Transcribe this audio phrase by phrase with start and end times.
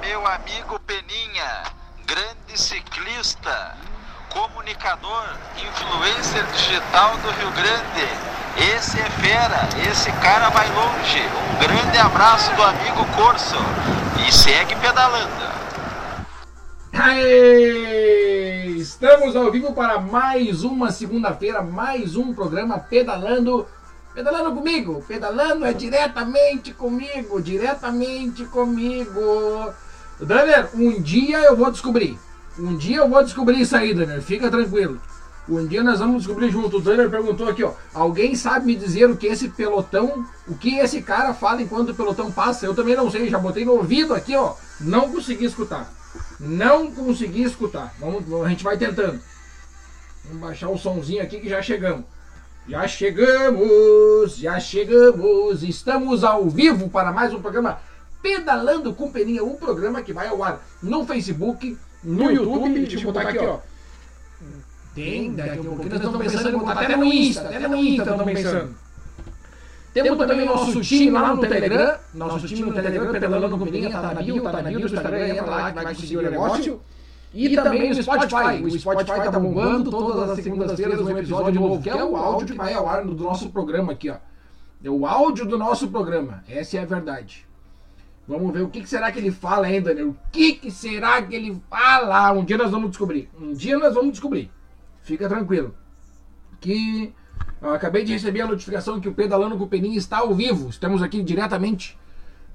[0.00, 1.62] meu amigo Peninha,
[2.06, 3.76] grande ciclista,
[4.30, 5.24] comunicador,
[5.56, 8.76] influencer digital do Rio Grande.
[8.76, 11.20] Esse é fera, esse cara vai longe.
[11.20, 13.56] Um grande abraço do amigo Corso
[14.26, 15.48] e segue pedalando.
[16.92, 18.66] Aê!
[18.76, 23.66] Estamos ao vivo para mais uma segunda-feira, mais um programa Pedalando.
[24.14, 29.72] Pedalando comigo, pedalando é diretamente comigo, diretamente comigo.
[30.24, 32.18] Danner, um dia eu vou descobrir.
[32.58, 35.00] Um dia eu vou descobrir isso aí, Danner, fica tranquilo.
[35.48, 36.76] Um dia nós vamos descobrir junto.
[36.76, 37.72] O Danner perguntou aqui, ó.
[37.94, 41.94] Alguém sabe me dizer o que esse pelotão, o que esse cara fala enquanto o
[41.94, 42.66] pelotão passa?
[42.66, 44.54] Eu também não sei, já botei no ouvido aqui, ó.
[44.80, 45.90] Não consegui escutar.
[46.38, 47.94] Não consegui escutar.
[47.98, 49.18] Vamos, a gente vai tentando.
[50.24, 52.04] Vamos baixar o somzinho aqui que já chegamos.
[52.68, 55.62] Já chegamos, já chegamos.
[55.62, 57.78] Estamos ao vivo para mais um programa
[58.22, 62.54] Pedalando com Peninha, um programa que vai ao ar no Facebook, no, no YouTube.
[62.54, 62.80] YouTube.
[62.80, 63.58] Deixa eu botar aqui, ó.
[64.94, 68.02] Tem, daqui a pouquinho nós estamos pensando em botar até no Insta, até no Insta
[68.02, 68.74] estamos pensando.
[69.94, 71.98] Temos também o nosso time lá no Telegram.
[72.14, 75.28] Nosso time no Telegram, Pedalando com Peninha, tá na bio, tá na bio do Instagram,
[75.28, 76.80] entra lá que vai conseguir o negócio.
[77.32, 78.62] E também no Spotify.
[78.62, 82.54] O Spotify tá bombando todas as segundas-feiras um episódio novo, que é o áudio que
[82.54, 84.16] vai ao ar do nosso programa aqui, ó.
[84.82, 86.44] É o áudio do nosso programa.
[86.48, 87.47] Essa é a verdade.
[88.28, 90.02] Vamos ver o que, que será que ele fala ainda, né?
[90.02, 92.30] O que, que será que ele fala?
[92.32, 93.30] Um dia nós vamos descobrir.
[93.40, 94.50] Um dia nós vamos descobrir.
[95.00, 95.74] Fica tranquilo.
[96.60, 97.14] Que
[97.62, 100.68] eu acabei de receber a notificação que o Pedalando com o está ao vivo.
[100.68, 101.98] Estamos aqui diretamente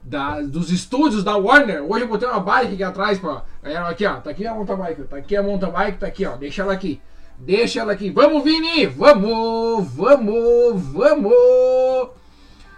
[0.03, 1.81] da, dos estúdios da Warner.
[1.81, 3.41] Hoje eu botei uma bike aqui atrás, pô.
[3.63, 4.21] Aqui, ó.
[4.21, 5.03] Tá aqui a mountain bike.
[5.05, 6.35] Tá aqui a mountain bike, tá aqui, ó.
[6.37, 7.02] Deixa ela aqui.
[7.39, 8.11] Deixa ela aqui.
[8.11, 8.85] Vamos, Vini!
[8.85, 9.87] Vamos!
[9.91, 10.81] Vamos!
[10.93, 12.22] Vamos!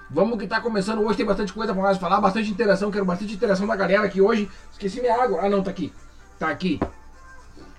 [0.09, 3.33] Vamos que tá começando hoje, tem bastante coisa pra nós falar, bastante interação, quero bastante
[3.33, 4.49] interação da galera aqui hoje.
[4.71, 5.39] Esqueci minha água.
[5.41, 5.91] Ah não, tá aqui.
[6.37, 6.79] Tá aqui.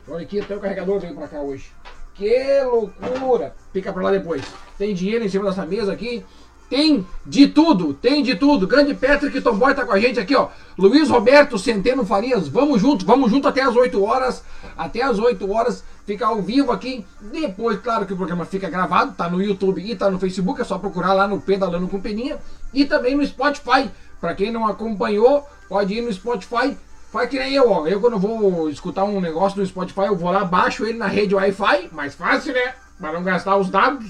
[0.08, 1.72] Olha aqui, até o carregador veio pra cá hoje.
[2.14, 3.54] Que loucura!
[3.72, 4.42] Fica pra lá depois.
[4.78, 6.24] Tem dinheiro em cima dessa mesa aqui.
[6.68, 8.66] Tem de tudo, tem de tudo.
[8.66, 10.48] Grande Patrick Tomboy tá com a gente aqui, ó.
[10.76, 14.42] Luiz Roberto Centeno Farias, vamos junto, vamos junto até as 8 horas.
[14.76, 17.04] Até as 8 horas, fica ao vivo aqui.
[17.20, 20.64] Depois, claro que o programa fica gravado, tá no YouTube e tá no Facebook, é
[20.64, 22.38] só procurar lá no Pedalando com Peninha.
[22.72, 23.90] E também no Spotify.
[24.20, 26.76] Pra quem não acompanhou, pode ir no Spotify.
[27.12, 27.86] Faz que nem eu, ó.
[27.86, 31.34] Eu quando vou escutar um negócio no Spotify, eu vou lá, baixo ele na rede
[31.34, 31.88] Wi-Fi.
[31.92, 32.74] Mais fácil, né?
[32.98, 34.06] Para não gastar os dados.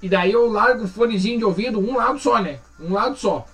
[0.00, 2.60] E daí eu largo o fonezinho de ouvido, um lado só, né?
[2.78, 3.46] Um lado só.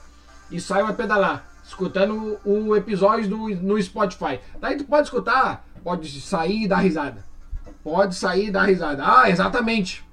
[0.51, 4.41] E saio a pedalar, escutando o episódio do, no Spotify.
[4.61, 7.25] Daí tu pode escutar, pode sair e dar risada.
[7.83, 9.03] Pode sair e dar risada.
[9.05, 10.05] Ah, exatamente.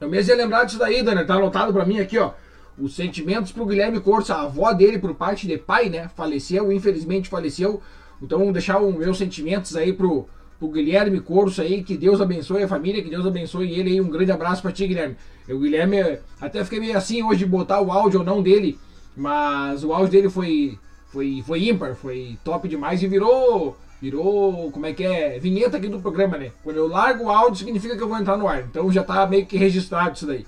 [0.00, 1.24] Eu mesmo ia lembrar disso daí, Dani.
[1.24, 2.32] Tá anotado pra mim aqui, ó.
[2.78, 6.10] Os sentimentos pro Guilherme Corso, a avó dele, por parte de pai, né?
[6.14, 7.80] Faleceu, infelizmente faleceu.
[8.20, 10.26] Então, deixar os meus sentimentos aí pro,
[10.58, 14.00] pro Guilherme Corso aí, que Deus abençoe a família, que Deus abençoe ele aí.
[14.00, 15.16] Um grande abraço pra ti, Guilherme.
[15.48, 18.78] O Guilherme, até fiquei meio assim hoje de botar o áudio ou não dele,
[19.16, 24.86] mas o áudio dele foi, foi, foi ímpar, foi top demais e virou, virou, como
[24.86, 26.52] é que é, vinheta aqui do programa, né?
[26.62, 28.60] Quando eu largo o áudio, significa que eu vou entrar no ar.
[28.60, 30.46] Então já tá meio que registrado isso daí.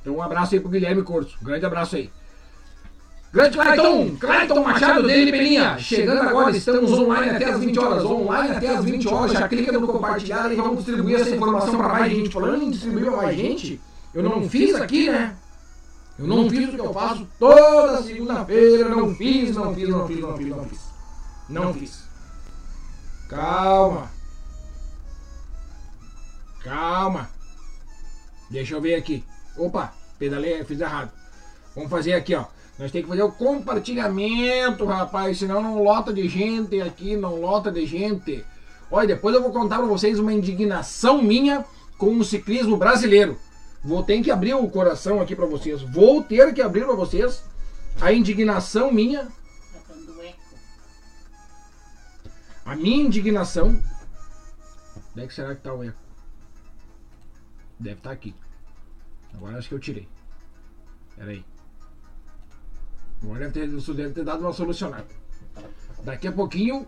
[0.00, 1.36] Então um abraço aí pro Guilherme Corso.
[1.40, 2.10] Um grande abraço aí.
[3.32, 5.78] Grande Clayton, Clayton Machado dele, Peninha.
[5.78, 8.04] Chegando agora, estamos online até as 20 horas.
[8.04, 9.32] Online até as 20 horas.
[9.32, 12.30] Já clica no compartilhar e vamos distribuir essa informação para mais gente.
[12.30, 13.80] Falando em distribuir para mais gente,
[14.12, 15.36] eu não fiz aqui, né?
[16.18, 18.88] Eu não fiz o que eu faço toda segunda-feira.
[18.88, 20.80] Não fiz, não fiz, não fiz, não fiz, não fiz.
[21.48, 22.09] Não fiz.
[23.30, 24.10] Calma.
[26.64, 27.30] Calma.
[28.50, 29.24] Deixa eu ver aqui.
[29.56, 31.12] Opa, pedalei, fiz errado.
[31.76, 32.46] Vamos fazer aqui, ó.
[32.76, 37.70] Nós temos que fazer o compartilhamento, rapaz, senão não lota de gente aqui, não lota
[37.70, 38.44] de gente.
[38.90, 41.64] Olha, depois eu vou contar para vocês uma indignação minha
[41.98, 43.38] com o ciclismo brasileiro.
[43.84, 45.82] Vou ter que abrir o coração aqui para vocês.
[45.82, 47.44] Vou ter que abrir para vocês
[48.00, 49.28] a indignação minha.
[52.64, 53.80] A minha indignação.
[55.12, 55.98] Onde é que será que tá o eco?
[57.78, 58.34] Deve estar tá aqui.
[59.34, 60.08] Agora acho que eu tirei.
[61.16, 61.44] Pera aí.
[63.22, 65.06] Agora deve ter, deve ter dado uma solucionada.
[66.04, 66.86] Daqui a pouquinho.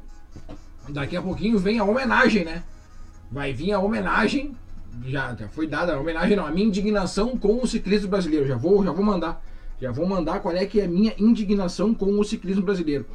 [0.88, 2.64] Daqui a pouquinho vem a homenagem, né?
[3.30, 4.56] Vai vir a homenagem.
[5.04, 6.46] Já, já foi dada a homenagem, não.
[6.46, 8.46] A minha indignação com o ciclismo brasileiro.
[8.46, 9.42] Já vou, já vou mandar.
[9.80, 13.06] Já vou mandar qual é que é a minha indignação com o ciclismo brasileiro.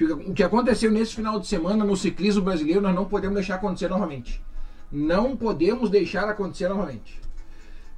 [0.00, 3.88] O que aconteceu nesse final de semana no ciclismo brasileiro, nós não podemos deixar acontecer
[3.88, 4.42] novamente.
[4.90, 7.20] Não podemos deixar acontecer novamente.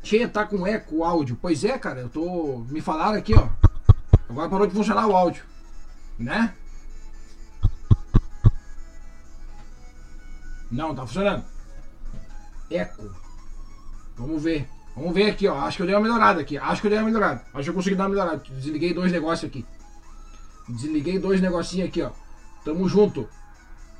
[0.02, 1.38] Che, tá com eco o áudio.
[1.40, 2.64] Pois é, cara, eu tô.
[2.70, 3.48] Me falaram aqui, ó.
[4.28, 5.42] Agora parou de funcionar o áudio.
[6.18, 6.54] Né?
[10.70, 11.44] Não, tá funcionando.
[12.70, 13.10] Eco.
[14.16, 14.68] Vamos ver.
[14.94, 15.58] Vamos ver aqui, ó.
[15.58, 16.56] Acho que eu dei uma melhorada aqui.
[16.56, 17.42] Acho que eu dei uma melhorada.
[17.52, 18.42] Acho que eu consegui dar uma melhorada.
[18.50, 19.64] Desliguei dois negócios aqui.
[20.68, 22.10] Desliguei dois negocinhos aqui, ó.
[22.64, 23.28] Tamo junto.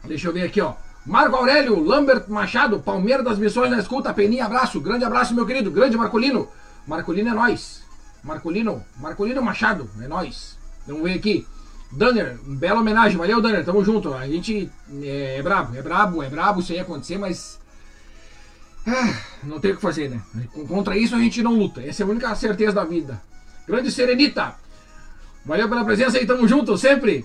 [0.04, 0.74] Deixa eu ver aqui, ó.
[1.04, 4.80] Marco Aurélio, Lambert Machado, Palmeiras das Missões na escuta, Peninha, abraço.
[4.80, 5.70] Grande abraço, meu querido.
[5.70, 6.48] Grande Marcolino.
[6.86, 7.84] Marcolino é nós.
[8.24, 10.58] Marcolino, Marcolino Machado, é nós.
[10.86, 11.46] Vamos ver aqui.
[11.92, 14.12] Danner, bela homenagem, valeu Danner, tamo junto.
[14.12, 14.70] A gente
[15.02, 17.60] é, é brabo, é brabo, é brabo isso aí acontecer, mas.
[18.84, 20.20] Ah, não tem o que fazer, né?
[20.68, 21.80] Contra isso a gente não luta.
[21.80, 23.20] Essa é a única certeza da vida.
[23.66, 24.54] Grande Serenita,
[25.46, 27.24] valeu pela presença aí, tamo junto sempre.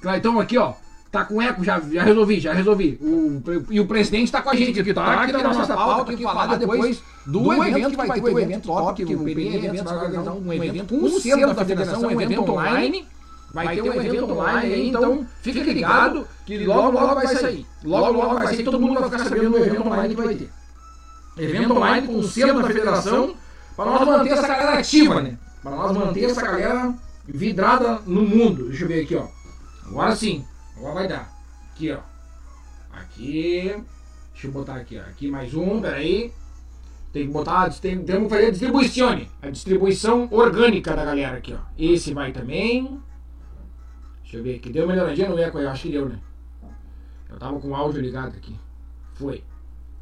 [0.00, 0.74] Claitão aqui, ó.
[1.10, 2.98] Tá com eco, já, já resolvi, já resolvi.
[3.00, 6.12] O, e o presidente tá com a gente aqui, tá, tá aqui na nossa pauta,
[6.12, 9.64] aqui falar depois do, do evento que vai ter, o evento top, que o PN
[9.64, 13.06] Eventos vai organizar um evento com o selo da federação, um evento online.
[13.54, 17.66] Vai ter um evento online aí, então fica ligado que logo, logo vai sair.
[17.82, 20.50] Logo, logo vai sair, todo mundo vai ficar sabendo do evento online que vai ter.
[21.38, 23.34] Evento online com o selo da federação,
[23.76, 25.38] para nós manter essa galera ativa, né?
[25.62, 26.94] Para nós manter essa galera
[27.26, 28.68] vidrada no mundo.
[28.68, 29.28] Deixa eu ver aqui, ó.
[29.86, 30.44] Agora sim,
[30.76, 31.32] agora vai dar.
[31.70, 32.00] Aqui, ó.
[32.92, 33.74] Aqui.
[34.32, 35.02] Deixa eu botar aqui, ó.
[35.02, 36.32] Aqui mais um, peraí.
[37.12, 39.26] Tem que botar, tem, temos que fazer a distribuição.
[39.40, 41.58] A distribuição orgânica da galera aqui, ó.
[41.78, 43.00] Esse vai também.
[44.22, 44.70] Deixa eu ver aqui.
[44.70, 46.18] Deu uma melhoradinha no eco aí, eu acho que deu, né?
[47.28, 48.58] Eu tava com o áudio ligado aqui.
[49.14, 49.42] Foi.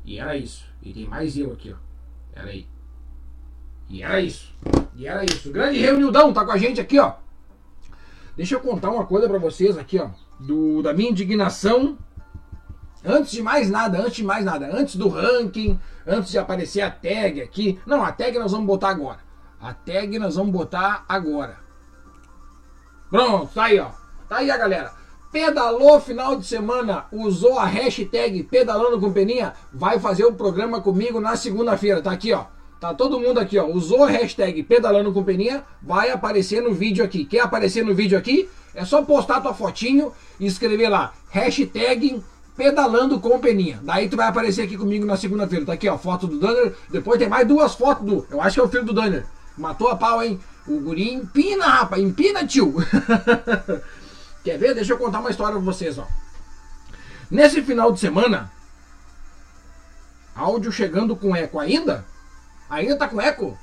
[0.04, 0.64] E era isso.
[0.82, 1.76] E tem mais eu aqui, ó.
[2.34, 2.66] Era aí.
[3.88, 4.52] E era isso.
[4.94, 5.50] E era isso.
[5.50, 7.14] Grande Reunildão tá com a gente aqui, ó.
[8.36, 10.08] Deixa eu contar uma coisa para vocês aqui, ó.
[10.40, 11.96] Do, da minha indignação.
[13.04, 14.70] Antes de mais nada, antes de mais nada.
[14.72, 17.78] Antes do ranking, antes de aparecer a tag aqui.
[17.86, 19.20] Não, a tag nós vamos botar agora.
[19.60, 21.58] A tag nós vamos botar agora.
[23.10, 23.90] Pronto, tá aí, ó.
[24.28, 24.92] Tá aí a galera.
[25.30, 30.80] Pedalou final de semana, usou a hashtag Pedalando com Peninha, vai fazer o um programa
[30.80, 32.00] comigo na segunda-feira.
[32.00, 32.46] Tá aqui, ó.
[32.84, 33.64] Tá todo mundo aqui, ó.
[33.64, 37.24] Usou a hashtag Pedalando com Peninha, vai aparecer no vídeo aqui.
[37.24, 38.46] Quer aparecer no vídeo aqui?
[38.74, 42.22] É só postar tua fotinho e escrever lá, hashtag
[42.54, 43.80] Pedalando com Peninha.
[43.82, 45.64] Daí tu vai aparecer aqui comigo na segunda-feira.
[45.64, 46.76] Tá aqui, ó, foto do Danner.
[46.90, 48.26] Depois tem mais duas fotos do.
[48.30, 49.24] Eu acho que é o filho do Danner.
[49.56, 50.38] Matou a pau, hein?
[50.68, 52.02] O guri empina, rapaz.
[52.02, 52.74] Empina, tio.
[54.44, 54.74] Quer ver?
[54.74, 56.06] Deixa eu contar uma história pra vocês, ó.
[57.30, 58.52] Nesse final de semana,
[60.36, 62.04] áudio chegando com eco ainda?
[62.68, 63.58] Ainda tá com eco?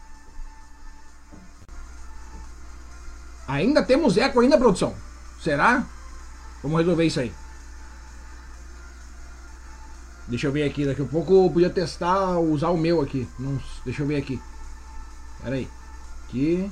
[3.47, 4.95] Ainda temos eco ainda, produção?
[5.41, 5.83] Será?
[6.63, 7.33] Vamos resolver isso aí.
[10.27, 13.27] Deixa eu ver aqui, daqui a pouco eu podia testar, usar o meu aqui.
[13.37, 14.41] Não, deixa eu ver aqui.
[15.43, 15.67] Pera aí.
[16.27, 16.71] Aqui.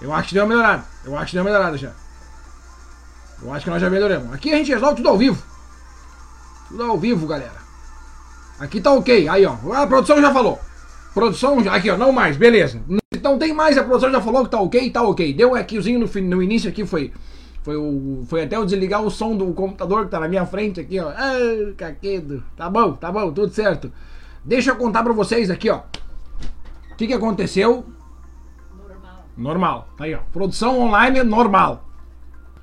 [0.00, 0.84] Eu acho que deu uma melhorada.
[1.04, 1.92] Eu acho que deu uma melhorada já.
[3.42, 4.34] Eu acho que nós já melhoramos.
[4.34, 5.42] Aqui a gente resolve tudo ao vivo.
[6.70, 7.60] Tudo ao vivo, galera.
[8.58, 9.28] Aqui tá ok.
[9.28, 9.54] Aí, ó.
[9.74, 10.58] A produção já falou.
[11.12, 11.98] Produção, já, aqui, ó.
[11.98, 12.80] Não mais, beleza.
[13.12, 15.34] Então tem mais, a produção já falou que tá ok, tá ok.
[15.34, 17.12] Deu um equiozinho no, no início aqui, foi.
[17.62, 20.80] Foi, o, foi até eu desligar o som do computador que tá na minha frente
[20.80, 21.10] aqui, ó.
[21.10, 22.42] Ah, caquedo.
[22.56, 23.92] Tá bom, tá bom, tudo certo.
[24.42, 25.80] Deixa eu contar pra vocês aqui, ó.
[26.92, 27.84] O que, que aconteceu
[29.36, 29.88] Normal.
[29.96, 30.18] Tá aí, ó.
[30.32, 31.84] Produção online normal.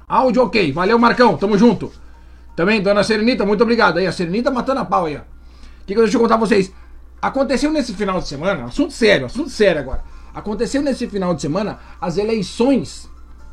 [0.07, 0.71] Áudio ok.
[0.71, 1.35] Valeu, Marcão.
[1.35, 1.91] Tamo junto.
[2.57, 3.99] Também, dona Serenita, muito obrigado.
[3.99, 5.19] Aí, a Serenita matando a pau aí, ó.
[5.19, 6.73] O que, que eu deixa eu contar pra vocês?
[7.21, 10.03] Aconteceu nesse final de semana, assunto sério, assunto sério agora.
[10.33, 13.07] Aconteceu nesse final de semana as eleições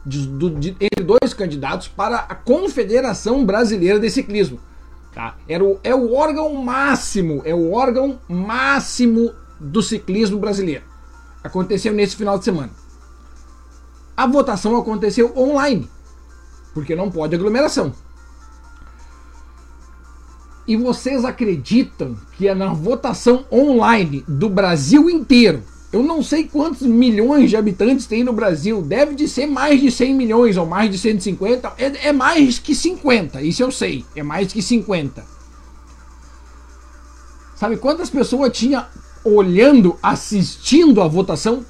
[0.07, 4.59] de, de, entre dois candidatos para a Confederação Brasileira de Ciclismo.
[5.13, 5.37] Tá?
[5.47, 10.83] Era o, é o órgão máximo, é o órgão máximo do ciclismo brasileiro.
[11.43, 12.71] Aconteceu nesse final de semana.
[14.17, 15.91] A votação aconteceu online,
[16.73, 17.93] porque não pode aglomeração.
[20.67, 25.63] E vocês acreditam que é na votação online do Brasil inteiro?
[25.93, 28.83] Eu não sei quantos milhões de habitantes tem no Brasil.
[28.83, 31.73] Deve de ser mais de 100 milhões ou mais de 150.
[31.79, 34.05] É, é mais que 50, isso eu sei.
[34.17, 35.25] É mais que 50.
[37.55, 38.89] Sabe quantas pessoas tinha
[39.25, 41.65] olhando, assistindo a votação?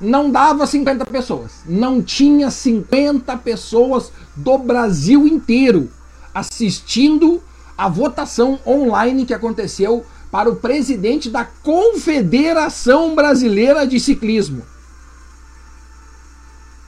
[0.00, 1.62] não dava 50 pessoas.
[1.66, 5.90] Não tinha 50 pessoas do Brasil inteiro
[6.34, 7.40] assistindo
[7.76, 14.62] a votação online que aconteceu para o presidente da Confederação Brasileira de Ciclismo.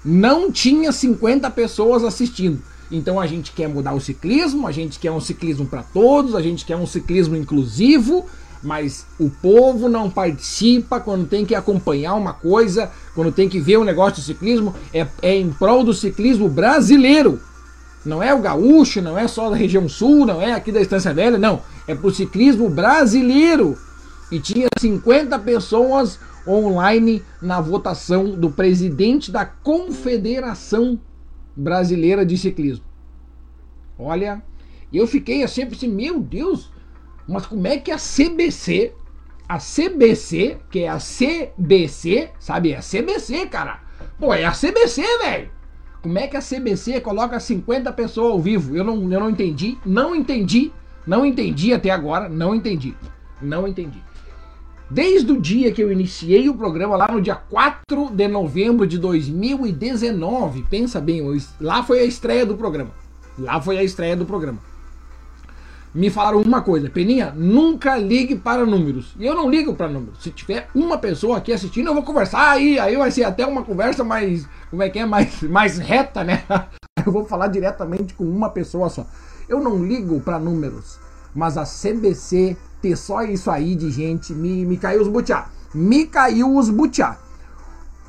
[0.04, 2.62] Não tinha 50 pessoas assistindo.
[2.90, 6.40] Então a gente quer mudar o ciclismo, a gente quer um ciclismo para todos, a
[6.40, 8.26] gente quer um ciclismo inclusivo,
[8.62, 13.78] Mas o povo não participa quando tem que acompanhar uma coisa, quando tem que ver
[13.78, 17.40] um negócio de ciclismo, é, é em prol do ciclismo brasileiro.
[18.06, 21.12] Não é o gaúcho, não é só da região sul, não é aqui da Estância
[21.12, 21.62] Velha, não.
[21.86, 23.76] É pro ciclismo brasileiro.
[24.30, 31.00] E tinha 50 pessoas online na votação do presidente da Confederação
[31.56, 32.84] Brasileira de Ciclismo.
[33.98, 34.42] Olha,
[34.92, 36.70] eu fiquei sempre assim, meu Deus,
[37.26, 38.92] mas como é que a CBC,
[39.48, 42.72] a CBC, que é a CBC, sabe?
[42.72, 43.80] É a CBC, cara.
[44.18, 45.55] Pô, é a CBC, velho.
[46.06, 48.76] Como é que a CBC coloca 50 pessoas ao vivo?
[48.76, 50.70] Eu não, eu não entendi, não entendi,
[51.04, 52.94] não entendi até agora, não entendi.
[53.42, 54.00] Não entendi.
[54.88, 58.98] Desde o dia que eu iniciei o programa, lá no dia 4 de novembro de
[58.98, 61.25] 2019, pensa bem,
[61.60, 62.92] lá foi a estreia do programa.
[63.36, 64.60] Lá foi a estreia do programa.
[65.96, 69.16] Me falaram uma coisa, Peninha, nunca ligue para números.
[69.18, 70.22] E eu não ligo para números.
[70.22, 72.50] Se tiver uma pessoa aqui assistindo, eu vou conversar.
[72.50, 76.22] Aí, aí vai ser até uma conversa mais, como é que é, mais, mais reta,
[76.22, 76.44] né?
[77.04, 79.06] Eu vou falar diretamente com uma pessoa só.
[79.48, 80.98] Eu não ligo para números,
[81.32, 85.46] mas a CBC ter só isso aí de gente, me, me caiu os butiá.
[85.72, 87.16] Me caiu os butiá.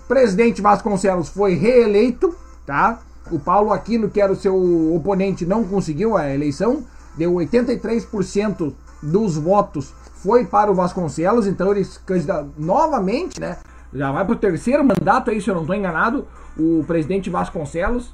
[0.07, 2.99] Presidente Vasconcelos foi reeleito, tá?
[3.31, 6.83] O Paulo Aquino, que era o seu oponente, não conseguiu a eleição.
[7.17, 13.57] Deu 83% dos votos foi para o Vasconcelos, então ele candidata novamente, né?
[13.93, 18.11] Já vai para o terceiro mandato aí, se eu não estou enganado, o presidente Vasconcelos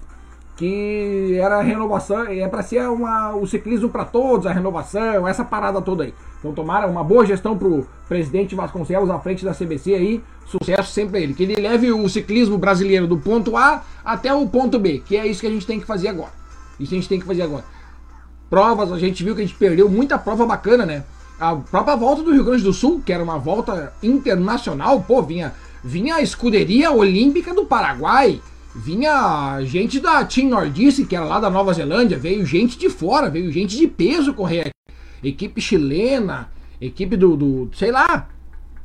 [0.56, 5.44] que era a renovação, é para ser uma, o ciclismo para todos, a renovação, essa
[5.44, 6.14] parada toda aí.
[6.40, 11.18] Então tomara uma boa gestão pro presidente Vasconcelos à frente da CBC aí, sucesso sempre
[11.18, 11.34] a ele.
[11.34, 15.26] Que ele leve o ciclismo brasileiro do ponto A até o ponto B, que é
[15.26, 16.32] isso que a gente tem que fazer agora.
[16.80, 17.64] Isso a gente tem que fazer agora.
[18.54, 21.04] Provas, a gente viu que a gente perdeu muita prova bacana, né?
[21.40, 25.56] A própria volta do Rio Grande do Sul, que era uma volta internacional, pô, vinha,
[25.84, 28.40] vinha a escuderia olímpica do Paraguai,
[28.76, 33.28] vinha gente da Team Nordice, que era lá da Nova Zelândia, veio gente de fora,
[33.28, 34.94] veio gente de peso correr aqui.
[35.24, 38.30] Equipe chilena, equipe do, do sei lá,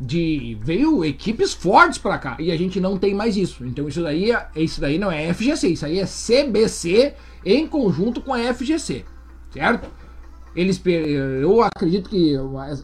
[0.00, 3.66] de veio equipes fortes para cá e a gente não tem mais isso.
[3.66, 7.12] Então isso daí, é, isso daí não é FGC, isso aí é CBC
[7.44, 9.04] em conjunto com a FGC,
[9.52, 9.88] certo?
[10.54, 12.34] Eles, eu acredito que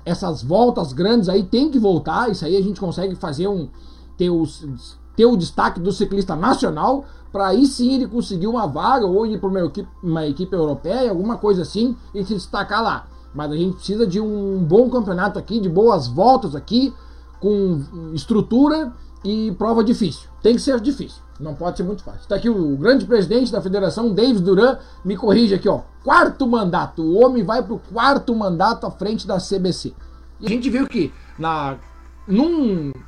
[0.05, 2.31] essas voltas grandes aí tem que voltar.
[2.31, 3.69] Isso aí a gente consegue fazer um
[4.17, 9.07] ter os ter o destaque do ciclista nacional, para aí sim ele conseguir uma vaga
[9.07, 13.07] ou ir para uma equipe, uma equipe europeia, alguma coisa assim, e se destacar lá.
[13.35, 16.93] Mas a gente precisa de um bom campeonato aqui, de boas voltas aqui,
[17.41, 17.81] com
[18.13, 18.93] estrutura
[19.25, 20.29] e prova difícil.
[20.43, 22.21] Tem que ser difícil, não pode ser muito fácil.
[22.21, 25.83] Está aqui o grande presidente da federação, Davis Duran, me corrige aqui, ó.
[26.03, 29.93] Quarto mandato, o homem vai para o quarto mandato à frente da CBC.
[30.41, 31.77] E a gente viu que na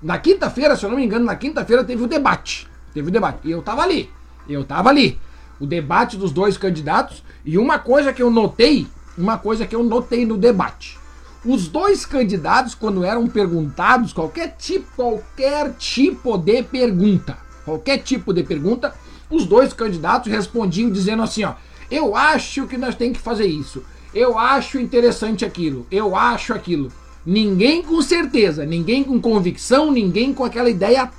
[0.02, 2.68] na quinta-feira, se eu não me engano, na quinta-feira teve o debate.
[2.92, 3.38] Teve o debate.
[3.44, 4.10] E eu tava ali.
[4.48, 5.18] Eu tava ali.
[5.58, 7.22] O debate dos dois candidatos.
[7.44, 10.98] E uma coisa que eu notei, uma coisa que eu notei no debate.
[11.44, 18.42] Os dois candidatos, quando eram perguntados qualquer tipo, qualquer tipo de pergunta, qualquer tipo de
[18.42, 18.94] pergunta,
[19.28, 21.54] os dois candidatos respondiam dizendo assim, ó,
[21.90, 23.84] eu acho que nós temos que fazer isso.
[24.14, 25.86] Eu acho interessante aquilo.
[25.90, 26.90] Eu acho aquilo.
[27.24, 31.10] Ninguém com certeza, ninguém com convicção, ninguém com aquela ideia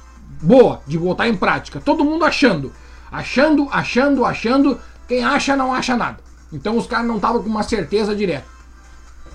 [0.42, 1.82] boa de botar em prática.
[1.82, 2.72] Todo mundo achando.
[3.12, 4.80] Achando, achando, achando.
[5.08, 6.20] Quem acha não acha nada.
[6.52, 8.48] Então os caras não estavam com uma certeza direta.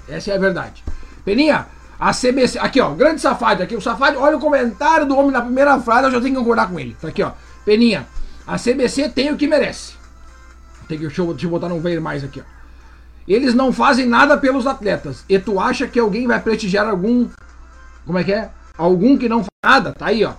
[0.08, 0.82] Essa é a verdade.
[1.24, 1.66] Peninha,
[2.02, 2.58] a CBC.
[2.58, 3.62] Aqui, ó, grande safado.
[3.62, 6.40] Aqui, o safado, olha o comentário do homem na primeira frase, eu já tenho que
[6.40, 6.96] concordar com ele.
[7.00, 7.30] Tá aqui, ó.
[7.64, 8.08] Peninha,
[8.44, 9.92] a CBC tem o que merece.
[10.88, 12.44] Tem que, deixa, eu, deixa eu botar no ver mais aqui, ó.
[13.26, 15.24] Eles não fazem nada pelos atletas.
[15.28, 17.28] E tu acha que alguém vai prestigiar algum.
[18.04, 18.50] Como é que é?
[18.76, 19.92] Algum que não faz nada?
[19.92, 20.32] Tá aí, ó.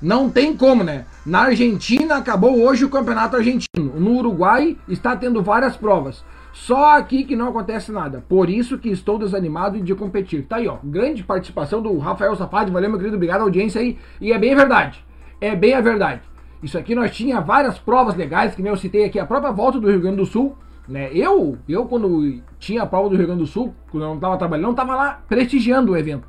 [0.00, 1.04] Não tem como, né?
[1.26, 4.00] Na Argentina acabou hoje o campeonato argentino.
[4.00, 6.24] No Uruguai está tendo várias provas.
[6.52, 8.24] Só aqui que não acontece nada.
[8.28, 10.46] Por isso que estou desanimado de competir.
[10.46, 10.78] Tá aí, ó.
[10.82, 12.70] Grande participação do Rafael Safadi.
[12.70, 13.16] Valeu, meu querido.
[13.16, 13.98] Obrigado a audiência aí.
[14.20, 15.04] E é bem verdade.
[15.40, 16.22] É bem a verdade.
[16.62, 19.18] Isso aqui nós tinha várias provas legais, que nem eu citei aqui.
[19.18, 20.56] A própria volta do Rio Grande do Sul
[20.90, 21.08] né?
[21.14, 24.36] Eu, eu, quando tinha a prova do Rio Grande do Sul, quando eu não estava
[24.36, 26.26] trabalhando, estava lá prestigiando o evento.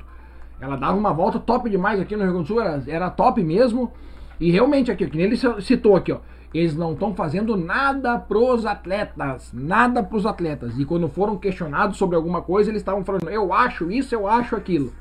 [0.60, 3.42] Ela dava uma volta top demais aqui no Rio Grande do Sul, era, era top
[3.42, 3.92] mesmo.
[4.38, 6.18] E realmente aqui, que nem ele citou aqui, ó,
[6.52, 10.78] eles não estão fazendo nada pros atletas, nada pros atletas.
[10.78, 14.54] E quando foram questionados sobre alguma coisa, eles estavam falando, eu acho isso, eu acho
[14.54, 14.92] aquilo.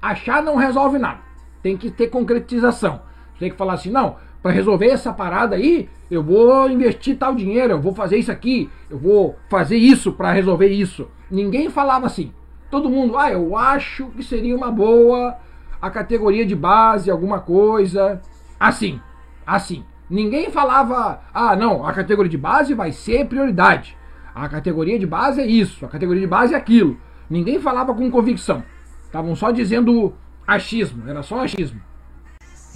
[0.00, 1.20] Achar não resolve nada.
[1.62, 3.00] Tem que ter concretização.
[3.38, 7.72] Tem que falar assim, não, para resolver essa parada aí, eu vou investir tal dinheiro,
[7.72, 11.08] eu vou fazer isso aqui, eu vou fazer isso para resolver isso.
[11.30, 12.32] Ninguém falava assim.
[12.70, 15.36] todo mundo, ah, eu acho que seria uma boa
[15.80, 18.20] a categoria de base, alguma coisa.
[18.58, 19.00] Assim,
[19.46, 19.84] assim.
[20.10, 23.96] Ninguém falava, ah, não, a categoria de base vai ser prioridade.
[24.34, 26.96] A categoria de base é isso, a categoria de base é aquilo.
[27.28, 28.62] Ninguém falava com convicção.
[29.04, 30.14] Estavam só dizendo
[30.46, 31.80] achismo, era só achismo.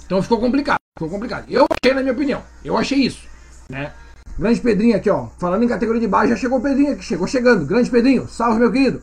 [0.05, 1.45] Então ficou complicado, ficou complicado.
[1.49, 3.27] Eu achei, na minha opinião, eu achei isso,
[3.69, 3.91] né?
[4.37, 5.27] Grande Pedrinho aqui, ó.
[5.39, 7.65] Falando em categoria de base, já chegou o Pedrinho aqui, chegou chegando.
[7.65, 9.01] Grande Pedrinho, salve meu querido.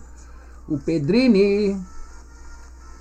[0.68, 1.80] O Pedrini.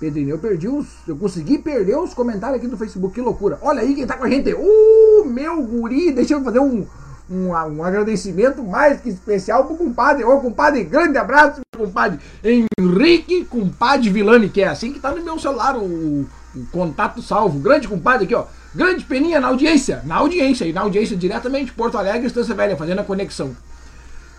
[0.00, 0.86] Pedrinho, eu perdi os.
[1.06, 3.58] Eu consegui perder os comentários aqui do Facebook, que loucura.
[3.60, 4.54] Olha aí quem tá com a gente.
[4.54, 6.86] Uh, meu guri, deixa eu fazer um,
[7.30, 10.24] um, um agradecimento mais que especial pro compadre.
[10.24, 15.38] Ô, compadre, grande abraço, compadre Henrique, compadre Vilani, que é assim que tá no meu
[15.38, 16.26] celular o,
[16.56, 17.58] o contato salvo.
[17.58, 18.46] Grande compadre aqui, ó.
[18.74, 23.00] Grande peninha na audiência, na audiência, e na audiência diretamente Porto Alegre, Estância Velha, fazendo
[23.00, 23.54] a conexão.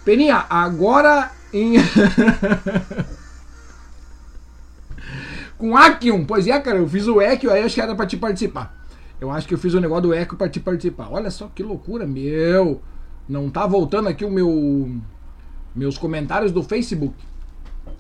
[0.04, 1.76] Peninha, agora em.
[5.62, 6.26] com Akium.
[6.26, 8.76] Pois é, cara, eu fiz o Equio, aí acho que era pra te participar.
[9.20, 11.10] Eu acho que eu fiz o negócio do Equio pra te participar.
[11.12, 12.82] Olha só que loucura, meu.
[13.30, 15.00] Não tá voltando aqui o meu
[15.76, 17.14] meus comentários do Facebook.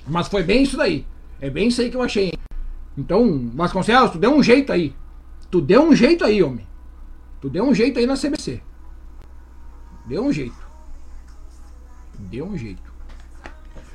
[0.08, 1.06] Mas foi bem isso daí.
[1.40, 2.34] É bem isso aí que eu achei.
[2.98, 4.96] Então, Vasconcelos, tu deu um jeito aí.
[5.52, 6.66] Tu deu um jeito aí, homem.
[7.40, 8.60] Tu deu um jeito aí na CBC.
[10.08, 10.68] Deu um jeito.
[12.18, 12.92] Deu um jeito.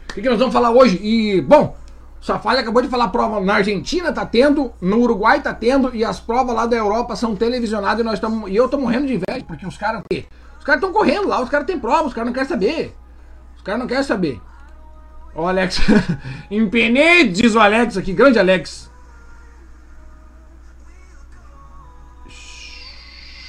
[0.08, 0.98] O que, que nós vamos falar hoje?
[1.02, 1.76] E, bom,
[2.26, 6.18] Safari acabou de falar prova na Argentina tá tendo, no Uruguai tá tendo e as
[6.18, 9.44] provas lá da Europa são televisionadas e nós estamos e eu tô morrendo de inveja
[9.46, 10.02] porque os caras
[10.58, 12.96] os caras estão correndo lá, os caras têm prova, os caras não querem saber.
[13.56, 14.40] Os caras não querem saber.
[15.36, 15.78] Ó, o Alex.
[16.50, 18.90] Empenei, diz o Alex aqui, grande Alex.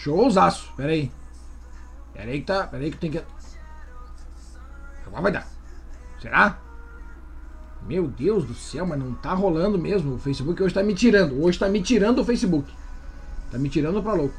[0.03, 0.71] Showzaço.
[0.77, 1.11] Pera aí.
[2.13, 2.67] Pera aí que tá.
[2.67, 3.23] Pera aí que tem que.
[5.07, 5.47] Agora vai dar.
[6.21, 6.66] Será?
[7.87, 10.15] Meu Deus do céu, mas não tá rolando mesmo.
[10.15, 11.41] O Facebook hoje tá me tirando.
[11.41, 12.69] Hoje tá me tirando o Facebook.
[13.49, 14.35] Tá me tirando pra louco.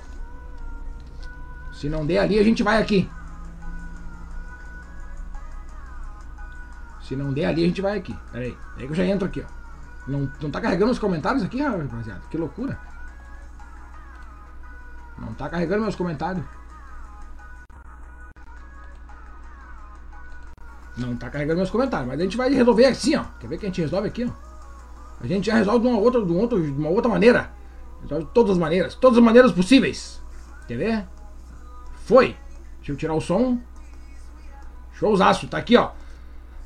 [1.73, 3.09] Se não der ali, a gente vai aqui.
[7.03, 8.15] Se não der ali, a gente vai aqui.
[8.31, 8.51] Pera aí.
[8.51, 9.59] Pera aí que eu já entro aqui, ó.
[10.07, 12.21] Não, não tá carregando os comentários aqui, rapaziada?
[12.31, 12.79] Que loucura.
[15.17, 16.45] Não tá carregando meus comentários.
[21.19, 23.25] Tá carregando meus comentários, mas a gente vai resolver assim, ó.
[23.41, 24.31] Quer ver que a gente resolve aqui, ó?
[25.21, 27.51] A gente já resolve de uma outra, de uma outra, de uma outra maneira.
[28.03, 30.23] Resolve de todas as maneiras, todas as maneiras possíveis.
[30.69, 31.05] Quer ver?
[32.05, 32.37] Foi.
[32.79, 33.59] Deixa eu tirar o som.
[34.95, 35.91] Showzaço, tá aqui, ó.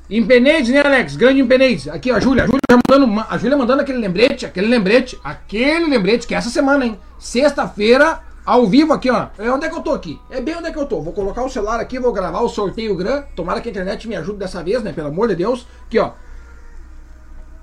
[0.09, 1.15] Impenades, né, Alex?
[1.15, 1.87] Grande Impenades.
[1.87, 2.43] Aqui, ó, a Júlia.
[2.43, 6.49] A Júlia mandando, a Júlia mandando aquele lembrete, aquele lembrete, aquele lembrete que é essa
[6.49, 6.99] semana, hein?
[7.17, 9.27] Sexta-feira, ao vivo aqui, ó.
[9.37, 10.19] É onde é que eu tô aqui?
[10.29, 11.01] É bem onde é que eu tô.
[11.01, 13.27] Vou colocar o celular aqui, vou gravar o sorteio grande.
[13.35, 14.91] Tomara que a internet me ajude dessa vez, né?
[14.91, 15.65] Pelo amor de Deus.
[15.85, 16.11] Aqui, ó.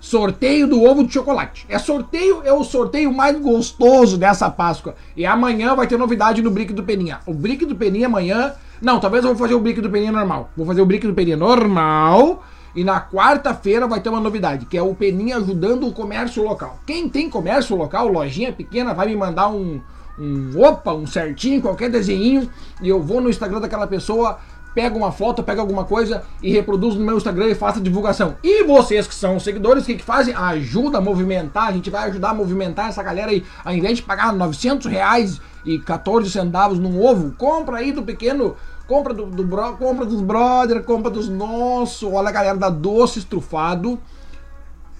[0.00, 1.66] Sorteio do ovo de chocolate.
[1.68, 4.94] É sorteio, é o sorteio mais gostoso dessa Páscoa.
[5.14, 7.20] E amanhã vai ter novidade no Brick do Peninha.
[7.26, 8.54] O Brick do Peninha amanhã.
[8.80, 10.48] Não, talvez eu vou fazer o Brick do Peninha normal.
[10.56, 12.42] Vou fazer o Brick do Peninha normal.
[12.74, 16.78] E na quarta-feira vai ter uma novidade, que é o Peninha ajudando o comércio local.
[16.86, 19.80] Quem tem comércio local, lojinha pequena, vai me mandar um,
[20.18, 22.50] um opa, um certinho, qualquer desenho,
[22.82, 24.38] e eu vou no Instagram daquela pessoa,
[24.74, 28.36] pego uma foto, pego alguma coisa e reproduzo no meu Instagram e faço divulgação.
[28.42, 30.34] E vocês que são seguidores, o que, que fazem?
[30.34, 34.02] Ajuda a movimentar, a gente vai ajudar a movimentar essa galera aí, ao invés de
[34.02, 38.56] pagar 900 reais e 14 centavos num ovo, compra aí do pequeno
[38.90, 43.20] compra do, do bro, compra dos brother, compra dos nossos, olha a galera da Doce
[43.20, 44.00] Estrufado,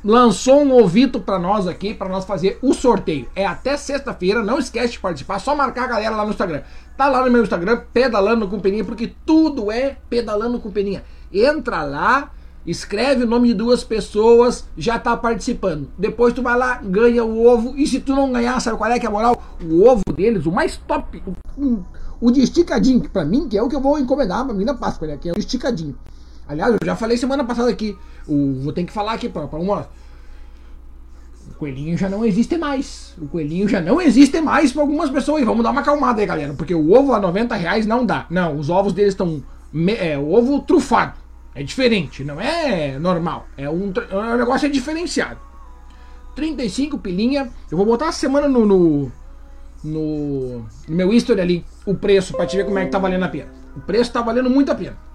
[0.04, 3.28] lançou um ovito para nós aqui, para nós fazer o sorteio.
[3.34, 6.62] É até sexta-feira, não esquece de participar, só marcar a galera lá no Instagram.
[6.96, 11.02] Tá lá no meu Instagram, Pedalando com Peninha, porque tudo é Pedalando com Peninha.
[11.32, 12.30] Entra lá,
[12.66, 15.90] escreve o nome de duas pessoas, já tá participando.
[15.96, 18.98] Depois tu vai lá, ganha o ovo, e se tu não ganhar, sabe qual é
[18.98, 19.42] que é a moral?
[19.62, 21.22] O ovo deles, o mais top,
[21.56, 21.82] o,
[22.20, 24.64] o de esticadinho, que pra mim, que é o que eu vou encomendar pra mim
[24.64, 25.16] na Páscoa, né?
[25.16, 25.96] Que é o esticadinho.
[26.46, 27.96] Aliás, eu já falei semana passada aqui.
[28.30, 29.88] O, vou ter que falar aqui para uma.
[31.50, 33.14] O coelhinho já não existe mais.
[33.20, 35.42] O coelhinho já não existe mais para algumas pessoas.
[35.42, 36.54] E vamos dar uma acalmada aí, galera.
[36.54, 38.26] Porque o ovo a 90 reais não dá.
[38.30, 39.42] Não, os ovos deles estão.
[39.98, 41.14] É, ovo trufado.
[41.54, 43.46] É diferente, não é normal.
[43.56, 45.40] É um, é um negócio é diferenciado.
[46.36, 47.50] 35 pilinha.
[47.70, 49.12] Eu vou botar a semana no, no,
[49.82, 53.24] no, no meu history ali o preço para te ver como é que tá valendo
[53.24, 53.50] a pena.
[53.76, 55.09] O preço tá valendo muito a pena.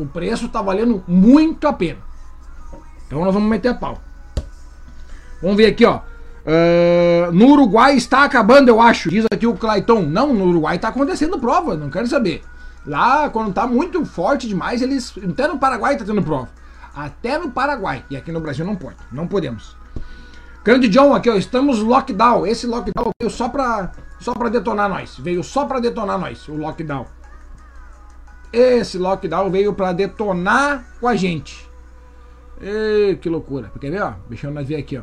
[0.00, 1.98] O preço está valendo muito a pena.
[3.06, 4.00] Então nós vamos meter a pau.
[5.42, 6.00] Vamos ver aqui, ó.
[6.40, 9.10] Uh, no Uruguai está acabando, eu acho.
[9.10, 10.00] Diz aqui o Clayton.
[10.02, 12.42] Não, no Uruguai está acontecendo prova, não quero saber.
[12.86, 15.12] Lá, quando está muito forte demais, eles.
[15.18, 16.48] Até no Paraguai está tendo prova.
[16.96, 18.02] Até no Paraguai.
[18.08, 18.96] E aqui no Brasil não pode.
[19.12, 19.76] Não podemos.
[20.64, 21.34] Grande John aqui, ó.
[21.34, 22.46] Estamos lockdown.
[22.46, 25.18] Esse lockdown veio só pra, só pra detonar nós.
[25.18, 27.04] Veio só pra detonar nós, o lockdown.
[28.52, 31.68] Esse lockdown veio pra detonar com a gente.
[32.60, 33.70] Ei, que loucura.
[33.80, 34.14] Quer ver, ó?
[34.28, 35.02] Deixa eu ver aqui, ó.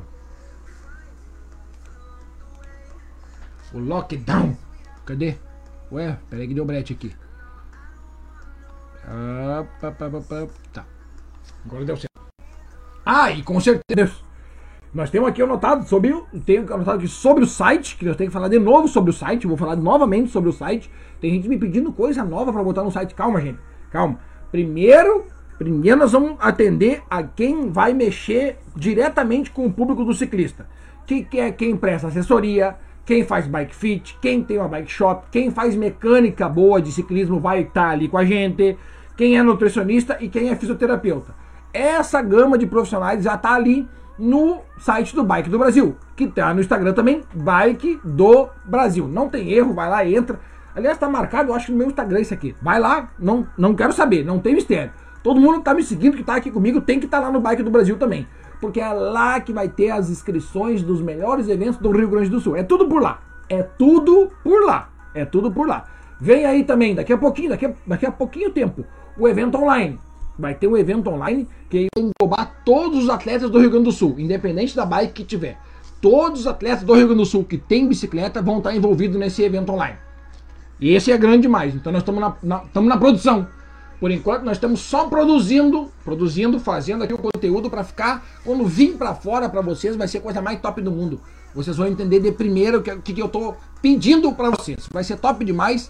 [3.74, 4.56] O lockdown.
[5.06, 5.38] Cadê?
[5.92, 7.16] Ué, peraí que deu brete aqui.
[9.06, 10.86] Ah, tá.
[11.66, 12.12] Agora deu certo.
[13.06, 14.27] Ah, e com certeza.
[14.98, 16.12] Nós temos aqui anotado sobre,
[16.44, 19.14] tenho anotado aqui sobre o site, que eu tenho que falar de novo sobre o
[19.14, 20.90] site, vou falar novamente sobre o site.
[21.22, 23.14] Tem gente me pedindo coisa nova para botar no site.
[23.14, 23.60] Calma, gente.
[23.92, 24.18] Calma.
[24.52, 25.26] Primeiro,
[25.60, 30.68] primeiro nós vamos atender a quem vai mexer diretamente com o público do ciclista.
[31.06, 35.28] Que, que é quem presta assessoria, quem faz bike fit, quem tem uma bike shop,
[35.32, 38.76] quem faz mecânica boa de ciclismo vai estar ali com a gente
[39.16, 41.36] quem é nutricionista e quem é fisioterapeuta.
[41.72, 46.54] Essa gama de profissionais já está ali no site do Bike do Brasil, que está
[46.54, 49.08] no Instagram também, Bike do Brasil.
[49.08, 50.40] Não tem erro, vai lá, entra.
[50.76, 52.56] Aliás, está marcado, eu acho, no meu Instagram isso aqui.
[52.62, 54.92] Vai lá, não, não quero saber, não tem mistério.
[55.24, 57.32] Todo mundo que está me seguindo, que está aqui comigo, tem que estar tá lá
[57.32, 58.28] no Bike do Brasil também.
[58.62, 62.40] Porque é lá que vai ter as inscrições dos melhores eventos do Rio Grande do
[62.40, 62.56] Sul.
[62.56, 63.20] É tudo por lá.
[63.50, 64.90] É tudo por lá.
[65.14, 65.86] É tudo por lá.
[66.20, 68.84] Vem aí também, daqui a pouquinho, daqui a, daqui a pouquinho tempo,
[69.18, 70.00] o evento online.
[70.38, 73.92] Vai ter um evento online que vai englobar todos os atletas do Rio Grande do
[73.92, 75.60] Sul, independente da bike que tiver.
[76.00, 79.42] Todos os atletas do Rio Grande do Sul que tem bicicleta vão estar envolvidos nesse
[79.42, 79.98] evento online.
[80.80, 81.74] E esse é grande demais.
[81.74, 83.48] Então nós estamos na, na, na produção.
[84.00, 88.96] Por enquanto nós estamos só produzindo, produzindo, fazendo aqui o conteúdo para ficar quando vir
[88.96, 91.20] para fora para vocês vai ser a coisa mais top do mundo.
[91.56, 94.88] Vocês vão entender de primeiro o que, que eu estou pedindo para vocês.
[94.92, 95.90] Vai ser top demais.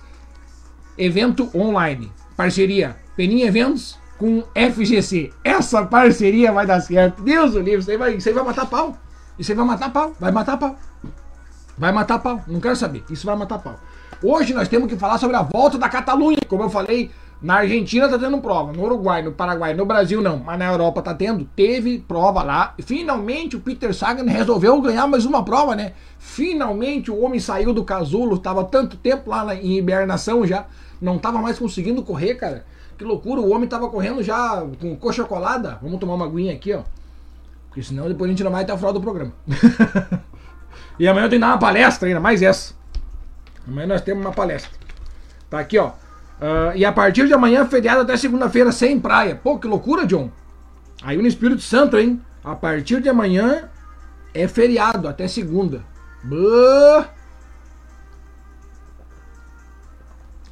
[0.97, 2.09] Evento online.
[2.37, 5.31] Parceria Peninha Eventos com FGC.
[5.43, 7.21] Essa parceria vai dar certo.
[7.21, 8.97] Deus do livro, isso aí vai, isso aí vai matar pau.
[9.37, 10.13] Isso aí vai matar pau.
[10.19, 10.75] Vai matar pau.
[11.77, 12.41] Vai matar pau.
[12.47, 13.03] Não quero saber.
[13.09, 13.79] Isso vai matar pau.
[14.23, 16.39] Hoje nós temos que falar sobre a volta da Catalunha.
[16.47, 20.37] Como eu falei, na Argentina tá tendo prova, no Uruguai, no Paraguai, no Brasil não,
[20.37, 21.45] mas na Europa tá tendo.
[21.55, 22.73] Teve prova lá.
[22.81, 25.93] Finalmente o Peter Sagan resolveu ganhar mais uma prova, né?
[26.17, 30.65] Finalmente o homem saiu do casulo, tava tanto tempo lá em hibernação já,
[30.99, 32.65] não tava mais conseguindo correr, cara.
[32.97, 35.77] Que loucura, o homem tava correndo já com coxa colada.
[35.81, 36.81] Vamos tomar uma aguinha aqui, ó.
[37.67, 39.31] Porque senão depois a gente não vai até o final do programa.
[40.97, 42.73] e amanhã eu tenho que dar uma palestra ainda, mais essa.
[43.67, 44.71] Amanhã nós temos uma palestra.
[45.49, 45.89] Tá aqui, ó.
[45.89, 49.35] Uh, e a partir de amanhã, feriado até segunda-feira, sem praia.
[49.35, 50.31] Pô, que loucura, John.
[51.03, 52.21] Aí no Espírito Santo, hein?
[52.43, 53.69] A partir de amanhã
[54.33, 55.83] é feriado até segunda.
[56.23, 57.16] Buh!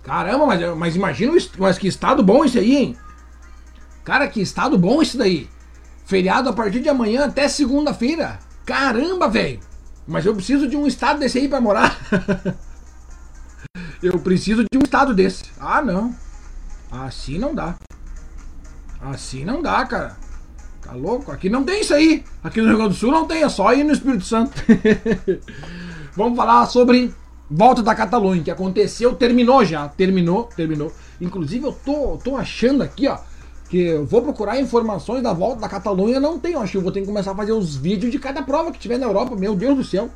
[0.06, 2.98] Caramba, mas, mas imagina, mas que estado bom esse aí, hein?
[4.04, 5.50] Cara, que estado bom esse daí.
[6.06, 8.38] Feriado a partir de amanhã até segunda-feira.
[8.64, 9.60] Caramba, velho.
[10.08, 11.98] Mas eu preciso de um estado desse aí pra morar.
[14.04, 15.46] eu preciso de um estado desse.
[15.60, 16.16] Ah, não.
[16.92, 17.76] Assim não dá.
[19.02, 20.16] Assim não dá, cara.
[20.84, 21.32] Tá louco?
[21.32, 22.24] Aqui não tem isso aí.
[22.44, 24.54] Aqui no Rio Grande do Sul não tem, é só ir no Espírito Santo.
[26.16, 27.12] Vamos falar sobre
[27.50, 30.92] volta da Catalunha, que aconteceu, terminou já, terminou, terminou.
[31.22, 33.18] Inclusive eu tô, tô achando aqui, ó,
[33.70, 36.92] que eu vou procurar informações da volta da Catalunha, não tenho, acho que eu vou
[36.92, 39.56] ter que começar a fazer os vídeos de cada prova que tiver na Europa, meu
[39.56, 40.10] Deus do céu.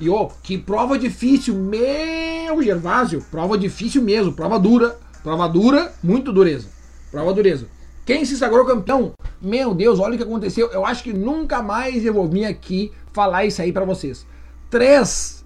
[0.00, 6.32] E ó, que prova difícil, meu Gervásio, prova difícil mesmo, prova dura, prova dura, muito
[6.32, 6.68] dureza,
[7.10, 7.66] prova dureza.
[8.04, 9.12] Quem se sagrou campeão?
[9.40, 10.68] Meu Deus, olha o que aconteceu.
[10.72, 14.26] Eu acho que nunca mais eu vou vir aqui falar isso aí para vocês.
[14.68, 15.41] Três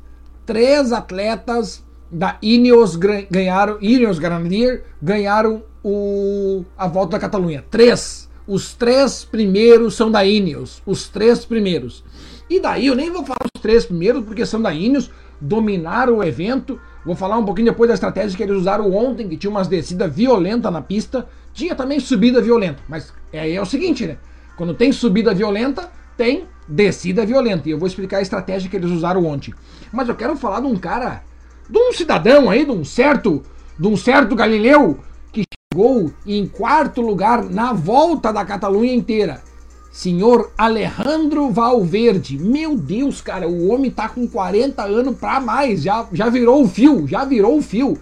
[0.46, 7.64] três atletas da Ineos ganharam, Ineos Grenadier ganharam o, a volta da Catalunha.
[7.70, 8.30] Três.
[8.46, 10.80] Os três primeiros são da Ineos.
[10.86, 12.04] Os três primeiros.
[12.48, 16.24] E daí eu nem vou falar os três primeiros, porque são da Ineos, dominaram o
[16.24, 16.80] evento.
[17.04, 20.14] Vou falar um pouquinho depois da estratégia que eles usaram ontem, que tinha umas descidas
[20.14, 21.26] violentas na pista.
[21.52, 22.82] Tinha também subida violenta.
[22.88, 24.16] Mas é, é o seguinte, né?
[24.56, 27.68] Quando tem subida violenta, tem descida violenta.
[27.68, 29.52] E eu vou explicar a estratégia que eles usaram ontem.
[29.92, 31.22] Mas eu quero falar de um cara,
[31.68, 33.42] de um cidadão aí, de um certo,
[33.78, 34.98] de um certo Galileu
[35.32, 39.42] que chegou em quarto lugar na volta da Catalunha inteira.
[39.90, 42.38] Senhor Alejandro Valverde.
[42.38, 46.68] Meu Deus, cara, o homem tá com 40 anos para mais, já, já virou o
[46.68, 47.98] fio, já virou o fio.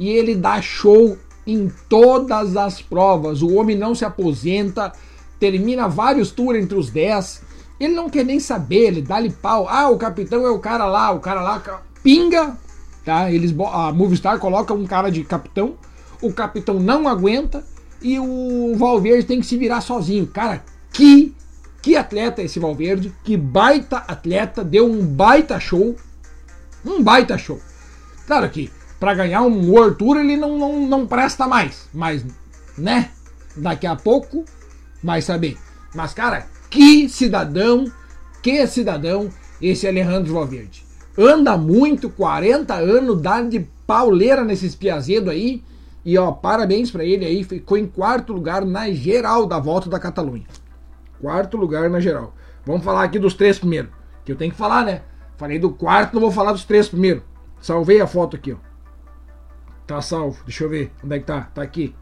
[0.00, 3.40] E ele dá show em todas as provas.
[3.40, 4.92] O homem não se aposenta,
[5.38, 7.47] termina vários tours entre os 10
[7.78, 9.68] ele não quer nem saber, ele dá-lhe pau.
[9.68, 11.62] Ah, o capitão é o cara lá, o cara lá
[12.02, 12.56] pinga,
[13.04, 13.30] tá?
[13.30, 15.74] Eles a Movistar coloca um cara de capitão,
[16.20, 17.64] o capitão não aguenta,
[18.00, 20.26] e o Valverde tem que se virar sozinho.
[20.26, 21.34] Cara, que
[21.80, 25.96] que atleta esse Valverde, que baita atleta, deu um baita show,
[26.84, 27.60] um baita show.
[28.26, 32.24] Claro que para ganhar um World Tour ele não, não, não presta mais, mas
[32.76, 33.10] né,
[33.56, 34.44] daqui a pouco
[35.02, 35.56] vai saber.
[35.94, 37.90] Mas cara, que cidadão,
[38.42, 40.84] que cidadão esse Alejandro Valverde.
[41.16, 45.64] Anda muito, 40 anos, dá de pauleira nesses piazedos aí.
[46.04, 49.98] E ó, parabéns para ele aí, ficou em quarto lugar na geral da volta da
[49.98, 50.46] Catalunha.
[51.20, 52.34] Quarto lugar na geral.
[52.64, 53.90] Vamos falar aqui dos três primeiros.
[54.24, 55.02] Que eu tenho que falar, né?
[55.36, 57.22] Falei do quarto, não vou falar dos três primeiros.
[57.60, 58.56] Salvei a foto aqui, ó.
[59.86, 60.38] Tá salvo.
[60.44, 60.92] Deixa eu ver.
[61.02, 61.48] Onde é que tá?
[61.54, 61.94] Tá aqui.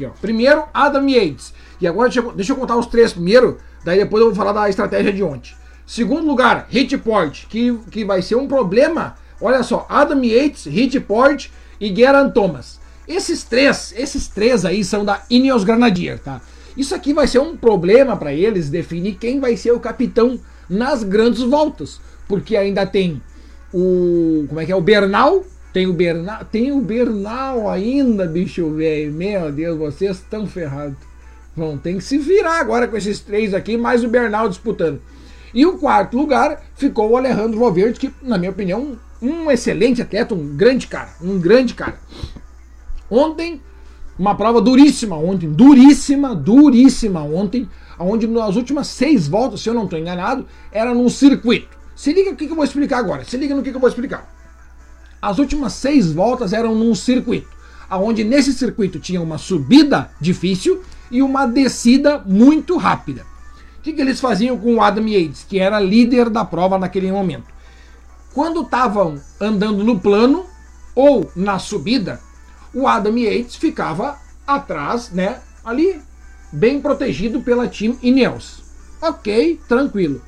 [0.00, 0.10] Aqui, ó.
[0.20, 1.52] Primeiro, Adam Yates.
[1.80, 3.58] E agora deixa eu, deixa eu contar os três primeiro.
[3.84, 5.54] Daí depois eu vou falar da estratégia de ontem.
[5.86, 9.16] Segundo lugar, Hitport, que, que vai ser um problema.
[9.40, 11.48] Olha só, Adam Yates, Hitport
[11.80, 12.78] e Geran Thomas.
[13.08, 16.40] Esses três, esses três aí são da Ineos Granadier, tá?
[16.76, 21.02] Isso aqui vai ser um problema para eles definir quem vai ser o capitão nas
[21.02, 23.20] grandes voltas, porque ainda tem
[23.74, 28.70] o como é que é o Bernal, tem o Bernal, tem o Bernal ainda, bicho
[28.70, 29.12] velho.
[29.12, 30.96] Meu Deus, vocês estão ferrados.
[31.56, 35.00] Vão ter que se virar agora com esses três aqui, mais o Bernal disputando.
[35.52, 40.34] E o quarto lugar ficou o Alejandro Valverde, que, na minha opinião, um excelente atleta,
[40.34, 41.98] um grande cara, um grande cara.
[43.10, 43.60] Ontem
[44.20, 47.66] uma prova duríssima ontem, duríssima, duríssima ontem,
[47.98, 51.68] onde nas últimas seis voltas, se eu não estou enganado, era num circuito.
[51.96, 53.88] Se liga o que, eu vou explicar agora, se liga no que, que eu vou
[53.88, 54.39] explicar.
[55.20, 57.48] As últimas seis voltas eram num circuito,
[57.90, 63.26] onde nesse circuito tinha uma subida difícil e uma descida muito rápida.
[63.78, 67.10] O que, que eles faziam com o Adam Yates, que era líder da prova naquele
[67.10, 67.44] momento?
[68.32, 70.46] Quando estavam andando no plano
[70.94, 72.20] ou na subida,
[72.72, 75.40] o Adam Yates ficava atrás, né?
[75.64, 76.00] Ali,
[76.52, 78.62] bem protegido pela Team Ineos.
[79.02, 80.22] Ok, tranquilo.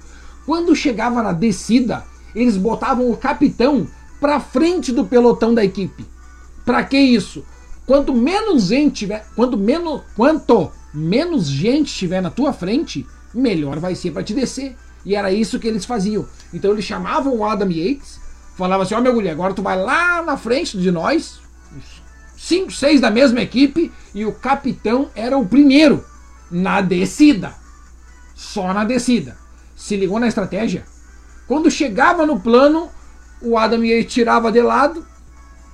[0.45, 3.87] Quando chegava na descida, eles botavam o capitão
[4.23, 6.07] para frente do pelotão da equipe.
[6.65, 7.45] Para que isso?
[7.85, 13.05] Quanto menos gente tiver, quanto menos, quanto menos gente tiver na tua frente,
[13.35, 14.77] melhor vai ser para te descer.
[15.05, 16.25] E era isso que eles faziam.
[16.55, 18.21] Então eles chamavam o Adam Yates,
[18.57, 21.41] falavam assim: "Ó, oh, meu mulher, agora tu vai lá na frente de nós,
[22.39, 26.05] cinco, seis da mesma equipe e o capitão era o primeiro
[26.49, 27.53] na descida.
[28.37, 29.37] Só na descida.
[29.75, 30.85] Se ligou na estratégia?
[31.49, 32.89] Quando chegava no plano,
[33.43, 35.05] o Adam Yates tirava de lado,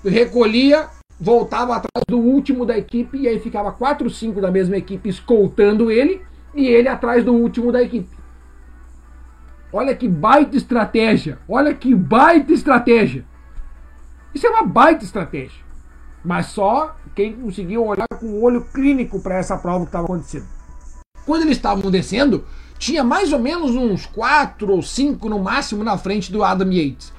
[0.04, 0.88] recolhia,
[1.20, 5.90] voltava atrás do último da equipe e aí ficava 4, 5 da mesma equipe escoltando
[5.90, 6.22] ele
[6.54, 8.16] e ele atrás do último da equipe.
[9.72, 11.38] Olha que baita estratégia!
[11.48, 13.24] Olha que baita estratégia!
[14.34, 15.68] Isso é uma baita estratégia
[16.24, 20.46] mas só quem conseguiu olhar com o olho clínico para essa prova que estava acontecendo.
[21.24, 22.44] Quando eles estavam descendo,
[22.78, 27.12] tinha mais ou menos uns 4 ou 5 no máximo na frente do Adam Yates.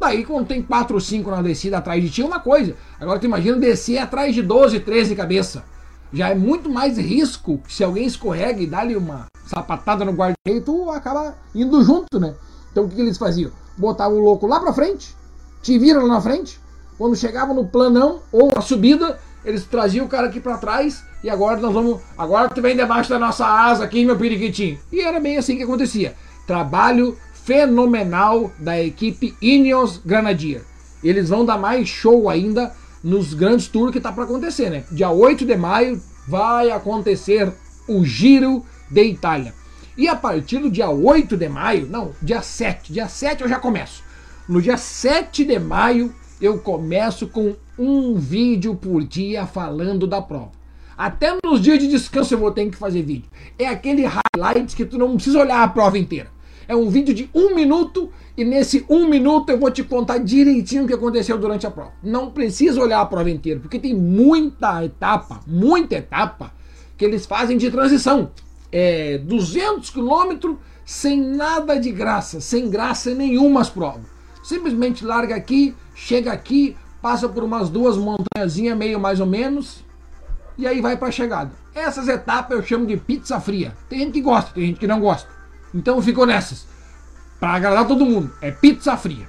[0.00, 2.76] Daí, quando tem 4 ou 5 na descida atrás de ti, é uma coisa.
[3.00, 5.64] Agora, tu imagina descer atrás de 12, 13 cabeça.
[6.12, 10.90] Já é muito mais risco se alguém escorrega e dá-lhe uma sapatada no guarda-reio, tu
[10.90, 12.34] acaba indo junto, né?
[12.70, 13.50] Então, o que, que eles faziam?
[13.76, 15.14] Botavam o louco lá pra frente,
[15.62, 16.60] te viram lá na frente,
[16.96, 21.28] quando chegava no planão ou a subida, eles traziam o cara aqui para trás e
[21.28, 22.00] agora nós vamos.
[22.16, 24.78] Agora tu vem debaixo da nossa asa aqui, meu periquitinho.
[24.92, 26.14] E era bem assim que acontecia.
[26.46, 30.62] Trabalho fenomenal da equipe Ineos Granadier.
[31.02, 34.84] Eles vão dar mais show ainda nos grandes tours que tá para acontecer, né?
[34.90, 37.52] Dia 8 de maio vai acontecer
[37.86, 39.52] o Giro de Itália.
[39.96, 43.60] E a partir do dia 8 de maio, não, dia 7, dia 7 eu já
[43.60, 44.02] começo.
[44.48, 50.52] No dia 7 de maio eu começo com um vídeo por dia falando da prova.
[50.96, 53.28] Até nos dias de descanso eu vou ter que fazer vídeo.
[53.58, 56.33] É aquele highlights que tu não precisa olhar a prova inteira.
[56.66, 60.84] É um vídeo de um minuto e nesse um minuto eu vou te contar direitinho
[60.84, 61.92] o que aconteceu durante a prova.
[62.02, 66.52] Não precisa olhar a prova inteira, porque tem muita etapa, muita etapa
[66.96, 68.30] que eles fazem de transição.
[68.72, 74.02] É 200 quilômetros sem nada de graça, sem graça nenhuma as provas.
[74.42, 79.84] Simplesmente larga aqui, chega aqui, passa por umas duas montanhazinhas, meio mais ou menos,
[80.56, 81.52] e aí vai para a chegada.
[81.74, 83.76] Essas etapas eu chamo de pizza fria.
[83.88, 85.28] Tem gente que gosta, tem gente que não gosta.
[85.74, 86.66] Então ficou nessas.
[87.40, 89.28] Para agradar todo mundo, é pizza fria.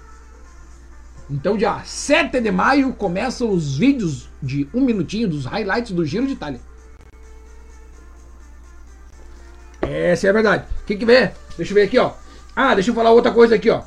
[1.29, 6.27] Então, dia 7 de maio, começam os vídeos de um minutinho dos highlights do Giro
[6.27, 6.61] de Itália.
[9.81, 10.65] Essa é a verdade.
[10.81, 11.31] O que, que vê?
[11.57, 12.11] Deixa eu ver aqui, ó.
[12.55, 13.81] Ah, deixa eu falar outra coisa aqui, ó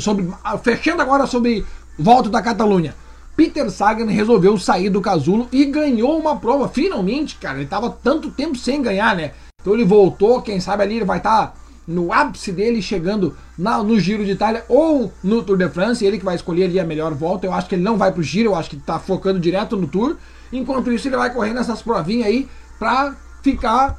[0.00, 0.28] sobre
[0.62, 1.64] fechando agora sobre
[1.98, 2.94] volta da Catalunha.
[3.36, 6.68] Peter Sagan resolveu sair do casulo e ganhou uma prova.
[6.68, 9.32] Finalmente, cara, ele tava tanto tempo sem ganhar, né?
[9.64, 11.54] Então ele voltou, quem sabe ali ele vai estar tá
[11.88, 16.18] no ápice dele, chegando na, no Giro de Itália ou no Tour de France, ele
[16.18, 17.46] que vai escolher ali a melhor volta.
[17.46, 19.86] Eu acho que ele não vai pro Giro, eu acho que tá focando direto no
[19.86, 20.18] Tour.
[20.52, 22.46] Enquanto isso, ele vai correr nessas provinhas aí
[22.78, 23.98] pra ficar.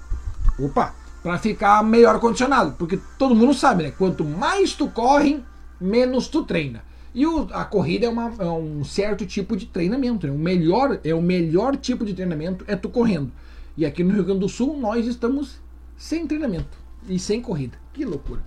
[0.60, 0.94] Opa!
[1.24, 2.76] Pra ficar melhor condicionado.
[2.78, 3.92] Porque todo mundo sabe, né?
[3.98, 5.44] Quanto mais tu corre,
[5.82, 6.84] menos tu treina.
[7.12, 10.28] E o, a corrida é, uma, é, um certo tipo de treinamento.
[10.28, 10.34] Né?
[10.34, 13.32] O melhor, é o melhor tipo de treinamento é tu correndo.
[13.78, 15.60] E aqui no Rio Grande do Sul nós estamos
[15.98, 17.78] sem treinamento e sem corrida.
[17.94, 18.42] Que loucura.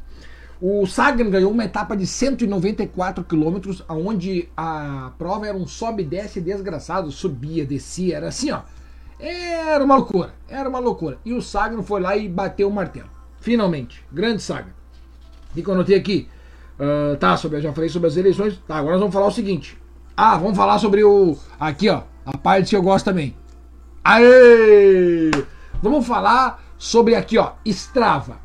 [0.61, 6.07] O Sagan ganhou uma etapa de 194 quilômetros, onde a prova era um sobe e
[6.07, 8.63] desce desgraçado, subia, descia, era assim, ó.
[9.21, 11.19] Era uma loucura, era uma loucura.
[11.25, 13.09] E o Sagan foi lá e bateu o martelo.
[13.41, 14.73] Finalmente, grande Sagan.
[15.51, 16.29] O que eu anotei aqui?
[16.79, 18.61] Uh, tá, sobre, já falei sobre as eleições.
[18.67, 19.79] Tá, agora nós vamos falar o seguinte.
[20.17, 21.37] Ah, vamos falar sobre o.
[21.59, 22.03] Aqui, ó.
[22.27, 23.37] A parte que eu gosto também.
[24.09, 25.31] Aê!
[25.83, 27.53] Vamos falar sobre aqui, ó.
[27.67, 28.39] Strava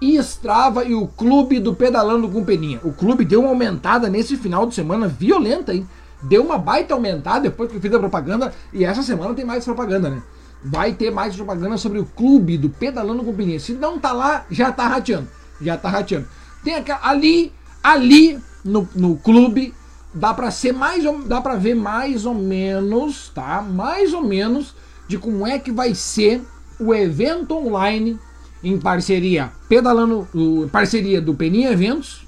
[0.00, 2.78] Strava e o clube do Pedalando com Peninha.
[2.84, 5.88] O clube deu uma aumentada nesse final de semana violenta, hein?
[6.22, 9.64] Deu uma baita aumentada depois que eu fiz a propaganda e essa semana tem mais
[9.64, 10.22] propaganda, né?
[10.64, 13.58] Vai ter mais propaganda sobre o clube do Pedalando com Peninha.
[13.58, 15.26] Se não tá lá, já tá rateando.
[15.60, 16.28] Já tá rateando.
[16.62, 17.52] Tem aquela, ali,
[17.82, 19.74] ali no, no clube
[20.14, 23.60] dá para ser mais dá para ver mais ou menos, tá?
[23.60, 24.76] Mais ou menos
[25.08, 26.42] de como é que vai ser
[26.78, 28.20] o evento online
[28.62, 30.28] em parceria pedalando,
[30.70, 32.26] parceria do Peninha Eventos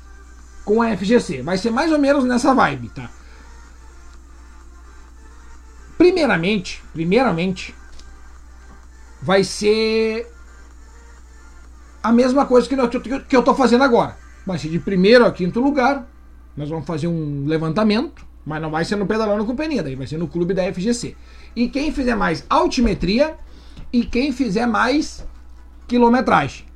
[0.64, 1.42] com a FGC.
[1.42, 3.10] Vai ser mais ou menos nessa vibe, tá?
[5.98, 7.74] Primeiramente, primeiramente
[9.20, 10.26] vai ser
[12.02, 14.16] a mesma coisa que, eu, que eu tô fazendo agora.
[14.46, 16.08] Vai ser de primeiro a quinto lugar.
[16.56, 20.06] Nós vamos fazer um levantamento, mas não vai ser no pedalando com peninha, daí vai
[20.06, 21.16] ser no clube da FGC.
[21.54, 23.34] E quem fizer mais altimetria
[23.92, 25.26] e quem fizer mais
[25.88, 26.66] quilometragem.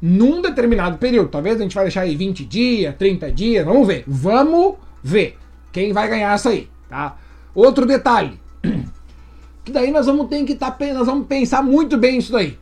[0.00, 1.28] Num determinado período.
[1.28, 3.64] Talvez a gente vai deixar aí 20 dias, 30 dias.
[3.64, 4.04] Vamos ver.
[4.06, 5.36] Vamos ver
[5.72, 6.68] quem vai ganhar essa aí.
[6.88, 7.16] Tá?
[7.54, 8.38] Outro detalhe.
[9.64, 10.54] Que daí nós vamos ter que.
[10.54, 12.56] Tá, nós vamos pensar muito bem isso daí.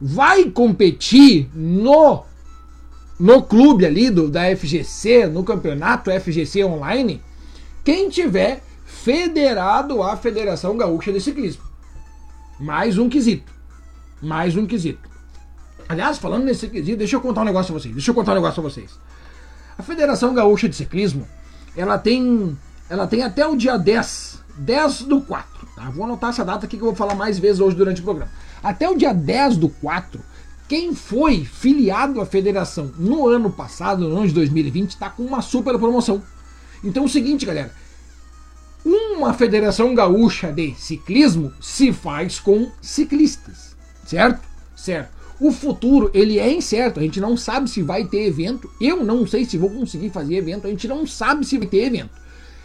[0.00, 2.22] Vai competir no
[3.18, 7.20] no clube ali do, da FGC, no campeonato FGC online,
[7.84, 8.62] quem tiver
[9.02, 11.62] federado à Federação Gaúcha de Ciclismo.
[12.58, 13.52] Mais um quesito.
[14.20, 15.08] Mais um quesito.
[15.88, 17.94] Aliás, falando nesse quesito, deixa eu contar um negócio pra vocês.
[17.94, 18.90] Deixa eu contar um negócio pra vocês.
[19.78, 21.26] A Federação Gaúcha de Ciclismo,
[21.76, 22.58] ela tem,
[22.90, 25.68] ela tem até o dia 10, 10 do 4.
[25.76, 25.88] Tá?
[25.90, 28.30] Vou anotar essa data aqui que eu vou falar mais vezes hoje durante o programa.
[28.62, 30.20] Até o dia 10 do 4,
[30.68, 35.40] quem foi filiado à federação no ano passado, no ano de 2020, está com uma
[35.40, 36.20] super promoção.
[36.82, 37.72] Então é o seguinte, galera.
[38.84, 44.40] Uma federação gaúcha de ciclismo se faz com ciclistas, certo?
[44.76, 45.18] Certo.
[45.40, 46.98] O futuro, ele é incerto.
[46.98, 48.70] A gente não sabe se vai ter evento.
[48.80, 50.66] Eu não sei se vou conseguir fazer evento.
[50.66, 52.10] A gente não sabe se vai ter evento.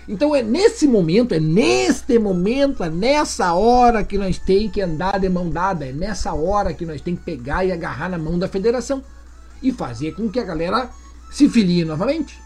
[0.07, 5.19] Então é nesse momento, é neste momento, é nessa hora que nós tem que andar
[5.19, 5.85] de mão dada.
[5.85, 9.03] É nessa hora que nós tem que pegar e agarrar na mão da federação.
[9.61, 10.89] E fazer com que a galera
[11.31, 12.42] se filie novamente.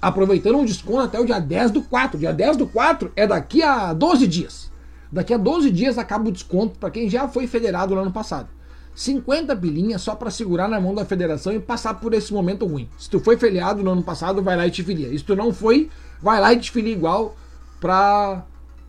[0.00, 2.18] Aproveitando um desconto até o dia 10 do 4.
[2.18, 4.70] Dia 10 do 4 é daqui a 12 dias.
[5.10, 8.48] Daqui a 12 dias acaba o desconto para quem já foi federado no ano passado.
[8.94, 12.88] 50 pilinhas só para segurar na mão da federação e passar por esse momento ruim.
[12.98, 15.16] Se tu foi filiado no ano passado, vai lá e te filia.
[15.16, 17.36] Se tu não foi, vai lá e te filia igual
[17.78, 18.44] pra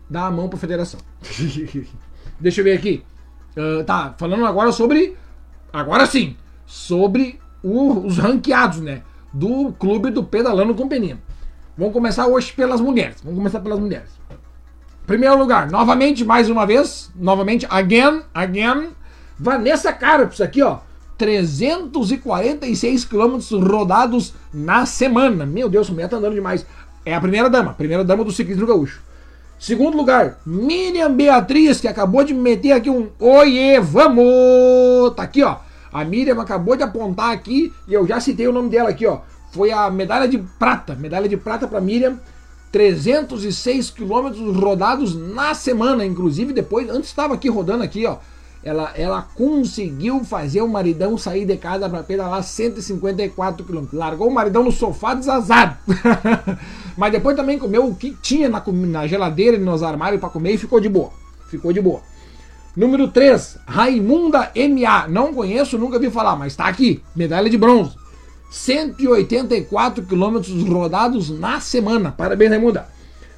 [0.08, 0.98] dar a mão pra federação.
[2.40, 3.04] Deixa eu ver aqui.
[3.56, 5.14] Uh, tá, falando agora sobre.
[5.70, 9.02] Agora sim, sobre o, os ranqueados, né?
[9.32, 11.18] Do clube do Pedalando com Peninha.
[11.76, 13.16] Vamos começar hoje pelas mulheres.
[13.22, 14.10] Vamos começar pelas mulheres.
[15.06, 18.88] Primeiro lugar, novamente, mais uma vez, novamente, again, again,
[19.38, 20.80] Vanessa Carpes aqui, ó.
[21.16, 25.46] 346 quilômetros rodados na semana.
[25.46, 26.66] Meu Deus, o mulher tá andando demais.
[27.04, 29.00] É a primeira dama, primeira dama do ciclismo gaúcho.
[29.58, 35.14] Segundo lugar, Miriam Beatriz, que acabou de meter aqui um Oiê, vamos!
[35.16, 35.56] Tá aqui, ó.
[35.98, 39.20] A Miriam acabou de apontar aqui e eu já citei o nome dela aqui, ó.
[39.50, 42.18] Foi a medalha de prata, medalha de prata para Miriam.
[42.70, 48.18] 306 quilômetros rodados na semana, inclusive depois, antes estava aqui rodando aqui, ó
[48.62, 53.86] ela, ela conseguiu fazer o maridão sair de casa para pedalar 154 km.
[53.92, 55.76] Largou o maridão no sofá desazado.
[56.96, 60.54] Mas depois também comeu o que tinha na, na geladeira e nos armários para comer
[60.54, 61.10] e ficou de boa.
[61.48, 62.00] Ficou de boa.
[62.78, 65.08] Número 3, Raimunda MA.
[65.08, 67.02] Não conheço, nunca vi falar, mas está aqui.
[67.14, 67.96] Medalha de bronze.
[68.52, 72.12] 184 quilômetros rodados na semana.
[72.12, 72.86] Parabéns, Raimunda.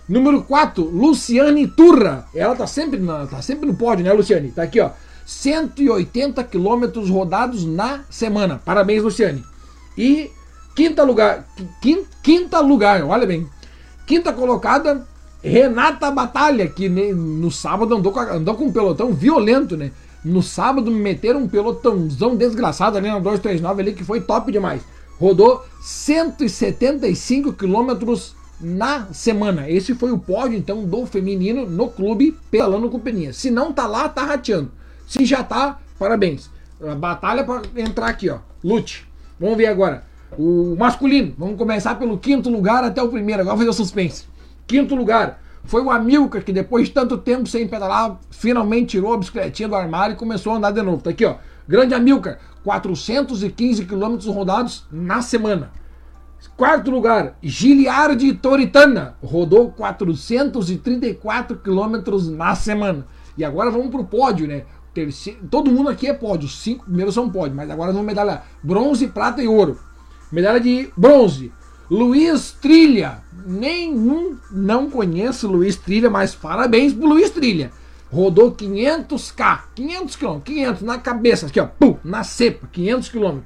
[0.06, 2.26] Número 4, Luciane Turra.
[2.34, 4.50] Ela tá sempre, na, tá sempre no pódio, né, Luciane?
[4.50, 4.90] Tá aqui, ó.
[5.24, 8.60] 180 quilômetros rodados na semana.
[8.62, 9.42] Parabéns, Luciane.
[9.96, 10.30] E
[10.76, 11.48] quinta lugar,
[11.80, 13.48] quinta, quinta lugar, olha bem.
[14.06, 15.08] Quinta colocada,
[15.42, 19.90] Renata Batalha, que no sábado andou com, andou com um pelotão violento, né?
[20.24, 24.82] No sábado meteram um pelotãozão desgraçado ali na 239 ali, que foi top demais.
[25.18, 29.68] Rodou 175 quilômetros na semana.
[29.70, 33.32] Esse foi o pódio, então, do feminino no clube pedalando com peninha.
[33.32, 34.70] Se não tá lá, tá rateando.
[35.06, 36.50] Se já tá, parabéns.
[36.98, 38.38] Batalha para entrar aqui, ó.
[38.62, 39.06] Lute.
[39.38, 40.04] Vamos ver agora.
[40.38, 41.34] O masculino.
[41.38, 43.40] Vamos começar pelo quinto lugar até o primeiro.
[43.40, 44.24] Agora fazer o suspense.
[44.70, 45.40] Quinto lugar.
[45.64, 49.74] Foi o Amilcar que depois de tanto tempo sem pedalar, finalmente tirou a bicicletinha do
[49.74, 51.02] armário e começou a andar de novo.
[51.02, 51.38] Tá aqui, ó.
[51.66, 55.72] Grande Amilcar, 415 quilômetros rodados na semana.
[56.56, 63.04] Quarto lugar, Giliardi Toritana, rodou 434 quilômetros na semana.
[63.36, 64.62] E agora vamos pro pódio, né?
[64.94, 68.42] Terceiro, todo mundo aqui é pódio, os cinco primeiros são pódio, mas agora vamos medalha
[68.62, 69.80] bronze, prata e ouro.
[70.30, 71.52] Medalha de bronze,
[71.90, 73.18] Luiz Trilha.
[73.46, 77.70] Nenhum não conheço Luiz Trilha, mas parabéns pro Luiz Trilha.
[78.12, 83.38] Rodou 500k, 500 km, 500 na cabeça, aqui ó, pum, na cepa, 500 km.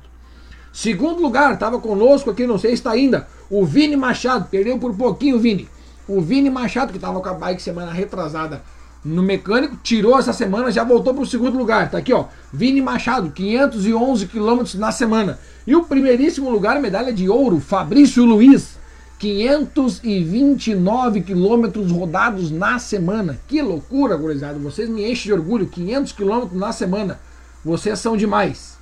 [0.73, 4.95] Segundo lugar, estava conosco aqui, não sei se está ainda, o Vini Machado, perdeu por
[4.97, 5.69] pouquinho o Vini.
[6.09, 8.63] O Vini Machado, que estava com a bike semana retrasada
[9.05, 11.91] no mecânico, tirou essa semana, já voltou para o segundo lugar.
[11.91, 15.39] Tá aqui, ó, Vini Machado, 511 quilômetros na semana.
[15.67, 18.79] E o primeiríssimo lugar, medalha de ouro, Fabrício Luiz,
[19.19, 23.41] 529 quilômetros rodados na semana.
[23.49, 24.59] Que loucura, gurizada.
[24.59, 25.67] Vocês me enchem de orgulho.
[25.67, 27.21] 500 quilômetros na semana.
[27.65, 28.77] Vocês são demais.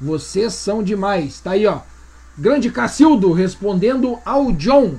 [0.00, 1.40] Vocês são demais.
[1.40, 1.80] Tá aí, ó.
[2.38, 4.94] Grande Cacildo respondendo ao John.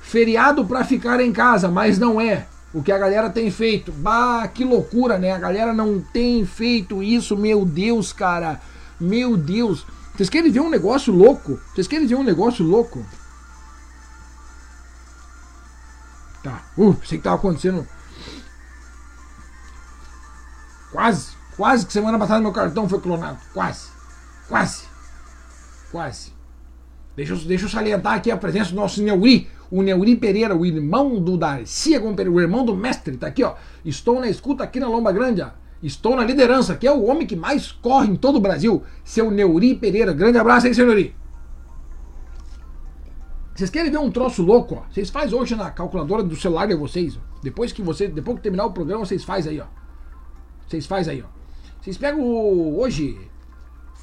[0.00, 2.46] Feriado para ficar em casa, mas não é.
[2.74, 3.90] O que a galera tem feito.
[3.90, 5.32] Bah, que loucura, né?
[5.32, 8.60] A galera não tem feito isso, meu Deus, cara.
[9.00, 9.86] Meu Deus.
[10.14, 11.58] Vocês querem ver um negócio louco?
[11.74, 13.04] Vocês querem ver um negócio louco?
[16.46, 16.62] Tá.
[16.78, 17.84] Uh, sei que tava acontecendo.
[20.92, 21.34] Quase.
[21.56, 23.36] Quase que semana passada meu cartão foi clonado.
[23.52, 23.88] Quase.
[24.48, 24.84] Quase.
[25.90, 26.32] Quase.
[27.16, 31.20] Deixa deixa eu salientar aqui a presença do nosso Neuri, o Neuri Pereira, o irmão
[31.20, 33.56] do Darcia Pereira, o irmão do mestre, tá aqui, ó.
[33.84, 35.48] Estou na escuta aqui na Lomba Grande, ó.
[35.82, 39.32] Estou na liderança, que é o homem que mais corre em todo o Brasil, seu
[39.32, 40.12] Neuri Pereira.
[40.12, 41.12] Grande abraço aí, seu Neuri.
[43.56, 44.92] Vocês querem ver um troço louco, ó?
[44.92, 47.16] Vocês fazem hoje na calculadora do celular de vocês.
[47.16, 47.20] Ó.
[47.42, 49.66] Depois que você, depois que terminar o programa, vocês fazem aí, ó.
[50.68, 51.26] Vocês fazem aí, ó.
[51.80, 53.18] Vocês pegam hoje.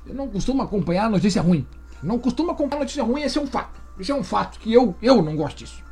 [0.08, 1.68] Eu não costumo acompanhar notícia ruim.
[2.02, 3.80] Não costumo acompanhar notícia ruim, esse é um fato.
[4.00, 5.84] Isso é um fato que eu, eu não gosto disso.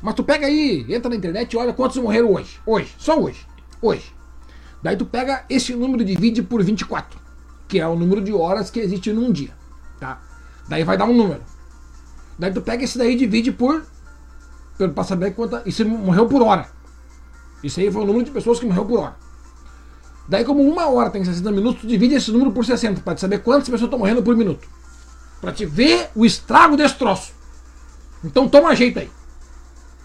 [0.00, 2.60] Mas tu pega aí, entra na internet e olha quantos morreram hoje.
[2.64, 3.44] Hoje, só hoje.
[3.82, 4.14] Hoje.
[4.80, 7.18] Daí tu pega esse número e divide por 24,
[7.66, 9.50] que é o número de horas que existe num dia,
[9.98, 10.22] tá?
[10.68, 11.42] Daí vai dar um número.
[12.38, 13.84] Daí tu pega esse daí e divide por.
[14.94, 15.60] Pra saber quanto.
[15.66, 16.68] Isso morreu por hora.
[17.62, 19.16] Isso aí foi o número de pessoas que morreu por hora.
[20.28, 23.20] Daí, como uma hora tem 60 minutos, tu divide esse número por 60, pra te
[23.20, 24.66] saber quantas pessoas estão morrendo por minuto.
[25.40, 27.32] Pra te ver o estrago desse troço.
[28.22, 29.10] Então toma jeito aí.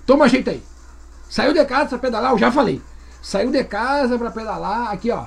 [0.06, 0.62] Toma jeito aí.
[1.30, 2.82] Saiu de casa pra pedalar, eu já falei.
[3.22, 5.26] Saiu de casa pra pedalar, aqui ó.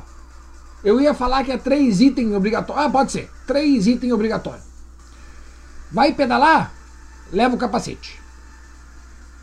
[0.85, 2.85] Eu ia falar que é três itens obrigatórios.
[2.85, 3.31] Ah, pode ser.
[3.47, 4.65] Três itens obrigatórios.
[5.91, 6.73] Vai pedalar?
[7.33, 8.21] Leva o capacete.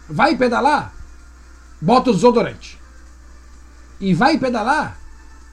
[0.07, 0.93] Vai pedalar?
[1.81, 2.79] Bota o desodorante.
[3.99, 4.97] E vai pedalar?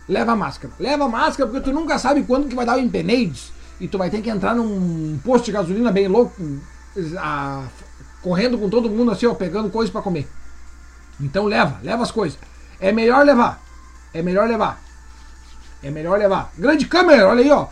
[0.08, 0.72] Leva a máscara.
[0.78, 3.98] Leva a máscara porque tu nunca sabe quando que vai dar o empeneides e tu
[3.98, 6.40] vai ter que entrar num posto de gasolina bem louco,
[7.18, 7.64] a,
[8.22, 10.28] correndo com todo mundo assim, ó, pegando coisas para comer.
[11.20, 12.38] Então leva, leva as coisas.
[12.78, 13.60] É melhor levar.
[14.12, 14.80] É melhor levar.
[15.82, 16.52] É melhor levar.
[16.56, 17.68] Grande câmera, olha aí, ó.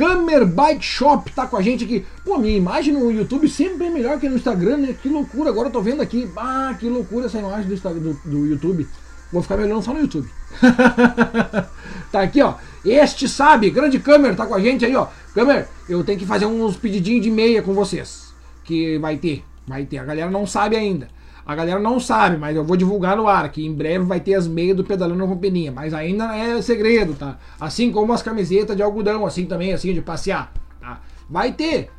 [0.00, 2.06] Camer Bike Shop tá com a gente aqui.
[2.24, 4.94] Pô, minha imagem no YouTube sempre é melhor que no Instagram, né?
[4.94, 6.26] Que loucura, agora eu tô vendo aqui.
[6.34, 8.88] Ah, que loucura essa imagem do, Instagram, do, do YouTube.
[9.30, 10.26] Vou ficar melhorando só no YouTube.
[12.10, 12.54] tá aqui, ó.
[12.82, 15.06] Este sabe, grande câmera, tá com a gente aí, ó.
[15.34, 18.32] Câmera, eu tenho que fazer uns pedidinhos de meia com vocês.
[18.64, 19.98] Que vai ter, vai ter.
[19.98, 21.08] A galera não sabe ainda.
[21.50, 24.34] A galera não sabe, mas eu vou divulgar no ar que em breve vai ter
[24.34, 25.72] as meias do Pedalando com Peninha.
[25.72, 27.38] Mas ainda é segredo, tá?
[27.60, 31.00] Assim como as camisetas de algodão, assim também, assim, de passear, tá?
[31.28, 31.90] Vai ter.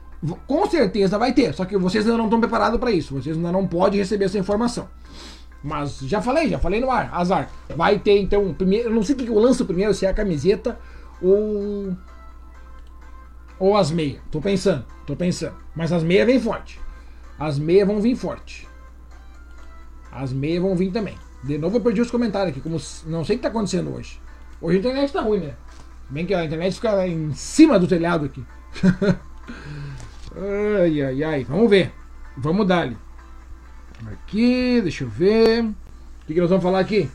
[0.47, 1.53] Com certeza vai ter.
[1.53, 3.13] Só que vocês ainda não estão preparados para isso.
[3.13, 4.87] Vocês ainda não podem receber essa informação.
[5.61, 7.09] Mas já falei, já falei no ar.
[7.13, 7.49] Azar.
[7.75, 8.53] Vai ter então.
[8.53, 10.79] Primeiro, eu não sei o que eu lanço primeiro, se é a camiseta
[11.21, 11.93] ou.
[13.59, 14.21] Ou as meias.
[14.31, 15.55] Tô pensando, tô pensando.
[15.75, 16.79] Mas as meias vêm forte.
[17.37, 18.70] As meias vão vir forte.
[20.12, 21.18] As meias vão vir também.
[21.43, 24.20] De novo eu perdi os comentários aqui, como não sei o que tá acontecendo hoje.
[24.62, 25.53] Hoje a internet tá ruim, né?
[26.09, 28.45] Bem que a internet fica em cima do telhado aqui.
[30.84, 31.43] ai, ai, ai.
[31.45, 31.91] Vamos ver.
[32.38, 32.97] Vamos dar ali.
[34.12, 35.64] Aqui, deixa eu ver.
[35.64, 35.76] O
[36.28, 37.09] que, que nós vamos falar aqui?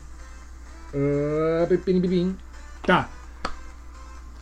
[0.93, 2.37] Uh,
[2.81, 3.09] tá.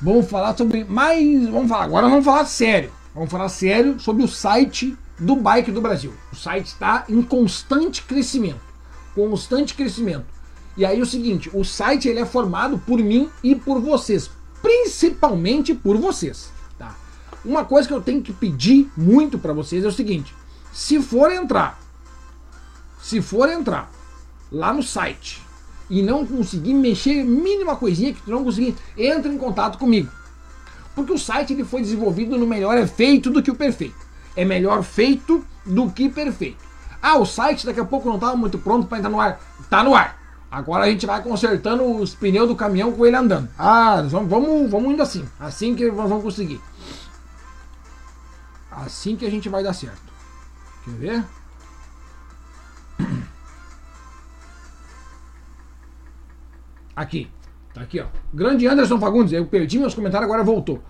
[0.02, 1.48] Vamos falar sobre mais.
[1.50, 1.84] Vamos falar.
[1.84, 2.92] Agora vamos falar sério.
[3.14, 6.14] Vamos falar sério sobre o site do Bike do Brasil.
[6.32, 8.62] O site está em constante crescimento.
[9.14, 10.26] Constante crescimento.
[10.78, 14.30] E aí o seguinte, o site ele é formado por mim e por vocês,
[14.62, 16.98] principalmente por vocês, tá?
[17.46, 20.36] Uma coisa que eu tenho que pedir muito para vocês é o seguinte:
[20.74, 21.80] se for entrar,
[23.02, 23.90] se for entrar
[24.52, 25.42] lá no site
[25.90, 30.12] e não conseguir mexer mínima coisinha que tu não conseguir, entre em contato comigo.
[30.94, 34.05] Porque o site ele foi desenvolvido no melhor é feito do que o perfeito.
[34.36, 36.64] É melhor feito do que perfeito.
[37.02, 39.40] Ah, o site daqui a pouco não estava muito pronto para entrar no ar.
[39.70, 40.20] Tá no ar.
[40.52, 43.50] Agora a gente vai consertando os pneus do caminhão com ele andando.
[43.58, 45.28] Ah, vamos, vamos, vamos indo assim.
[45.40, 46.62] Assim que nós vamos conseguir.
[48.72, 50.14] Assim que a gente vai dar certo.
[50.84, 51.24] Quer ver?
[56.96, 57.30] Aqui.
[57.74, 58.06] Tá aqui, ó.
[58.34, 59.34] Grande Anderson Fagundes.
[59.34, 60.82] Eu perdi meus comentários, agora voltou.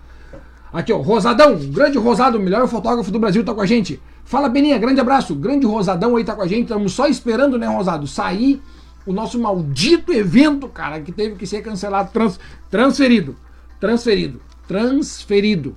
[0.72, 0.98] Aqui, ó.
[0.98, 1.56] Rosadão.
[1.70, 4.00] Grande Rosado, melhor fotógrafo do Brasil, tá com a gente.
[4.24, 4.78] Fala, Beninha.
[4.78, 5.34] Grande abraço.
[5.34, 6.62] Grande Rosadão aí tá com a gente.
[6.62, 8.06] Estamos só esperando, né, Rosado?
[8.06, 8.60] Sair
[9.06, 13.36] o nosso maldito evento, cara, que teve que ser cancelado, trans, transferido.
[13.78, 14.40] Transferido.
[14.66, 15.76] Transferido.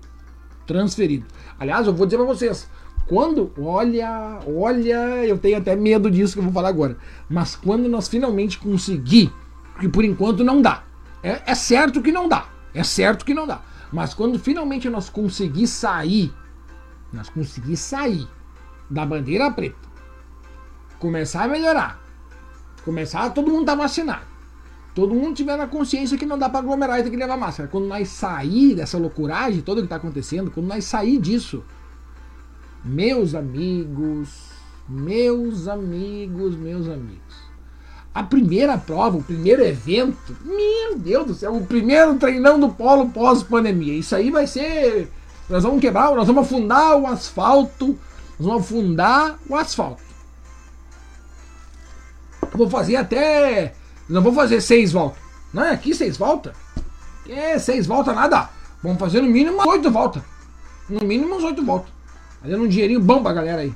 [0.65, 1.25] Transferido.
[1.59, 2.67] Aliás, eu vou dizer pra vocês.
[3.07, 6.97] Quando, olha, olha, eu tenho até medo disso que eu vou falar agora.
[7.27, 9.31] Mas quando nós finalmente conseguir
[9.79, 10.83] que por enquanto não dá.
[11.23, 12.45] É, é, certo que não dá.
[12.73, 13.61] É certo que não dá.
[13.91, 16.33] Mas quando finalmente nós conseguir sair,
[17.11, 18.27] nós conseguir sair
[18.89, 19.89] da bandeira preta,
[20.99, 21.99] começar a melhorar,
[22.83, 24.25] começar todo mundo tá vacinado,
[24.93, 27.69] todo mundo tiver na consciência que não dá para aglomerar e tem que levar máscara.
[27.69, 31.63] Quando nós sair dessa loucuragem toda que tá acontecendo, quando nós sair disso,
[32.83, 34.51] meus amigos,
[34.87, 37.28] meus amigos, meus amigos
[38.13, 43.09] a primeira prova, o primeiro evento, meu Deus do céu, o primeiro treinão do polo
[43.09, 43.93] pós-pandemia.
[43.93, 45.11] Isso aí vai ser.
[45.49, 47.97] Nós vamos quebrar, nós vamos afundar o asfalto.
[48.39, 50.01] Nós vamos afundar o asfalto.
[52.53, 53.73] Vou fazer até.
[54.07, 55.21] Não vou fazer seis voltas.
[55.53, 56.53] Não é aqui seis voltas?
[57.27, 58.49] É, seis voltas nada.
[58.81, 60.23] Vamos fazer no mínimo oito voltas.
[60.89, 61.91] No mínimo uns oito voltas.
[62.41, 63.73] Fazendo um dinheirinho bom pra galera aí.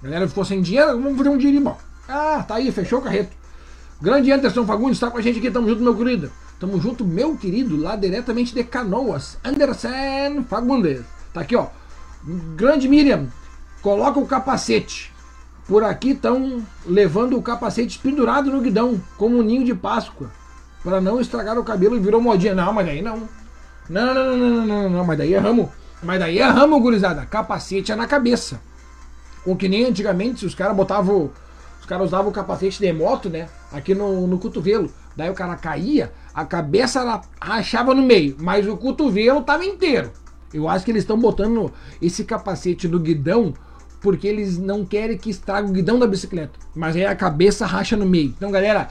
[0.00, 1.78] A galera ficou sem dinheiro, vamos fazer um dinheirinho bom.
[2.08, 3.41] Ah, tá aí, fechou o carreto.
[4.02, 6.32] Grande Anderson Fagundes está com a gente aqui, tamo junto, meu querido.
[6.58, 9.38] Tamo junto, meu querido, lá diretamente de Canoas.
[9.44, 11.02] Anderson Fagundes.
[11.32, 11.68] Tá aqui, ó.
[12.56, 13.28] Grande Miriam,
[13.80, 15.12] coloca o capacete.
[15.68, 20.32] Por aqui estão levando o capacete pendurado no guidão, como um ninho de Páscoa.
[20.82, 22.56] para não estragar o cabelo e virou modinha.
[22.56, 23.28] Não, mas daí não.
[23.88, 25.68] Não, não, não, não, não, não, mas daí erramos.
[26.02, 27.24] Mas daí erramos, gurizada.
[27.24, 28.60] Capacete é na cabeça.
[29.46, 31.30] O que nem antigamente, se os caras botavam
[31.92, 33.50] caras usavam o capacete de moto, né?
[33.70, 34.90] Aqui no, no cotovelo.
[35.14, 40.10] Daí o cara caía, a cabeça rachava no meio, mas o cotovelo tava inteiro.
[40.54, 41.70] Eu acho que eles estão botando
[42.00, 43.52] esse capacete no guidão
[44.00, 46.58] porque eles não querem que estrague o guidão da bicicleta.
[46.74, 48.34] Mas aí a cabeça racha no meio.
[48.36, 48.88] Então, galera,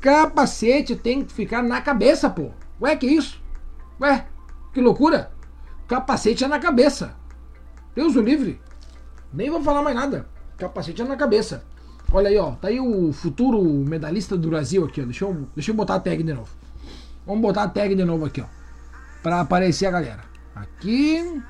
[0.00, 2.50] capacete tem que ficar na cabeça, pô.
[2.80, 3.42] Ué, que isso?
[4.00, 4.26] Ué,
[4.72, 5.32] que loucura?
[5.88, 7.16] Capacete é na cabeça.
[7.96, 8.60] Deus o livre.
[9.32, 10.28] Nem vou falar mais nada.
[10.56, 11.73] Capacete é na cabeça.
[12.14, 12.52] Olha aí, ó.
[12.52, 15.04] Tá aí o futuro medalhista do Brasil aqui, ó.
[15.04, 16.48] Deixa eu, deixa eu botar a tag de novo.
[17.26, 18.46] Vamos botar a tag de novo aqui, ó.
[19.20, 20.22] Pra aparecer a galera.
[20.54, 21.42] Aqui.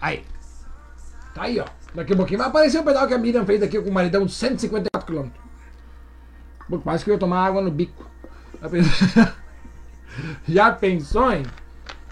[0.00, 0.24] Aí.
[1.32, 1.66] Tá aí, ó.
[1.94, 4.26] Daqui a pouquinho vai aparecer o pedal que a Miriam fez aqui com o maridão
[4.26, 5.28] de 154 km.
[6.82, 8.04] Quase que eu ia tomar água no bico.
[10.48, 11.44] Já pensou, hein?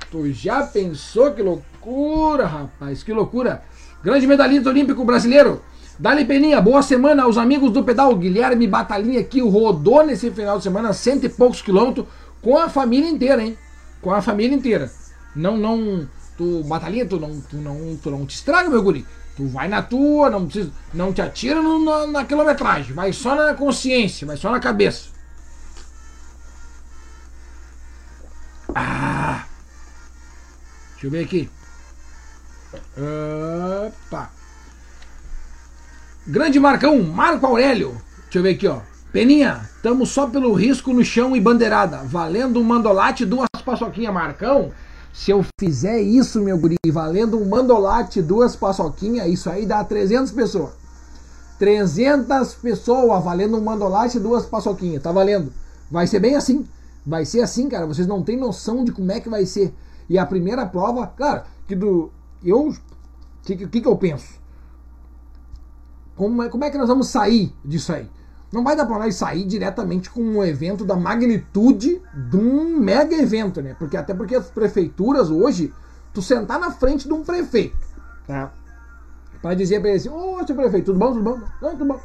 [0.08, 3.02] Tu já pensou que loucura, rapaz?
[3.02, 3.64] Que loucura!
[4.04, 5.62] Grande medalhista olímpico brasileiro.
[5.98, 8.14] Dali Peninha, boa semana aos amigos do pedal.
[8.14, 12.06] Guilherme Batalhinha aqui rodou nesse final de semana cento e poucos quilômetros
[12.42, 13.56] com a família inteira, hein?
[14.02, 14.92] Com a família inteira.
[15.34, 19.06] Não, não, tu, Batalhinha, tu não, tu não, tu não te estraga, meu guri.
[19.38, 23.34] Tu vai na tua, não precisa, não te atira no, na, na quilometragem, vai só
[23.34, 25.08] na consciência, vai só na cabeça.
[28.74, 29.46] Ah!
[30.92, 31.48] Deixa eu ver aqui.
[32.96, 34.30] Opa!
[36.26, 38.00] Grande Marcão, Marco Aurélio.
[38.24, 38.80] Deixa eu ver aqui, ó.
[39.12, 41.98] Peninha, tamo só pelo risco no chão e bandeirada.
[41.98, 44.72] Valendo um mandolate, duas paçoquinhas, Marcão.
[45.12, 50.32] Se eu fizer isso, meu guri, valendo um mandolate, duas paçoquinhas, isso aí dá 300
[50.32, 50.72] pessoas.
[51.58, 55.02] 300 pessoas valendo um mandolate duas paçoquinhas.
[55.02, 55.52] Tá valendo.
[55.90, 56.66] Vai ser bem assim.
[57.06, 57.86] Vai ser assim, cara.
[57.86, 59.72] Vocês não têm noção de como é que vai ser.
[60.08, 62.10] E a primeira prova, cara, que do.
[62.44, 62.68] Eu.
[62.68, 62.76] O
[63.42, 64.40] que, que, que eu penso?
[66.16, 68.08] Como é, como é que nós vamos sair disso aí?
[68.52, 73.16] Não vai dar para nós sair diretamente com um evento da magnitude de um mega
[73.16, 73.74] evento, né?
[73.76, 75.74] Porque até porque as prefeituras hoje,
[76.12, 77.76] tu sentar na frente de um prefeito,
[78.28, 78.52] tá?
[79.42, 81.40] Para dizer para ele assim, ô oh, seu prefeito, tudo bom, tudo bom?
[81.60, 82.00] Não, tudo bom.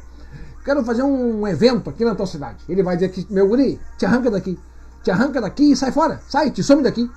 [0.64, 2.58] Quero fazer um evento aqui na tua cidade.
[2.68, 4.58] Ele vai dizer que, meu guri, te arranca daqui.
[5.02, 6.20] Te arranca daqui e sai fora.
[6.28, 7.10] Sai, te some daqui.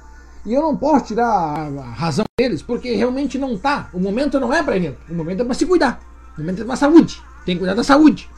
[0.45, 3.89] E eu não posso tirar a razão deles, porque realmente não tá.
[3.93, 4.97] O momento não é para evento.
[5.09, 6.01] O momento é para se cuidar.
[6.37, 7.21] O momento é para saúde.
[7.45, 8.29] Tem que cuidar da saúde.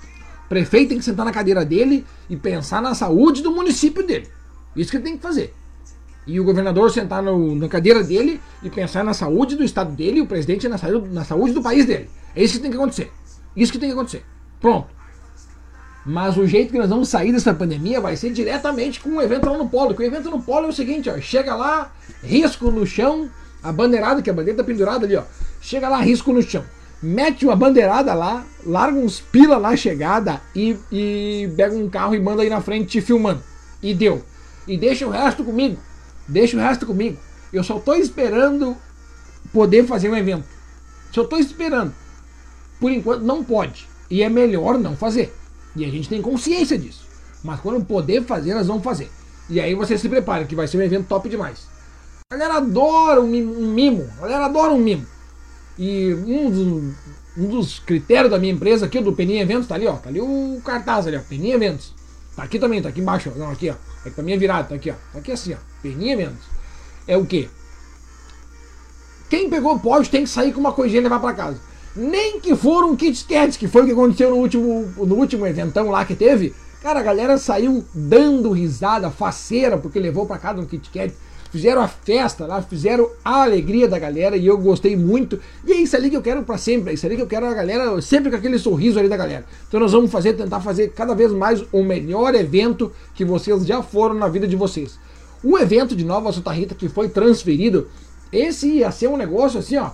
[0.45, 4.27] O prefeito tem que sentar na cadeira dele e pensar na saúde do município dele.
[4.75, 5.53] Isso que ele tem que fazer.
[6.27, 10.17] E o governador sentar no, na cadeira dele e pensar na saúde do estado dele
[10.17, 12.09] e o presidente na saúde, na saúde do país dele.
[12.35, 13.11] É isso que tem que acontecer.
[13.55, 14.23] Isso que tem que acontecer.
[14.59, 14.94] Pronto.
[16.05, 19.49] Mas o jeito que nós vamos sair dessa pandemia vai ser diretamente com um evento
[19.49, 19.87] lá no polo.
[19.87, 21.91] Porque o evento no polo é o seguinte, ó, chega lá,
[22.23, 23.29] risco no chão,
[23.63, 25.23] a bandeirada, que a bandeira tá pendurada ali, ó.
[25.59, 26.63] Chega lá, risco no chão.
[27.01, 32.19] Mete uma bandeirada lá, larga uns pila lá chegada e, e pega um carro e
[32.19, 33.41] manda aí na frente te filmando.
[33.81, 34.23] E deu.
[34.67, 35.77] E deixa o resto comigo.
[36.27, 37.17] Deixa o resto comigo.
[37.51, 38.77] Eu só tô esperando
[39.51, 40.45] poder fazer um evento.
[41.11, 41.93] Só tô esperando.
[42.79, 43.87] Por enquanto não pode.
[44.09, 45.33] E é melhor não fazer.
[45.75, 47.05] E a gente tem consciência disso.
[47.43, 49.09] Mas quando poder fazer, nós vamos fazer.
[49.49, 51.67] E aí você se prepara, que vai ser um evento top demais.
[52.31, 54.09] A galera adora um mimo.
[54.17, 55.05] A galera adora um mimo.
[55.77, 56.95] E um dos,
[57.37, 59.93] um dos critérios da minha empresa aqui, do Peninha Eventos, tá ali, ó.
[59.93, 61.21] Tá ali o cartaz ali, ó.
[61.21, 61.93] Peninha Eventos.
[62.35, 63.31] Tá aqui também, tá aqui embaixo.
[63.35, 63.75] Não, aqui, ó.
[64.05, 64.95] É que tá minha virada, tá aqui, ó.
[65.13, 65.57] Tá aqui assim, ó.
[65.81, 66.45] Peninha Eventos.
[67.07, 67.47] É o quê?
[69.29, 71.59] Quem pegou pode tem que sair com uma coisinha e levar para casa.
[71.95, 75.47] Nem que for um Kit Kat, que foi o que aconteceu no último, no último
[75.47, 76.53] eventão lá que teve.
[76.81, 81.13] Cara, a galera saiu dando risada, faceira, porque levou para casa um Kit Kat.
[81.49, 85.39] Fizeram a festa lá, fizeram a alegria da galera e eu gostei muito.
[85.65, 87.45] E é isso ali que eu quero para sempre, é isso ali que eu quero
[87.45, 89.45] a galera, sempre com aquele sorriso ali da galera.
[89.65, 93.81] Então nós vamos fazer, tentar fazer cada vez mais o melhor evento que vocês já
[93.81, 94.99] foram na vida de vocês.
[95.41, 97.87] O evento de Nova Santa Rita que foi transferido,
[98.33, 99.91] esse ia ser um negócio assim, ó,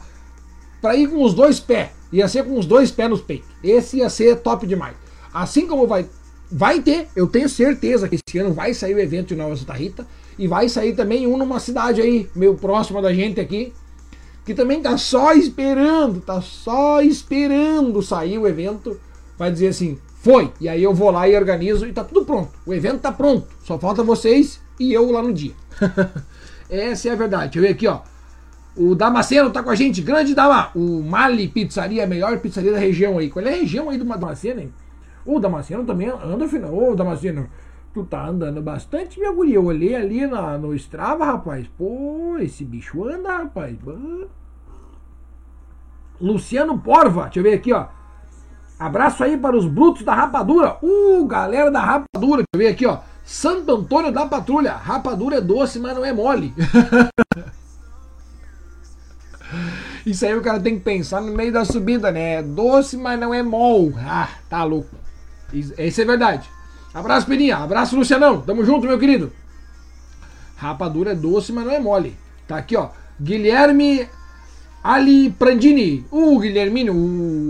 [0.81, 1.89] para ir com os dois pés.
[2.11, 3.47] Ia ser com os dois pés nos peitos.
[3.63, 4.95] Esse ia ser top demais.
[5.33, 6.05] Assim como vai,
[6.51, 9.73] vai ter, eu tenho certeza que esse ano vai sair o evento de Nova Santa
[9.73, 10.05] Rita.
[10.37, 13.73] E vai sair também um numa cidade aí, meio próxima da gente aqui.
[14.43, 18.99] Que também tá só esperando, tá só esperando sair o evento.
[19.37, 20.51] Vai dizer assim, foi.
[20.59, 22.51] E aí eu vou lá e organizo e tá tudo pronto.
[22.65, 23.47] O evento tá pronto.
[23.63, 25.53] Só falta vocês e eu lá no dia.
[26.69, 27.59] Essa é a verdade.
[27.59, 27.99] Eu aqui, ó.
[28.75, 30.69] O Damasceno tá com a gente, grande Dama.
[30.73, 33.29] O Mali Pizzaria, a melhor pizzaria da região aí.
[33.29, 34.73] Qual é a região aí do Damasceno, hein?
[35.25, 36.73] O Damasceno também anda, final.
[36.73, 37.49] Ô, Damasceno,
[37.93, 39.55] tu tá andando bastante, minha guria.
[39.55, 41.67] Eu olhei ali na, no Strava, rapaz.
[41.77, 43.75] Pô, esse bicho anda, rapaz.
[46.19, 47.87] Luciano Porva, deixa eu ver aqui, ó.
[48.79, 50.77] Abraço aí para os brutos da rapadura.
[50.81, 52.43] Uh, galera da rapadura.
[52.43, 52.99] Deixa eu ver aqui, ó.
[53.23, 54.73] Santo Antônio da Patrulha.
[54.73, 56.53] Rapadura é doce, mas não é mole.
[60.05, 62.35] Isso aí o cara tem que pensar no meio da subida, né?
[62.35, 63.93] É doce, mas não é mol.
[63.97, 64.95] Ah, tá louco.
[65.53, 66.49] Isso, é verdade.
[66.93, 67.57] Abraço, Peninha.
[67.57, 68.41] Abraço, Lucianão.
[68.41, 69.31] Tamo junto, meu querido.
[70.55, 72.15] Rapadura é doce, mas não é mole.
[72.47, 72.89] Tá aqui, ó.
[73.19, 74.07] Guilherme
[74.83, 76.03] Ali Prandini.
[76.09, 76.93] O Guilherminho,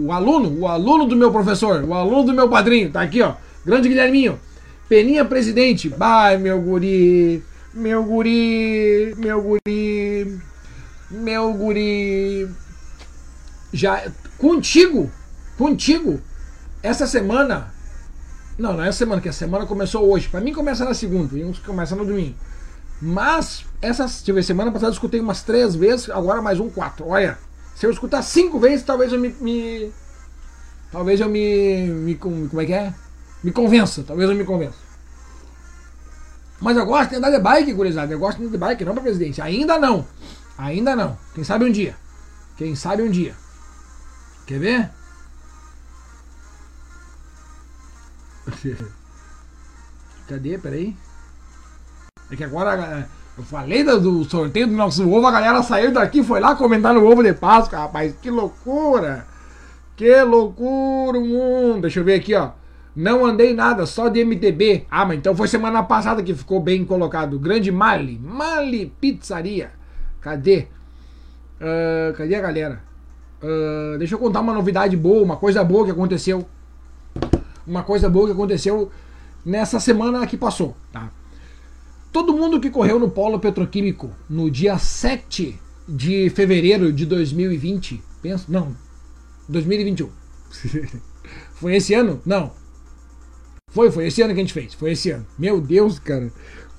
[0.05, 2.91] o aluno, o aluno do meu professor, o aluno do meu padrinho.
[2.91, 3.35] Tá aqui, ó.
[3.65, 4.37] Grande Guilherminho.
[4.89, 5.87] Peninha presidente.
[5.87, 7.41] Vai, meu guri.
[7.73, 9.15] Meu guri.
[9.17, 9.61] Meu guri
[11.11, 12.49] meu guri.
[13.71, 14.11] Já.
[14.37, 15.11] Contigo,
[15.57, 16.19] contigo,
[16.81, 17.73] essa semana.
[18.57, 20.27] Não, não é semana, que a semana começou hoje.
[20.29, 22.35] Para mim começa na segunda, e uns começa no domingo.
[23.01, 27.07] Mas, essa ver, semana passada eu escutei umas três vezes, agora mais um quatro.
[27.07, 27.37] Olha,
[27.75, 29.29] se eu escutar cinco vezes, talvez eu me.
[29.41, 29.91] me
[30.91, 32.15] talvez eu me, me.
[32.15, 32.93] Como é que é?
[33.43, 34.77] Me convença, talvez eu me convença.
[36.59, 38.13] Mas eu gosto de andar de bike, gurizada.
[38.13, 39.41] Eu gosto de andar de bike, não pra presidente.
[39.41, 40.05] Ainda não.
[40.61, 41.17] Ainda não.
[41.33, 41.95] Quem sabe um dia.
[42.55, 43.33] Quem sabe um dia.
[44.45, 44.91] Quer ver?
[50.29, 50.59] Cadê?
[50.59, 50.95] Peraí.
[52.29, 56.39] É que agora eu falei do sorteio do nosso ovo, a galera saiu daqui, foi
[56.39, 58.13] lá comentar no ovo de Páscoa, rapaz.
[58.21, 59.25] Que loucura!
[59.95, 61.81] Que loucura o mundo!
[61.81, 62.51] Deixa eu ver aqui, ó.
[62.95, 64.85] Não andei nada, só de MTB.
[64.91, 67.39] Ah, mas então foi semana passada que ficou bem colocado.
[67.39, 68.19] Grande Mali.
[68.19, 69.80] Mali Pizzaria.
[70.21, 70.67] Cadê?
[71.59, 72.83] Uh, cadê a galera?
[73.41, 76.47] Uh, deixa eu contar uma novidade boa, uma coisa boa que aconteceu.
[77.65, 78.91] Uma coisa boa que aconteceu
[79.43, 81.11] nessa semana que passou, tá?
[82.11, 88.51] Todo mundo que correu no polo petroquímico no dia 7 de fevereiro de 2020, penso,
[88.51, 88.75] não,
[89.47, 90.09] 2021.
[91.55, 92.21] foi esse ano?
[92.25, 92.51] Não.
[93.69, 95.25] Foi, foi esse ano que a gente fez, foi esse ano.
[95.39, 96.29] Meu Deus, cara.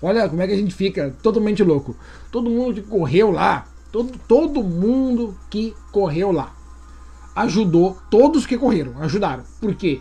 [0.02, 1.96] Olha como é que a gente fica totalmente louco.
[2.30, 6.52] Todo mundo que correu lá, todo, todo mundo que correu lá
[7.34, 9.44] ajudou, todos que correram, ajudaram.
[9.60, 10.00] Porque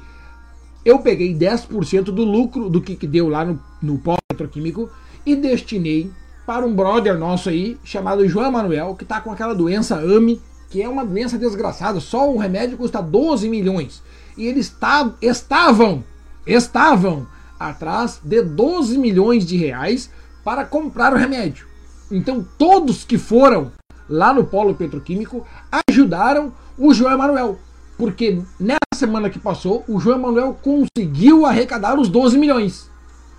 [0.84, 4.90] eu peguei 10% do lucro do que, que deu lá no, no polo petroquímico
[5.26, 6.12] e destinei
[6.46, 10.82] para um brother nosso aí, chamado João Manuel, que está com aquela doença AME, que
[10.82, 14.02] é uma doença desgraçada, só o remédio custa 12 milhões.
[14.38, 16.04] E eles está, estavam,
[16.46, 17.28] estavam
[17.70, 20.10] atrás de 12 milhões de reais
[20.44, 21.68] para comprar o remédio.
[22.12, 23.72] Então todos que foram
[24.10, 25.46] lá no polo petroquímico
[25.88, 27.60] ajudaram o João Emanuel.
[27.98, 32.90] Porque nessa semana que passou, o João Emanuel conseguiu arrecadar os 12 milhões.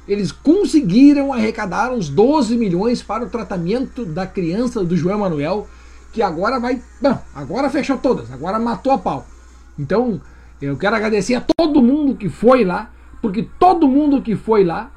[0.06, 5.68] Eles conseguiram arrecadar uns 12 milhões para o tratamento da criança do João Emanuel,
[6.12, 6.82] que agora vai.
[7.00, 9.26] Não, agora fechou todas, agora matou a pau.
[9.78, 10.20] Então,
[10.60, 12.90] eu quero agradecer a todo mundo que foi lá,
[13.22, 14.90] porque todo mundo que foi lá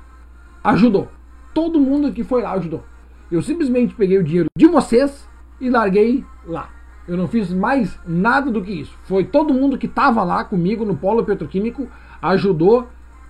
[0.63, 1.07] ajudou.
[1.53, 2.83] Todo mundo que foi lá ajudou.
[3.31, 5.29] Eu simplesmente peguei o dinheiro de vocês
[5.61, 6.69] e larguei lá.
[7.07, 8.97] Eu não fiz mais nada do que isso.
[9.03, 11.87] Foi todo mundo que estava lá comigo no polo petroquímico
[12.21, 12.89] ajudou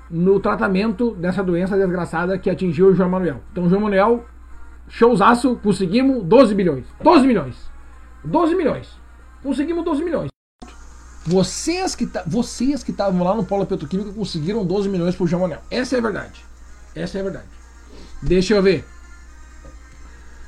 [0.09, 3.41] no tratamento dessa doença desgraçada que atingiu o João Manuel.
[3.51, 4.25] Então, João Manuel,
[4.87, 6.85] showzaço, conseguimos 12 bilhões.
[7.03, 7.71] 12 milhões.
[8.23, 8.97] 12 milhões.
[9.43, 10.34] Conseguimos 12 milhões.
[11.25, 15.61] Vocês que vocês que estavam lá no polo petroquímico conseguiram 12 milhões pro João Manuel.
[15.71, 16.45] Essa é a verdade.
[16.95, 17.47] Essa é a verdade.
[18.21, 18.85] Deixa eu ver.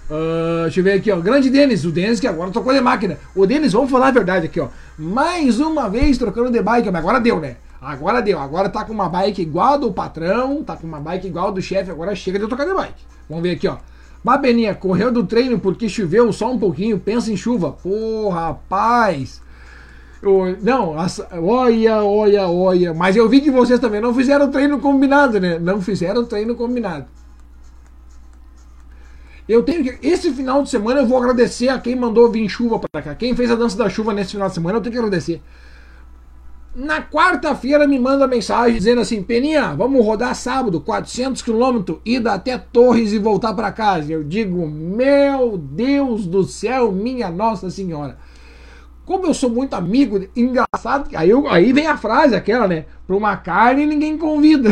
[0.09, 1.19] Uh, deixa eu ver aqui, ó.
[1.19, 3.17] Grande Denis, o Denis que agora trocou de máquina.
[3.35, 4.69] O Denis, vamos falar a verdade aqui, ó.
[4.97, 7.57] Mais uma vez trocando de bike, mas agora deu, né?
[7.81, 8.39] Agora deu.
[8.39, 11.89] Agora tá com uma bike igual do patrão, tá com uma bike igual do chefe,
[11.89, 13.03] agora chega de trocar de bike.
[13.27, 13.77] Vamos ver aqui, ó.
[14.23, 17.71] Babeninha, correu do treino porque choveu só um pouquinho, pensa em chuva.
[17.71, 19.41] Pô, rapaz.
[20.61, 20.95] Não,
[21.31, 22.93] olha, olha, olha.
[22.93, 25.59] Mas eu vi que vocês também não fizeram treino combinado, né?
[25.59, 27.05] Não fizeram treino combinado.
[29.47, 30.05] Eu tenho que.
[30.05, 33.15] Esse final de semana eu vou agradecer a quem mandou vir chuva para cá.
[33.15, 35.41] Quem fez a dança da chuva nesse final de semana, eu tenho que agradecer.
[36.75, 42.57] Na quarta-feira me manda mensagem dizendo assim: Peninha, vamos rodar sábado, 400 quilômetros, ida até
[42.57, 44.11] Torres e voltar para casa.
[44.11, 48.17] Eu digo: Meu Deus do céu, minha Nossa Senhora.
[49.07, 52.85] Como eu sou muito amigo, engraçado, aí, eu, aí vem a frase aquela, né?
[53.07, 54.71] Para uma carne ninguém convida.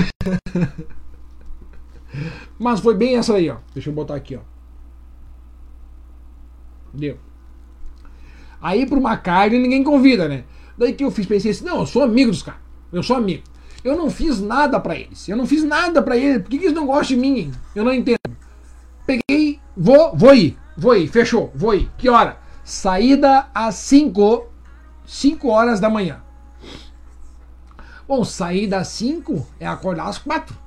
[2.60, 3.56] Mas foi bem essa aí, ó.
[3.74, 4.42] Deixa eu botar aqui, ó.
[6.94, 7.18] Deu.
[8.62, 10.44] Aí para uma carne ninguém convida, né?
[10.78, 12.60] Daí que eu fiz, pensei assim, não, eu sou amigo dos caras.
[12.92, 13.44] Eu sou amigo.
[13.86, 15.30] Eu não fiz nada para eles.
[15.30, 16.42] Eu não fiz nada para eles.
[16.42, 17.54] Por que, que eles não gostam de mim?
[17.74, 18.36] Eu não entendo.
[19.06, 20.58] Peguei, vou, vou ir.
[20.76, 21.90] Vou ir, fechou, vou ir.
[21.98, 22.44] Que hora?
[22.66, 24.48] Saída às 5,
[25.06, 26.24] 5 horas da manhã.
[28.08, 30.58] Bom, saída às 5 é acordar às 4.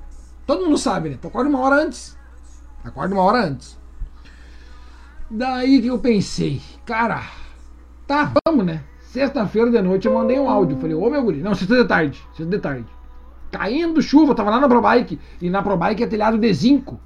[0.47, 1.17] Todo mundo sabe, né?
[1.21, 2.17] Tu acorda uma hora antes.
[2.85, 3.77] Acorda uma hora antes.
[5.29, 7.21] Daí que eu pensei, cara,
[8.07, 8.81] tá, vamos, né?
[9.01, 10.77] Sexta-feira de noite eu mandei um áudio.
[10.77, 12.87] Falei, ô meu guri, não, sexta de tarde, sexta de tarde.
[13.51, 15.19] Caindo chuva, tava lá na ProBike.
[15.41, 16.97] E na ProBike é telhado de zinco.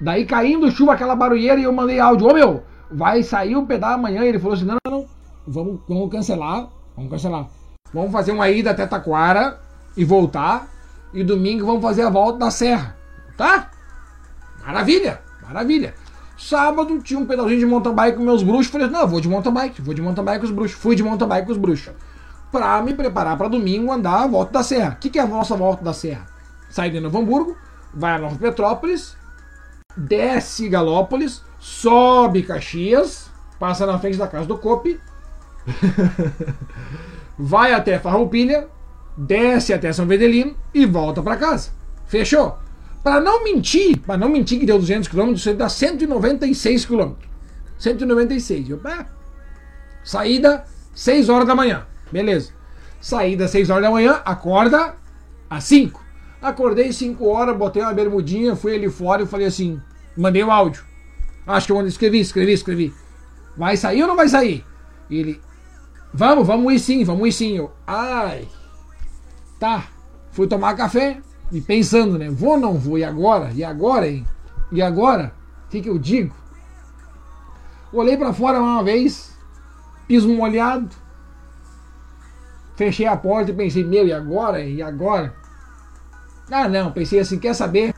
[0.00, 3.94] Daí caindo chuva, aquela barulheira, e eu mandei áudio, ô meu, vai sair o pedal
[3.94, 4.24] amanhã.
[4.24, 5.06] E ele falou assim: não, não, não,
[5.46, 7.48] vamos, vamos cancelar, vamos cancelar.
[7.92, 9.60] Vamos fazer uma ida até Taquara
[9.96, 10.68] e voltar.
[11.12, 12.96] E domingo vamos fazer a volta da serra.
[13.36, 13.70] Tá?
[14.64, 15.94] Maravilha, maravilha.
[16.36, 18.66] Sábado tinha um pedalzinho de mountain bike com meus bruxos.
[18.66, 20.78] Falei, não, vou de mountain bike, vou de mountain bike com os bruxos.
[20.78, 21.92] Fui de mountain bike com os bruxos.
[22.52, 24.92] Pra me preparar para domingo andar a volta da serra.
[24.92, 26.26] O que, que é a nossa volta da serra?
[26.70, 27.56] Sai de Novo Hamburgo,
[27.94, 29.16] vai a Nova Petrópolis,
[29.96, 35.00] desce Galópolis, sobe Caxias, passa na frente da casa do Cope,
[37.38, 38.68] vai até Farroupilha,
[39.16, 41.70] desce até São Vedelino e volta para casa.
[42.06, 42.58] Fechou?
[43.02, 47.12] Para não mentir, para não mentir que deu 200 km, isso dá 196 km.
[47.78, 48.70] 196.
[48.70, 49.06] Eu, ah,
[50.02, 51.86] saída 6 horas da manhã.
[52.10, 52.52] Beleza.
[53.00, 54.94] Saída 6 horas da manhã, acorda
[55.48, 56.04] às 5.
[56.42, 59.80] Acordei 5 horas, botei uma bermudinha, fui ali fora e falei assim,
[60.16, 60.87] mandei o um áudio.
[61.48, 62.94] Acho que eu escrevi, escrevi, escrevi.
[63.56, 64.64] Vai sair ou não vai sair?
[65.10, 65.40] E ele,
[66.12, 67.56] vamos, vamos ir sim, vamos ir sim.
[67.56, 68.46] Eu, ai,
[69.58, 69.88] tá.
[70.30, 71.20] Fui tomar café,
[71.50, 72.28] e pensando, né?
[72.30, 72.98] Vou ou não vou?
[72.98, 73.50] E agora?
[73.54, 74.26] E agora, hein?
[74.70, 75.32] E agora?
[75.66, 76.34] O que, que eu digo?
[77.92, 79.34] Olhei para fora uma vez,
[80.06, 80.94] piso molhado.
[82.76, 84.62] Fechei a porta e pensei, meu, e agora?
[84.62, 85.34] E agora?
[86.50, 87.94] Ah, não, pensei assim, quer saber?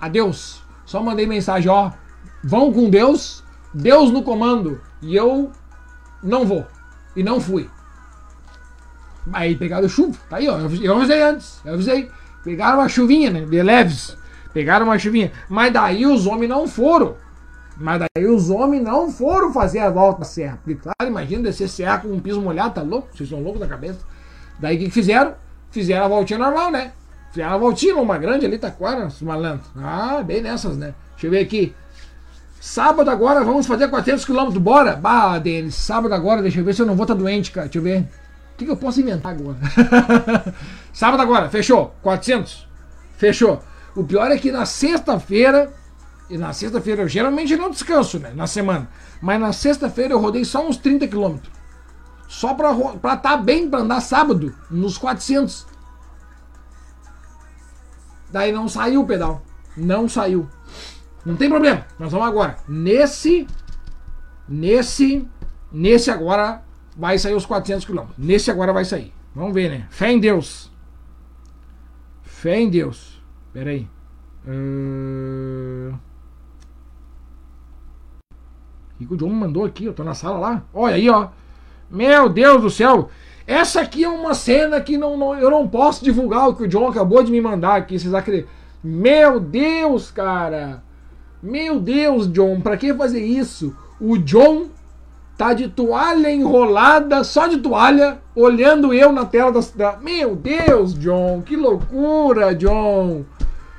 [0.00, 0.62] Adeus.
[0.86, 1.90] Só mandei mensagem, ó.
[2.42, 4.80] Vão com Deus, Deus no comando.
[5.02, 5.50] E eu
[6.22, 6.66] não vou.
[7.14, 7.68] E não fui.
[9.32, 10.18] Aí pegaram chuva.
[10.28, 10.58] Tá aí, ó.
[10.58, 11.60] Eu avisei antes.
[11.64, 12.10] Eu avisei.
[12.44, 13.40] Pegaram uma chuvinha, né?
[13.42, 14.16] De leves.
[14.52, 15.32] Pegaram uma chuvinha.
[15.48, 17.16] Mas daí os homens não foram.
[17.76, 20.58] Mas daí os homens não foram fazer a volta da serra.
[20.64, 23.08] Porque, claro, imagina descer serra com um piso molhado, tá louco?
[23.14, 24.00] Vocês são loucos da cabeça.
[24.58, 25.34] Daí o que, fizeram?
[25.70, 26.92] Fizeram a voltinha normal, né?
[27.30, 29.68] Fizeram a voltinha, uma grande ali, Taquara, os malandros.
[29.76, 30.94] Ah, bem nessas, né?
[31.12, 31.74] Deixa eu ver aqui.
[32.60, 34.96] Sábado agora vamos fazer 400 km, bora?
[34.96, 37.66] Bah, Denis, sábado agora, deixa eu ver se eu não vou estar tá doente, cara.
[37.66, 38.00] Deixa eu ver.
[38.00, 39.58] O que, que eu posso inventar agora?
[40.92, 41.94] sábado agora, fechou.
[42.02, 42.66] 400.
[43.16, 43.62] Fechou.
[43.94, 45.72] O pior é que na sexta-feira
[46.28, 48.32] e na sexta-feira eu geralmente não descanso, né?
[48.34, 48.88] Na semana.
[49.20, 51.52] Mas na sexta-feira eu rodei só uns 30 quilômetros.
[52.26, 55.66] Só pra estar tá bem pra andar sábado, nos 400.
[58.30, 59.42] Daí não saiu o pedal.
[59.76, 60.48] Não saiu.
[61.28, 61.84] Não tem problema.
[61.98, 62.56] Nós vamos agora.
[62.66, 63.46] Nesse.
[64.48, 65.28] Nesse.
[65.70, 66.62] Nesse agora
[66.96, 68.16] vai sair os 400 quilômetros.
[68.16, 69.12] Nesse agora vai sair.
[69.34, 69.86] Vamos ver, né?
[69.90, 70.72] Fé em Deus.
[72.22, 73.22] Fé em Deus.
[73.52, 73.86] Pera aí.
[74.46, 75.94] Uh...
[78.98, 79.84] O que o John mandou aqui?
[79.84, 80.62] Eu tô na sala lá.
[80.72, 81.28] Olha aí, ó.
[81.90, 83.10] Meu Deus do céu.
[83.46, 86.68] Essa aqui é uma cena que não, não, eu não posso divulgar o que o
[86.68, 87.98] John acabou de me mandar aqui.
[87.98, 88.50] Vocês acreditam?
[88.82, 90.87] Meu Deus, cara.
[91.42, 92.60] Meu Deus, John.
[92.60, 93.74] Pra que fazer isso?
[94.00, 94.66] O John
[95.36, 99.96] tá de toalha enrolada, só de toalha, olhando eu na tela da.
[99.96, 101.42] Meu Deus, John.
[101.42, 103.24] Que loucura, John.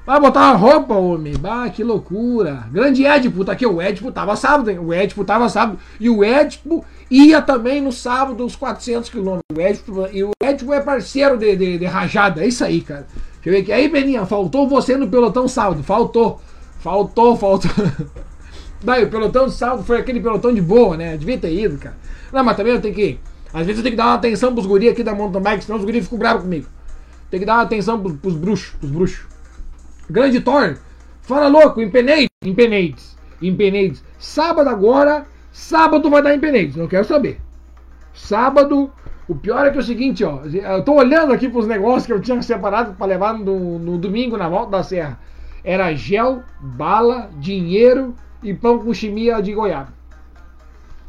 [0.10, 1.36] Vai botar uma roupa, homem.
[1.38, 2.66] Bah, que loucura.
[2.72, 3.64] Grande Édipo, tá aqui.
[3.64, 4.80] O Édipo tava sábado, hein?
[4.80, 5.78] O Édipo tava sábado.
[6.00, 9.44] E o Édipo ia também no sábado uns 400 quilômetros.
[9.56, 12.44] O Édipo, e o Édipo é parceiro de, de, de, rajada.
[12.44, 13.06] É isso aí, cara.
[13.36, 13.72] Deixa eu ver aqui.
[13.72, 15.84] Aí, Beninha, faltou você no pelotão sábado.
[15.84, 16.42] Faltou.
[16.80, 17.72] Faltou, faltou.
[18.82, 21.18] Daí, o pelotão de sábado foi aquele pelotão de boa, né?
[21.18, 21.96] Devia ter ido, cara.
[22.32, 23.20] Não, mas também eu tenho que.
[23.54, 25.78] Às vezes eu tenho que dar uma atenção pros guris aqui da mountain bike, senão
[25.78, 26.68] os guris ficam bravos comigo.
[27.30, 29.28] Tem que dar uma atenção pros, pros bruxos, pros bruxos.
[30.10, 30.78] Grande Thor.
[31.22, 32.30] Fala louco, Empenades.
[32.44, 33.18] Empenades.
[33.42, 34.04] Empenades.
[34.18, 35.26] Sábado agora.
[35.52, 36.76] Sábado vai dar Empenades.
[36.76, 37.40] Não quero saber.
[38.14, 38.90] Sábado.
[39.28, 40.42] O pior é que é o seguinte, ó.
[40.46, 44.38] Eu tô olhando aqui pros negócios que eu tinha separado para levar no, no domingo
[44.38, 45.20] na volta da serra.
[45.64, 49.94] Era gel, bala, dinheiro e pão com chimia de goiaba.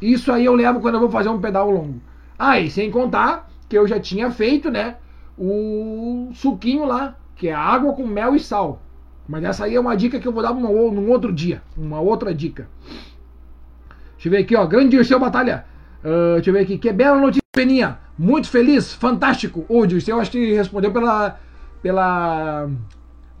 [0.01, 2.01] Isso aí eu levo quando eu vou fazer um pedal longo.
[2.37, 4.97] Ah, sem contar que eu já tinha feito, né?
[5.37, 8.81] O suquinho lá, que é água com mel e sal.
[9.27, 11.61] Mas essa aí é uma dica que eu vou dar num, num outro dia.
[11.77, 12.67] Uma outra dica.
[14.15, 14.65] Deixa eu ver aqui, ó.
[14.65, 15.65] Grande Dirceu Batalha.
[16.03, 16.77] Uh, deixa eu ver aqui.
[16.77, 17.99] Que bela notícia, Peninha.
[18.17, 19.65] Muito feliz, fantástico.
[19.69, 21.39] O Dirceu acho que respondeu pela.
[21.81, 22.69] pela.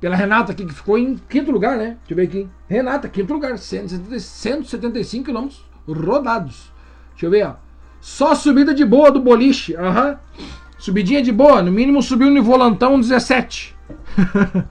[0.01, 1.97] Pela Renata aqui, que ficou em quinto lugar, né?
[1.99, 2.49] Deixa eu ver aqui.
[2.67, 3.55] Renata, quinto lugar.
[3.59, 6.73] 175 quilômetros rodados.
[7.11, 7.55] Deixa eu ver, ó.
[8.01, 9.75] Só subida de boa do boliche.
[9.75, 10.09] Aham.
[10.37, 10.45] Uhum.
[10.79, 11.61] Subidinha de boa.
[11.61, 13.77] No mínimo subiu no volantão 17.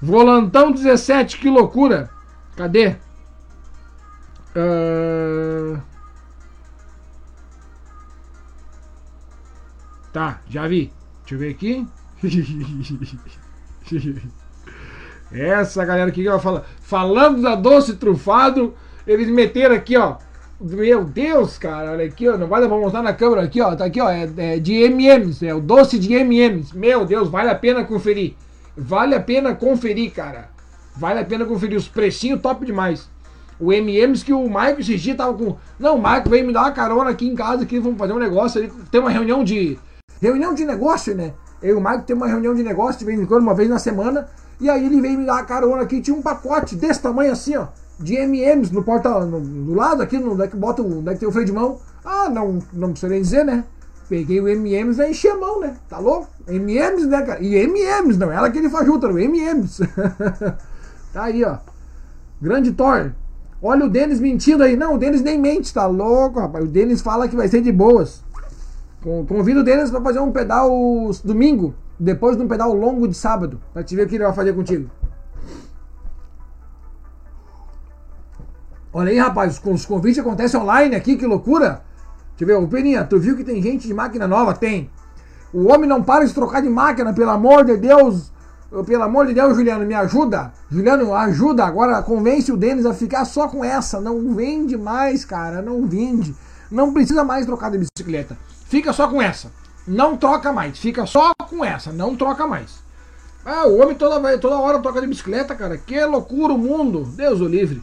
[0.00, 2.08] Volantão 17, que loucura.
[2.56, 2.96] Cadê?
[4.56, 5.78] Uh...
[10.12, 10.92] Tá, já vi.
[11.20, 11.86] Deixa eu ver aqui.
[15.32, 16.64] Essa galera aqui que ela fala.
[16.80, 18.74] Falando da doce trufado,
[19.06, 20.16] eles meteram aqui, ó.
[20.60, 22.36] Meu Deus, cara, olha aqui, ó.
[22.36, 23.74] Não vai dar pra mostrar na câmera aqui, ó.
[23.76, 24.10] Tá aqui, ó.
[24.10, 26.76] É, é de MMs, é o doce de MMs.
[26.76, 28.34] Meu Deus, vale a pena conferir.
[28.76, 30.50] Vale a pena conferir, cara.
[30.96, 31.76] Vale a pena conferir.
[31.76, 33.08] Os precinhos top demais.
[33.60, 35.56] O MMs que o Mike esses dias tava com.
[35.78, 38.18] Não, o Mike veio me dar uma carona aqui em casa que vamos fazer um
[38.18, 38.60] negócio.
[38.60, 39.78] Ele tem uma reunião de.
[40.20, 41.34] Reunião de negócio, né?
[41.62, 43.68] Eu e o Mike tem uma reunião de negócio de vez em quando, uma vez
[43.68, 44.28] na semana.
[44.60, 46.00] E aí ele veio me dar uma carona aqui.
[46.00, 47.68] Tinha um pacote desse tamanho assim, ó.
[47.98, 49.20] De MMs no porta.
[49.24, 50.98] No, do lado aqui, onde é que bota o.
[50.98, 51.80] Onde é que tem o freio de mão.
[52.04, 53.64] Ah, não, não precisa nem dizer, né?
[54.08, 55.76] Peguei o MMs e enchi a mão, né?
[55.88, 56.28] Tá louco?
[56.46, 57.42] MMs, né, cara?
[57.42, 59.80] E MMs, não ela que ele fajuta, o MMs.
[61.12, 61.58] tá aí, ó.
[62.40, 63.12] Grande Thor.
[63.60, 64.76] Olha o Denis mentindo aí.
[64.76, 66.64] Não, o Denis nem mente, tá louco, rapaz.
[66.64, 68.22] O Denis fala que vai ser de boas.
[69.26, 70.70] Convido o Denis pra fazer um pedal
[71.24, 74.32] domingo, depois de um pedal longo de sábado, pra te ver o que ele vai
[74.34, 74.90] fazer contigo.
[78.92, 81.82] Olha aí, rapaz, os convites acontecem online aqui, que loucura!
[82.36, 84.54] Deixa eu ver, o Peninha, tu viu que tem gente de máquina nova?
[84.54, 84.90] Tem.
[85.52, 88.30] O homem não para de trocar de máquina, pelo amor de Deus.
[88.84, 90.52] Pelo amor de Deus, Juliano, me ajuda.
[90.70, 91.64] Juliano, ajuda.
[91.64, 93.98] Agora convence o Denis a ficar só com essa.
[93.98, 95.62] Não vende mais, cara.
[95.62, 96.36] Não vende.
[96.70, 98.36] Não precisa mais trocar de bicicleta.
[98.68, 99.52] Fica só com essa.
[99.86, 100.78] Não troca mais.
[100.78, 101.92] Fica só com essa.
[101.92, 102.82] Não troca mais.
[103.44, 105.78] Ah, o homem toda, toda hora toca de bicicleta, cara.
[105.78, 107.04] Que loucura o mundo.
[107.04, 107.82] Deus o livre.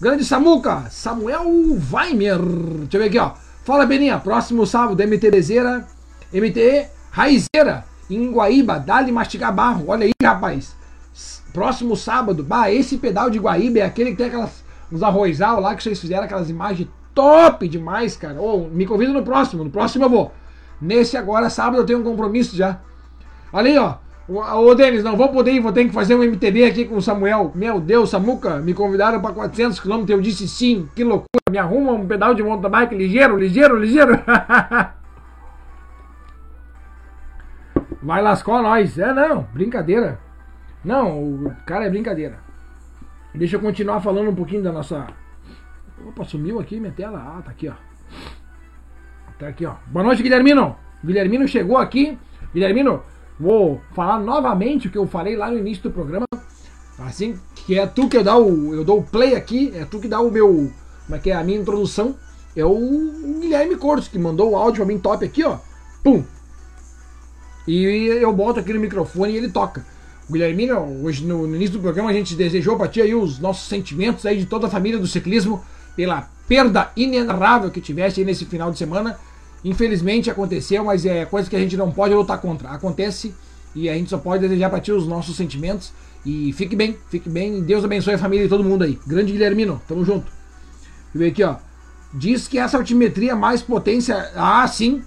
[0.00, 0.86] Grande Samuca.
[0.90, 1.44] Samuel
[1.92, 2.38] Weimer.
[2.38, 3.32] Deixa eu ver aqui, ó.
[3.64, 4.18] Fala, Beninha.
[4.18, 5.86] Próximo sábado, MTBzeira.
[6.32, 9.84] MTE Raizeira em Guaíba, dá-lhe mastigar barro.
[9.88, 10.74] Olha aí, rapaz.
[11.52, 15.74] Próximo sábado, bah, esse pedal de Guaíba é aquele que tem aquelas uns arrozal lá
[15.74, 18.40] que vocês fizeram aquelas imagens top demais, cara.
[18.40, 20.32] Ou oh, me convida no próximo, no próximo eu vou.
[20.80, 22.80] Nesse agora, sábado, eu tenho um compromisso já.
[23.52, 23.96] Aí, ó.
[24.26, 27.02] Ô, Denis, não vou poder ir, vou ter que fazer um MTB aqui com o
[27.02, 27.52] Samuel.
[27.54, 31.26] Meu Deus, Samuca, me convidaram para 400 km, eu disse sim, que loucura.
[31.50, 34.18] Me arruma um pedal de mountain bike ligeiro, ligeiro, ligeiro.
[38.02, 38.98] Vai lascar nós.
[38.98, 40.18] É, não, brincadeira.
[40.82, 42.38] Não, o cara é brincadeira.
[43.34, 45.06] Deixa eu continuar falando um pouquinho da nossa.
[46.06, 47.18] Opa, sumiu aqui minha tela.
[47.18, 47.74] Ah, tá aqui, ó.
[49.38, 49.74] Tá aqui, ó.
[49.86, 50.76] Boa noite, Guilhermino.
[51.02, 52.18] Guilhermino chegou aqui.
[52.52, 53.02] Guilhermino,
[53.40, 56.26] vou falar novamente o que eu falei lá no início do programa.
[56.98, 59.98] Assim, que é tu que eu, dá o, eu dou o play aqui, é tu
[59.98, 60.70] que dá o meu.
[61.06, 61.36] Como é que é?
[61.36, 62.14] A minha introdução.
[62.54, 65.58] É o Guilherme Cortes, que mandou o áudio pra mim top aqui, ó.
[66.02, 66.22] Pum!
[67.66, 69.84] E eu boto aqui no microfone e ele toca.
[70.30, 73.66] Guilhermino, hoje no, no início do programa, a gente desejou para ti aí os nossos
[73.68, 75.64] sentimentos aí de toda a família do ciclismo
[75.96, 79.18] pela perda inenarrável que tiveste aí nesse final de semana.
[79.64, 82.68] Infelizmente aconteceu, mas é coisa que a gente não pode lutar contra.
[82.70, 83.34] Acontece
[83.74, 85.92] e a gente só pode desejar para ti os nossos sentimentos.
[86.24, 87.62] E fique bem, fique bem.
[87.62, 88.98] Deus abençoe a família de todo mundo aí.
[89.06, 90.30] Grande Guilhermino, tamo junto.
[91.14, 91.56] E ver aqui, ó.
[92.12, 94.30] Diz que essa altimetria mais potência.
[94.34, 95.02] Ah, sim.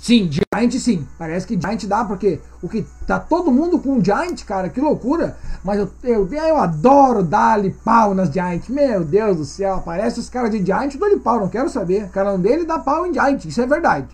[0.00, 1.06] Sim, Giant sim.
[1.18, 5.36] Parece que Giant dá, porque o que tá todo mundo com Giant, cara, que loucura.
[5.62, 8.68] Mas eu, eu, eu adoro dar-lhe pau nas Giant.
[8.68, 12.04] Meu Deus do céu, aparece os caras de Giant, dou-lhe pau, não quero saber.
[12.04, 14.08] O canal dele dá pau em Giant, isso é verdade.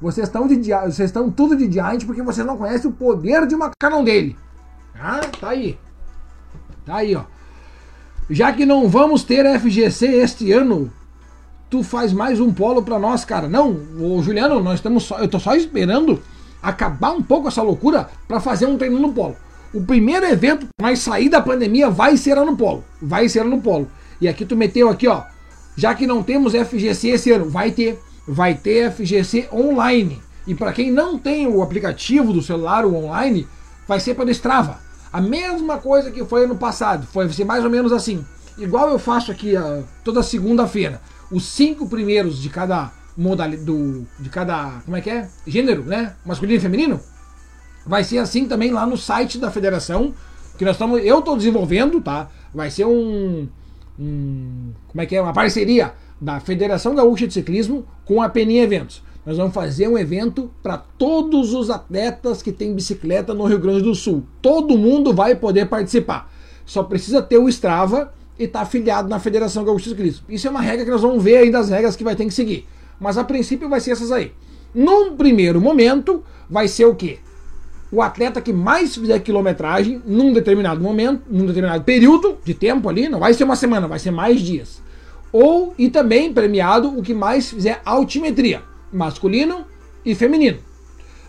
[0.00, 3.54] Vocês estão de vocês estão tudo de Giant porque vocês não conhecem o poder de
[3.54, 4.36] uma canal dele.
[4.94, 5.78] Ah, tá aí.
[6.84, 7.24] Tá aí, ó.
[8.28, 10.90] Já que não vamos ter FGC este ano,
[11.68, 13.48] tu faz mais um polo para nós, cara.
[13.48, 16.22] Não, o Juliano, nós estamos só, eu tô só esperando
[16.62, 19.36] acabar um pouco essa loucura para fazer um treino no polo.
[19.74, 23.90] O primeiro evento vai sair da pandemia vai ser no polo, vai ser no polo.
[24.20, 25.22] E aqui tu meteu aqui, ó,
[25.76, 30.22] já que não temos FGC esse ano, vai ter, vai ter FGC online.
[30.46, 33.46] E para quem não tem o aplicativo do celular, o online,
[33.86, 34.78] vai ser pelo Strava.
[35.12, 38.24] A mesma coisa que foi ano passado, foi ser mais ou menos assim.
[38.56, 41.00] Igual eu faço aqui uh, toda segunda-feira
[41.30, 45.28] os cinco primeiros de cada modalidade, de cada, como é que é?
[45.46, 46.14] Gênero, né?
[46.24, 47.00] Masculino e feminino.
[47.86, 50.12] Vai ser assim também lá no site da federação,
[50.58, 52.28] que nós estamos, eu estou desenvolvendo, tá?
[52.54, 53.48] Vai ser um,
[53.98, 55.22] um, como é que é?
[55.22, 59.02] Uma parceria da Federação Gaúcha de Ciclismo com a Peninha Eventos.
[59.24, 63.82] Nós vamos fazer um evento para todos os atletas que têm bicicleta no Rio Grande
[63.82, 64.24] do Sul.
[64.40, 66.32] Todo mundo vai poder participar.
[66.64, 70.26] Só precisa ter o Strava e está afiliado na Federação Gaúcha de Ciclismo.
[70.28, 72.34] Isso é uma regra que nós vamos ver ainda as regras que vai ter que
[72.34, 72.66] seguir.
[73.00, 74.32] Mas a princípio vai ser essas aí.
[74.74, 77.18] Num primeiro momento, vai ser o quê?
[77.90, 83.08] O atleta que mais fizer quilometragem num determinado momento, num determinado período de tempo ali,
[83.08, 84.82] não vai ser uma semana, vai ser mais dias.
[85.32, 88.62] Ou e também premiado o que mais fizer altimetria,
[88.92, 89.64] masculino
[90.04, 90.58] e feminino.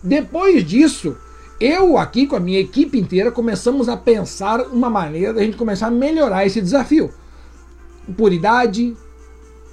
[0.04, 1.18] Depois disso,
[1.60, 5.88] eu aqui com a minha equipe inteira começamos a pensar uma maneira da gente começar
[5.88, 7.12] a melhorar esse desafio.
[8.16, 8.96] Por idade,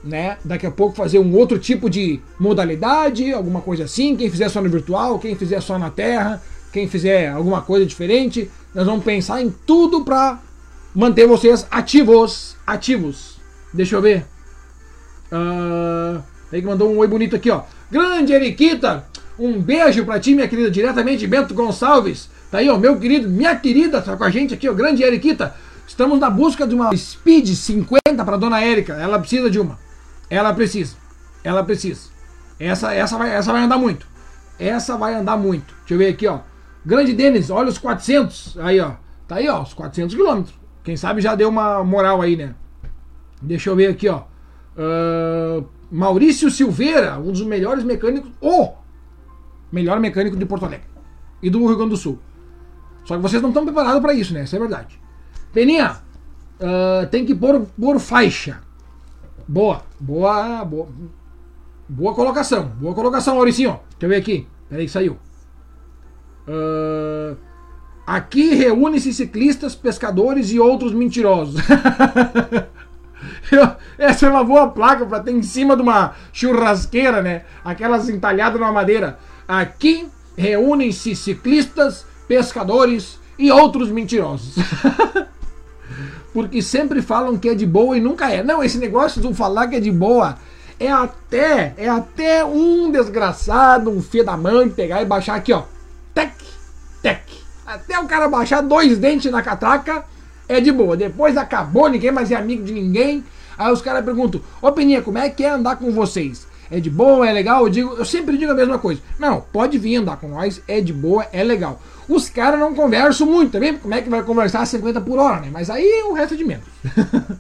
[0.03, 0.39] né?
[0.45, 4.17] Daqui a pouco fazer um outro tipo de modalidade, alguma coisa assim.
[4.17, 8.51] Quem fizer só no virtual, quem fizer só na Terra, quem fizer alguma coisa diferente,
[8.75, 10.41] nós vamos pensar em tudo para
[10.95, 13.37] manter vocês ativos, ativos.
[13.73, 14.27] Deixa eu ver.
[15.31, 16.23] Uh,
[16.53, 17.63] aí que mandou um oi bonito aqui, ó.
[17.91, 19.07] Grande Eriquita,
[19.39, 22.29] um beijo pra ti, minha querida, diretamente Bento Gonçalves.
[22.51, 25.55] Tá aí, ó, meu querido, minha querida, tá com a gente aqui, ó, grande Eriquita.
[25.87, 28.95] Estamos na busca de uma Speed 50 para dona Érica.
[28.95, 29.79] Ela precisa de uma.
[30.31, 30.97] Ela precisa.
[31.43, 32.09] Ela precisa.
[32.59, 34.07] Essa, essa, vai, essa vai andar muito.
[34.59, 35.75] Essa vai andar muito.
[35.81, 36.41] Deixa eu ver aqui, ó.
[36.85, 38.57] Grande Denis, olha os 400.
[38.59, 38.93] Aí, ó.
[39.27, 40.55] Tá aí, ó, os 400 quilômetros.
[40.83, 42.55] Quem sabe já deu uma moral aí, né?
[43.43, 44.23] Deixa eu ver aqui, ó.
[44.77, 48.31] Uh, Maurício Silveira, um dos melhores mecânicos.
[48.41, 48.73] Oh!
[49.75, 50.87] Melhor mecânico de Porto Alegre
[51.43, 52.19] e do Rio Grande do Sul.
[53.05, 54.45] Só que vocês não estão preparados para isso, né?
[54.45, 54.99] Isso é verdade.
[55.53, 55.97] Peninha,
[56.61, 58.61] uh, tem que pôr, pôr faixa.
[59.47, 60.89] Boa, boa, boa.
[61.87, 63.79] Boa colocação, boa colocação, Mauricinho.
[63.91, 64.47] Deixa eu ver aqui.
[64.71, 65.19] Peraí saiu.
[66.49, 67.37] Uh,
[68.07, 71.61] aqui reúne-se ciclistas, pescadores e outros mentirosos.
[73.99, 77.45] Essa é uma boa placa para ter em cima de uma churrasqueira, né?
[77.63, 79.19] Aquelas entalhadas na madeira.
[79.47, 84.57] Aqui reúnem-se ciclistas, pescadores e outros mentirosos.
[86.33, 88.43] Porque sempre falam que é de boa e nunca é.
[88.43, 90.37] Não, esse negócio de falar que é de boa
[90.81, 95.63] é até, é até um desgraçado, um filho da mãe pegar e baixar aqui, ó.
[96.13, 96.35] Tec,
[97.01, 97.23] tec.
[97.65, 100.05] Até o cara baixar dois dentes na catraca
[100.49, 100.97] é de boa.
[100.97, 103.25] Depois acabou, ninguém mais é amigo de ninguém.
[103.57, 106.47] Aí os caras perguntam, ô Peninha, como é que é andar com vocês?
[106.75, 107.63] É de boa, é legal?
[107.63, 109.01] Eu, digo, eu sempre digo a mesma coisa.
[109.17, 111.81] Não, pode vir andar com nós, é de boa, é legal.
[112.09, 115.43] Os caras não conversam muito também, como é que vai conversar a 50 por hora,
[115.43, 115.51] né?
[115.53, 116.65] Mas aí o resto é de menos.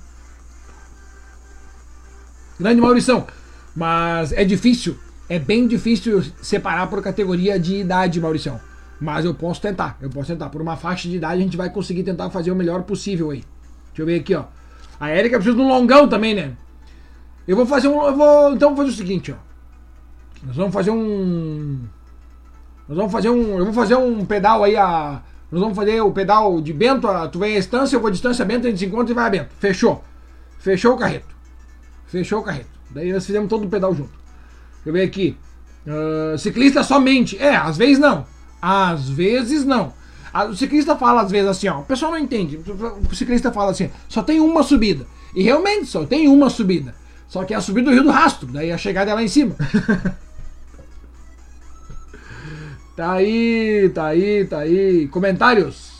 [2.60, 3.26] Grande Maurição,
[3.74, 4.96] mas é difícil,
[5.28, 8.60] é bem difícil separar por categoria de idade, Maurição.
[9.00, 10.48] Mas eu posso tentar, eu posso tentar.
[10.48, 13.42] Por uma faixa de idade a gente vai conseguir tentar fazer o melhor possível aí.
[13.88, 14.44] Deixa eu ver aqui, ó.
[15.00, 16.52] A Erika precisa de um longão também, né?
[17.46, 18.02] Eu vou fazer um.
[18.06, 19.36] Eu vou, então vou fazer o seguinte, ó.
[20.46, 21.80] Nós vamos fazer um.
[22.88, 23.58] Nós vamos fazer um.
[23.58, 25.22] Eu vou fazer um pedal aí a.
[25.50, 28.10] Nós vamos fazer o pedal de Bento, a, tu vem a distância, eu vou a
[28.10, 29.50] distância Bento, a gente se encontra e vai a Bento.
[29.58, 30.02] Fechou.
[30.58, 31.34] Fechou o carreto.
[32.06, 32.70] Fechou o carreto.
[32.90, 34.10] Daí nós fizemos todo o pedal junto.
[34.84, 35.36] Eu ver aqui.
[35.86, 37.38] Uh, ciclista somente.
[37.38, 38.26] É, às vezes não.
[38.60, 39.92] Às vezes não.
[40.50, 41.80] O ciclista fala às vezes assim, ó.
[41.80, 42.56] O pessoal não entende.
[42.56, 45.06] O ciclista fala assim, só tem uma subida.
[45.34, 46.94] E realmente só tem uma subida.
[47.28, 48.46] Só que é a subida do Rio do Rastro.
[48.48, 49.56] Daí a chegada é lá em cima.
[52.96, 55.08] tá aí, tá aí, tá aí.
[55.08, 55.94] Comentários.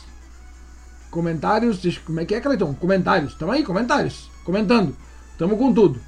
[1.11, 1.99] Comentários.
[1.99, 2.75] Como é que é, Cleiton?
[2.75, 3.35] Comentários.
[3.35, 4.31] Tamo aí, comentários.
[4.45, 4.97] Comentando.
[5.39, 6.01] Tamo com tudo.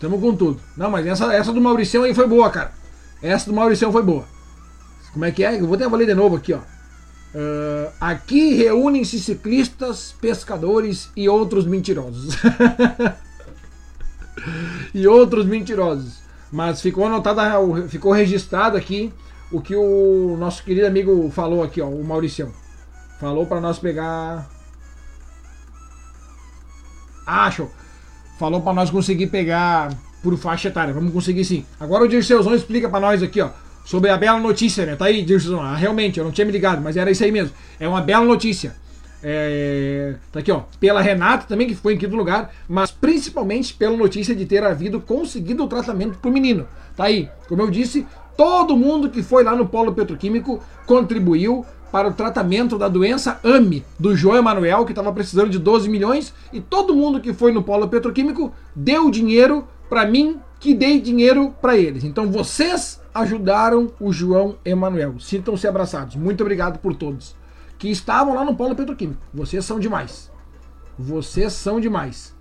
[0.00, 0.60] Tamo com tudo.
[0.76, 2.72] Não, mas essa, essa do Mauricião aí foi boa, cara.
[3.22, 4.24] Essa do Mauricião foi boa.
[5.12, 5.58] Como é que é?
[5.60, 6.58] Eu vou até ler de novo aqui, ó.
[6.58, 12.36] Uh, aqui reúnem-se ciclistas, pescadores e outros mentirosos.
[14.94, 16.18] e outros mentirosos.
[16.50, 19.12] Mas ficou anotado, ficou registrado aqui
[19.50, 22.50] o que o nosso querido amigo falou aqui, ó, o Mauricião.
[23.20, 24.48] Falou para nós pegar.
[27.26, 27.68] Acho.
[28.38, 30.94] Falou para nós conseguir pegar por faixa etária.
[30.94, 31.66] Vamos conseguir sim.
[31.78, 33.50] Agora o Dirceuzão explica para nós aqui, ó
[33.88, 34.96] sobre a bela notícia, né?
[34.96, 35.62] Tá aí, Dirson.
[35.62, 37.54] Ah, realmente, eu não tinha me ligado, mas era isso aí mesmo.
[37.80, 38.76] É uma bela notícia.
[39.22, 40.62] É, tá aqui, ó.
[40.78, 45.00] Pela Renata também, que foi em quinto lugar, mas principalmente pela notícia de ter havido
[45.00, 46.66] conseguido o tratamento pro menino.
[46.96, 47.28] Tá aí.
[47.48, 48.06] Como eu disse,
[48.36, 53.84] todo mundo que foi lá no Polo Petroquímico contribuiu para o tratamento da doença AME
[53.98, 57.62] do João Emanuel, que estava precisando de 12 milhões, e todo mundo que foi no
[57.62, 62.04] Polo Petroquímico deu dinheiro para mim, que dei dinheiro para eles.
[62.04, 65.18] Então vocês ajudaram o João Emanuel.
[65.18, 66.14] Sintam-se abraçados.
[66.14, 67.38] Muito obrigado por todos
[67.78, 69.20] que estavam lá no Polo Petroquímico.
[69.32, 70.30] Vocês são demais.
[70.98, 72.34] Vocês são demais.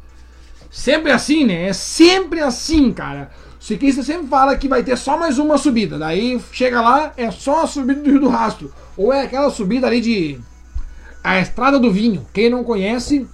[0.71, 1.67] Sempre assim, né?
[1.67, 3.29] É sempre assim, cara.
[3.59, 5.97] O ciclista sempre fala que vai ter só mais uma subida.
[5.97, 8.73] Daí chega lá, é só a subida do Rio do Rastro.
[8.97, 10.39] Ou é aquela subida ali de.
[11.23, 12.25] A Estrada do Vinho.
[12.33, 13.27] Quem não conhece,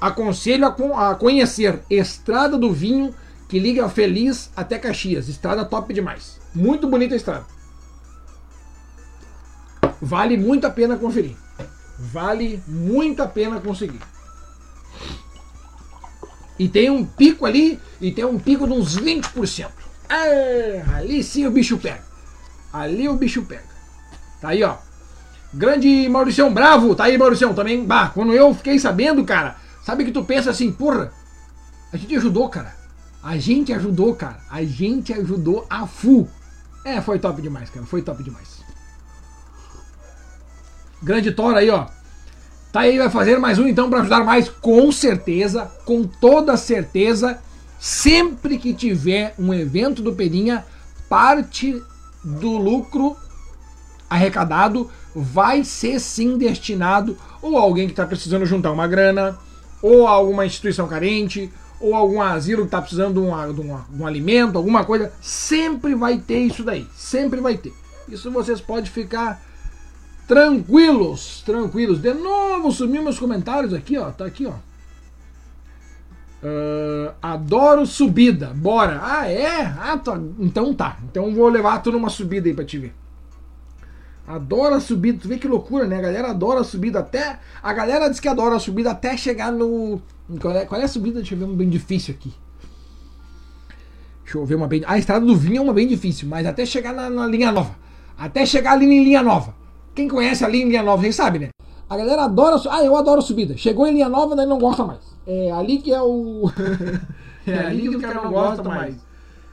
[0.00, 1.80] aconselho a, conhecer.
[1.90, 3.14] Estrada do Vinho,
[3.48, 5.28] que liga Feliz até Caxias.
[5.28, 6.40] Estrada top demais.
[6.54, 7.57] Muito bonita a estrada.
[10.00, 11.36] Vale muito a pena conferir.
[11.98, 14.00] Vale muito a pena conseguir.
[16.58, 19.68] E tem um pico ali, e tem um pico de uns 20%.
[20.08, 22.02] É, ali sim o bicho pega.
[22.72, 23.68] Ali o bicho pega.
[24.40, 24.76] Tá aí, ó.
[25.52, 27.84] Grande Mauricião Bravo, tá aí, Mauricião, também.
[27.84, 31.12] Bah, quando eu fiquei sabendo, cara, sabe que tu pensa assim, porra,
[31.92, 32.76] a gente ajudou, cara.
[33.22, 34.38] A gente ajudou, cara.
[34.50, 36.28] A gente ajudou a full.
[36.84, 37.86] É, foi top demais, cara.
[37.86, 38.62] Foi top demais.
[41.02, 41.86] Grande Tora aí, ó.
[42.72, 47.38] Tá aí, vai fazer mais um então para ajudar mais, com certeza, com toda certeza.
[47.78, 50.66] Sempre que tiver um evento do Peninha,
[51.08, 51.80] parte
[52.22, 53.16] do lucro
[54.10, 59.38] arrecadado vai ser sim destinado ou a alguém que está precisando juntar uma grana,
[59.80, 61.50] ou a alguma instituição carente,
[61.80, 65.12] ou algum asilo que está precisando de, uma, de, uma, de um alimento, alguma coisa.
[65.20, 66.86] Sempre vai ter isso daí.
[66.96, 67.72] Sempre vai ter.
[68.08, 69.40] Isso vocês podem ficar
[70.28, 72.00] tranquilos, tranquilos.
[72.00, 74.10] De novo, sumiu meus comentários aqui, ó.
[74.10, 74.52] Tá aqui, ó.
[76.40, 79.00] Uh, adoro subida, bora.
[79.02, 79.62] Ah, é?
[79.80, 80.20] Ah, tá.
[80.38, 80.98] Então tá.
[81.10, 82.94] Então vou levar tu numa subida aí pra te ver.
[84.26, 85.18] Adora a subida.
[85.20, 85.96] Tu vê que loucura, né?
[85.96, 87.40] A galera adora a subida até.
[87.62, 90.00] A galera diz que adora a subida até chegar no.
[90.38, 91.20] Qual é, qual é a subida?
[91.20, 92.32] Deixa eu ver uma bem difícil aqui.
[94.22, 94.84] Deixa eu ver uma bem.
[94.86, 97.74] A estrada do vinho é uma bem difícil, mas até chegar na, na linha nova.
[98.18, 99.57] até chegar ali em linha nova.
[99.98, 101.48] Quem conhece ali em linha nova, vocês sabem, né?
[101.90, 102.56] A galera adora.
[102.70, 103.56] Ah, eu adoro subida.
[103.56, 105.00] Chegou em linha nova, daí não gosta mais.
[105.26, 106.48] É ali que é o.
[107.44, 108.94] é ali que o cara não gosta mais.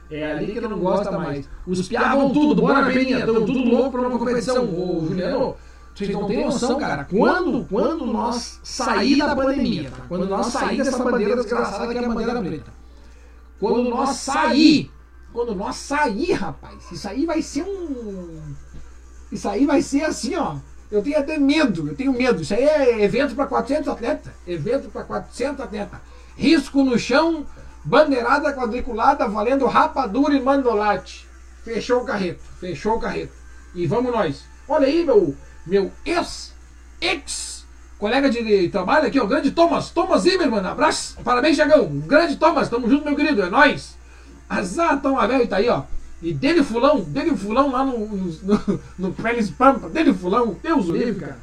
[0.08, 1.48] É ali que não gosta mais.
[1.66, 4.62] Os piavam tudo, bora peninha, estão tudo louco pra uma competição.
[4.66, 5.56] Ô, Juliano,
[5.92, 7.04] vocês não têm noção, cara.
[7.06, 10.04] Quando, quando nós sair da pandemia, tá?
[10.08, 12.72] quando nós sair dessa bandeira desgraçada que é a bandeira preta,
[13.58, 14.92] quando nós sair,
[15.32, 18.54] quando nós sair, rapaz, isso aí vai ser um.
[19.30, 20.56] Isso aí vai ser assim, ó.
[20.90, 22.42] Eu tenho até medo, eu tenho medo.
[22.42, 24.32] Isso aí é evento para 400 atletas.
[24.46, 25.98] Evento para 400 atletas.
[26.36, 27.46] Risco no chão,
[27.84, 31.26] bandeirada quadriculada, valendo rapadura e mandolate.
[31.64, 33.32] Fechou o carreto, fechou o carreto.
[33.74, 34.44] E vamos nós.
[34.68, 35.34] Olha aí, meu,
[35.66, 36.52] meu ex,
[37.00, 37.56] ex
[37.98, 42.88] colega de trabalho aqui, o grande Thomas, Thomas Zimmermann, abraço, parabéns, Chagão, grande Thomas, tamo
[42.88, 43.96] junto, meu querido, é nóis.
[44.48, 45.82] Azar, Tom velho tá aí, ó.
[46.22, 50.92] E dele fulão, dele fulão lá no, no, no Peles Pampa, dele fulão, Deus o
[50.92, 51.38] livre, cara.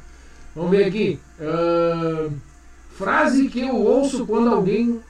[0.54, 1.20] Vamos ver aqui.
[1.38, 2.32] Uh,
[2.96, 5.00] frase que eu ouço quando alguém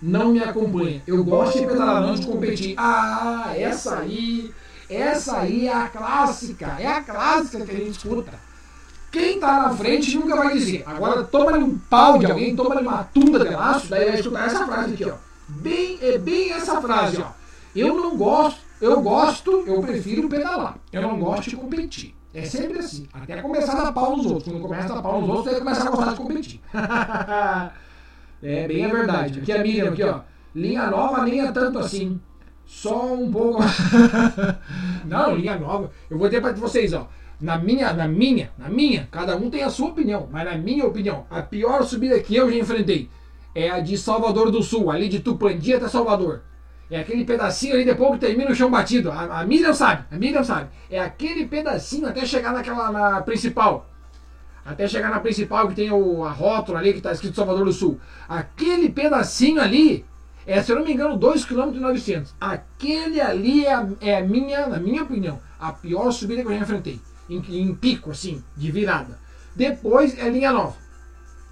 [0.00, 1.02] não me acompanha.
[1.06, 2.74] Eu gosto de pedalar, não de competir.
[2.76, 4.52] Ah, essa aí,
[4.88, 8.48] essa aí é a clássica, é a clássica que a gente escuta.
[9.10, 10.82] Quem tá na frente nunca vai dizer.
[10.86, 14.66] Agora toma-lhe um pau de alguém, toma-lhe uma tunda de laço, daí vai escutar essa
[14.66, 15.14] frase aqui, ó.
[15.48, 17.30] Bem, é bem essa frase, ó.
[17.74, 20.78] Eu não gosto, eu gosto, eu prefiro pedalar.
[20.92, 22.14] Eu não gosto de competir.
[22.32, 23.08] É sempre assim.
[23.12, 24.44] Até começar a dar pau nos outros.
[24.44, 26.60] Quando começa a dar pau nos outros, aí começa a gostar de competir.
[28.42, 29.40] é bem a verdade.
[29.40, 30.20] Aqui a Miriam, aqui, ó.
[30.54, 32.20] Linha nova nem é tanto assim.
[32.64, 33.62] Só um pouco.
[35.06, 35.90] não, linha nova.
[36.10, 37.08] Eu vou dizer para vocês, ó.
[37.40, 40.84] Na minha, na minha, na minha, cada um tem a sua opinião, mas na minha
[40.84, 43.08] opinião, a pior subida que eu já enfrentei
[43.54, 46.42] é a de Salvador do Sul, ali de Tupandi até Salvador.
[46.90, 49.10] É aquele pedacinho ali depois que termina o chão batido.
[49.10, 50.70] A, a Miriam sabe, a Miriam sabe.
[50.90, 53.88] É aquele pedacinho até chegar naquela na principal.
[54.64, 57.72] Até chegar na principal que tem o, a rótula ali que está escrito Salvador do
[57.72, 58.00] Sul.
[58.28, 60.04] Aquele pedacinho ali
[60.48, 62.26] é, se eu não me engano, 2,9 km.
[62.40, 66.54] Aquele ali é, a, é a minha, na minha opinião, a pior subida que eu
[66.54, 66.98] já enfrentei
[67.28, 69.18] em, em pico, assim, de virada.
[69.54, 70.74] Depois é linha nova.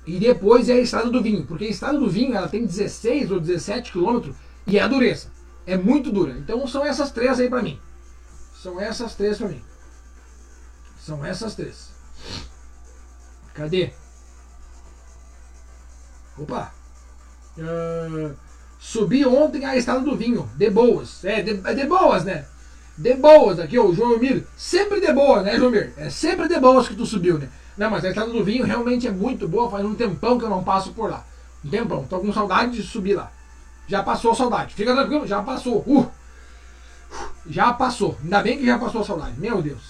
[0.07, 3.31] E depois é a estrada do vinho, porque a estrada do vinho ela tem 16
[3.33, 4.35] ou 17 quilômetros
[4.67, 5.29] e é a dureza.
[5.67, 6.33] É muito dura.
[6.33, 7.79] Então são essas três aí para mim.
[8.63, 9.63] São essas três para mim.
[10.99, 11.91] São essas três.
[13.55, 13.93] Cadê?
[16.39, 16.73] Opa!
[17.57, 18.35] Uh,
[18.79, 21.25] subi ontem a estrada do vinho, de boas.
[21.25, 22.47] É, de, é de boas, né?
[22.97, 25.93] de boas aqui, o João Mir, sempre de boa, né, João Mir?
[25.97, 27.49] É sempre de boas que tu subiu, né?
[27.77, 30.51] Não, mas a estrada do vinho realmente é muito boa, faz um tempão que eu
[30.51, 31.25] não passo por lá.
[31.63, 33.31] Um tempão, tô com saudade de subir lá.
[33.89, 35.79] Já passou a saudade, fica tranquilo, já passou.
[35.87, 36.11] Uh,
[37.49, 39.83] já passou, ainda bem que já passou a saudade, meu Deus,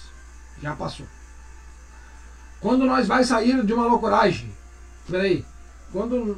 [0.61, 1.05] já passou.
[2.61, 4.51] Quando nós vai sair de uma loucuragem,
[5.09, 5.45] peraí,
[5.91, 6.37] quando.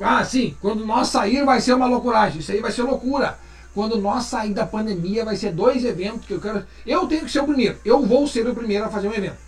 [0.00, 3.38] Ah, sim, quando nós sair vai ser uma loucuragem, isso aí vai ser loucura.
[3.74, 6.64] Quando nós sair da pandemia, vai ser dois eventos que eu quero.
[6.86, 7.78] Eu tenho que ser o primeiro.
[7.84, 9.38] Eu vou ser o primeiro a fazer um evento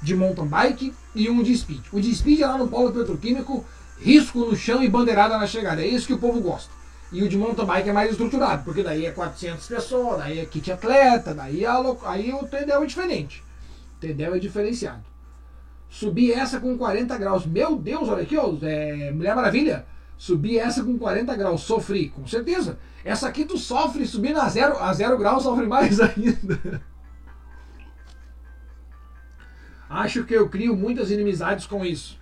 [0.00, 1.82] de mountain bike e um de speed.
[1.92, 3.64] O de speed é lá no polo petroquímico,
[4.00, 5.82] risco no chão e bandeirada na chegada.
[5.82, 6.72] É isso que o povo gosta.
[7.10, 10.44] E o de mountain bike é mais estruturado, porque daí é 400 pessoas, daí é
[10.44, 11.98] kit atleta, daí, é lo...
[12.04, 13.42] aí o Tendel é diferente.
[13.96, 15.02] O Tendel é diferenciado.
[15.88, 17.46] Subi essa com 40 graus.
[17.46, 19.86] Meu Deus, olha aqui, ó, é Mulher Maravilha.
[20.18, 21.62] Subi essa com 40 graus.
[21.62, 22.78] Sofri, com certeza.
[23.04, 26.82] Essa aqui tu sofre, subindo a zero, a zero grau sofre mais ainda.
[29.88, 32.18] Acho que eu crio muitas inimizades com isso.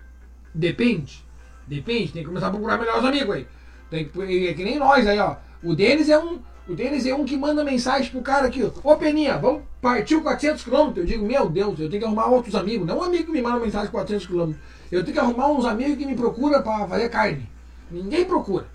[0.54, 1.25] Depende.
[1.66, 3.46] Depende, tem que começar a procurar melhores amigos aí.
[3.90, 5.36] Tem que, é que nem nós aí, ó.
[5.62, 6.38] O Denis é um.
[6.68, 10.64] O Denis é um que manda mensagem pro cara aqui, ô Peninha, vamos partir 400
[10.64, 10.92] km.
[10.96, 12.84] Eu digo, meu Deus, eu tenho que arrumar outros amigos.
[12.84, 14.52] Não um amigo que me manda mensagem 400 km.
[14.90, 17.48] Eu tenho que arrumar uns amigos que me procuram para fazer carne.
[17.88, 18.66] Ninguém procura.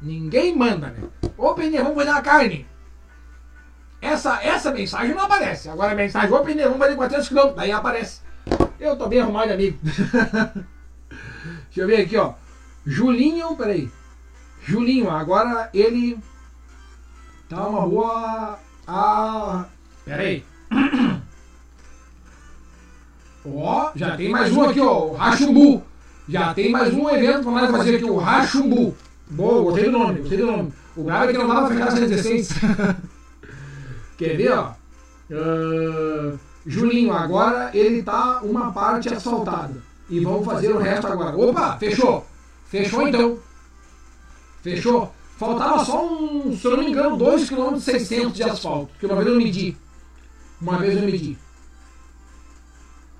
[0.00, 1.02] Ninguém manda, né?
[1.36, 2.66] Ô Peninha, vamos fazer uma carne.
[4.00, 5.68] Essa, essa mensagem não aparece.
[5.68, 7.54] Agora a mensagem, ô Peninha, vamos fazer 400 km.
[7.56, 8.20] Daí aparece.
[8.78, 9.78] Eu tô bem arrumado, amigo.
[11.76, 12.32] Deixa eu ver aqui, ó.
[12.86, 13.90] Julinho, peraí.
[14.64, 16.18] Julinho, agora ele.
[17.50, 18.58] Tá uma boa.
[18.88, 19.66] Ah.
[20.02, 20.42] Peraí.
[23.44, 25.08] Ó, já tem mais um aqui, ó.
[25.08, 25.84] O Rachumbu.
[26.26, 28.96] Já tem mais um evento pra nós fazer aqui, o Rachumbu.
[29.28, 30.72] Boa, gostei do nome, gostei do nome.
[30.96, 32.48] O grave é que não dá pra ficar 116.
[34.16, 34.72] Quer ver, ó?
[35.30, 39.85] Uh, Julinho, agora ele tá uma parte asfaltada.
[40.08, 41.36] E vamos fazer o resto agora.
[41.36, 42.26] Opa, fechou.
[42.66, 43.38] Fechou então.
[44.62, 45.12] Fechou.
[45.36, 48.90] Faltava só um, se eu não me engano, 2,6 km de asfalto.
[48.98, 49.76] Que uma vez eu medi.
[50.60, 51.38] Uma vez eu medi.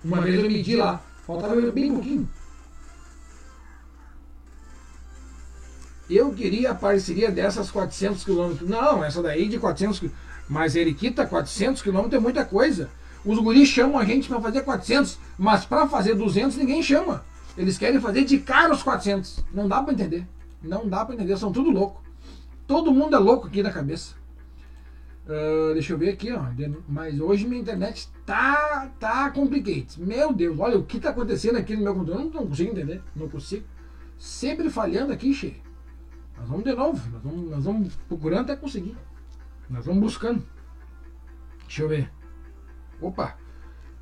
[0.02, 1.02] Uma vez eu medi lá.
[1.26, 2.28] Faltava bem pouquinho.
[6.08, 8.68] Eu queria a parceria dessas 400 quilômetros.
[8.68, 10.26] Não, essa daí de 400 quilômetros.
[10.48, 12.88] Mas Eriquita, 400 quilômetros é muita coisa.
[13.24, 17.24] Os guris chamam a gente para fazer 400, mas para fazer 200 ninguém chama.
[17.56, 19.44] Eles querem fazer de cara os 400.
[19.52, 20.26] Não dá para entender.
[20.62, 22.02] Não dá para entender, são tudo louco.
[22.66, 24.14] Todo mundo é louco aqui da cabeça.
[25.26, 26.40] Uh, deixa eu ver aqui, ó.
[26.88, 29.86] Mas hoje minha internet tá, tá complicada.
[29.98, 32.24] Meu Deus, olha o que tá acontecendo aqui no meu computador.
[32.24, 33.02] Não, não consigo entender.
[33.14, 33.64] Não consigo.
[34.18, 35.56] Sempre falhando aqui, cheio.
[36.38, 37.10] Nós vamos de novo.
[37.10, 38.96] Nós vamos, nós vamos procurando até conseguir.
[39.68, 40.42] Nós vamos buscando.
[41.66, 42.10] Deixa eu ver.
[43.00, 43.45] Opa!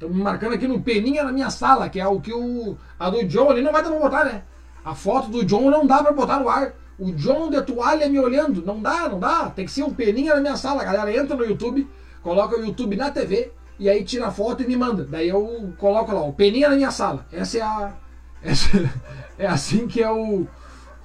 [0.05, 2.77] Estamos marcando aqui no Peninha na minha sala, que é o que o.
[2.99, 4.43] A do John ali não vai dar pra botar, né?
[4.85, 6.75] A foto do John não dá pra botar no ar.
[6.99, 8.63] O John de toalha me olhando.
[8.63, 9.49] Não dá, não dá.
[9.49, 10.85] Tem que ser um Peninha na minha sala.
[10.85, 11.89] galera entra no YouTube,
[12.23, 15.05] coloca o YouTube na TV e aí tira a foto e me manda.
[15.05, 17.27] Daí eu coloco lá, o Peninha na minha sala.
[17.33, 17.93] Essa é a.
[18.45, 18.91] Essa,
[19.39, 20.47] é assim que é o,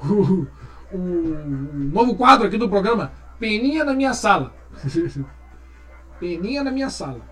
[0.04, 0.48] o,
[0.92, 3.14] o novo quadro aqui do programa.
[3.40, 4.54] Peninha na minha sala.
[6.20, 7.29] Peninha na minha sala.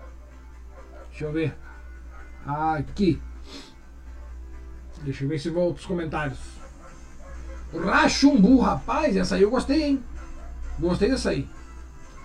[1.18, 1.52] Deixa eu ver.
[2.46, 3.20] Aqui.
[5.02, 6.38] Deixa eu ver se volta os comentários.
[7.74, 10.04] Rachumbu, rapaz, essa aí eu gostei, hein?
[10.78, 11.48] Gostei dessa aí.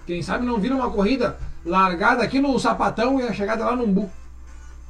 [0.05, 3.85] Quem sabe não vira uma corrida largada aqui no sapatão e a chegada lá no
[3.85, 4.11] umbu.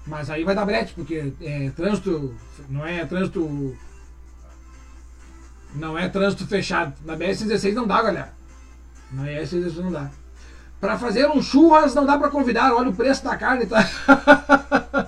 [0.05, 2.35] Mas aí vai dar brete, porque é trânsito.
[2.67, 3.77] Não é trânsito.
[5.75, 6.93] Não é trânsito fechado.
[7.05, 8.33] Na BS-16 não dá, galera.
[9.13, 10.11] Na BS-16 não dá.
[10.83, 12.73] Para fazer um churras não dá para convidar.
[12.73, 13.89] Olha o preço da carne, tá?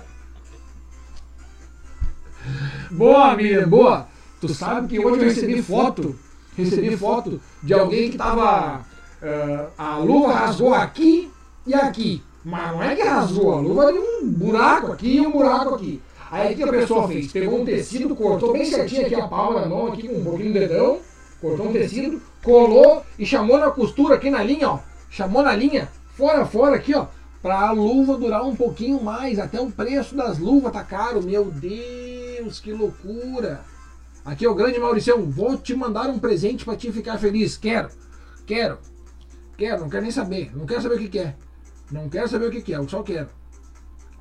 [2.90, 4.08] boa, Miriam, boa.
[4.40, 6.18] Tu sabe que hoje eu recebi foto,
[6.56, 8.86] recebi foto de alguém que tava
[9.20, 11.30] uh, a luva rasgou aqui
[11.66, 12.22] e aqui.
[12.42, 16.00] Mas não é que rasgou, a luva de um buraco aqui e um buraco aqui.
[16.30, 17.30] Aí o que a pessoa fez?
[17.30, 20.54] Pegou um tecido, cortou bem certinho aqui a palma da mão, aqui com um pouquinho
[20.54, 21.00] de dedão,
[21.38, 25.88] cortou um tecido, colou e chamou na costura aqui na linha, ó chamou na linha,
[26.14, 27.06] fora, fora aqui, ó,
[27.40, 29.38] para a luva durar um pouquinho mais.
[29.38, 31.22] Até o preço das luvas tá caro.
[31.22, 33.62] Meu Deus, que loucura!
[34.22, 37.56] Aqui é o grande Mauricião, vou te mandar um presente para te ficar feliz.
[37.56, 37.88] Quero,
[38.44, 38.78] quero,
[39.56, 40.54] quero, não quero nem saber.
[40.54, 41.34] Não quero saber o que, que é.
[41.90, 43.30] Não quero saber o que, que é, eu só quero.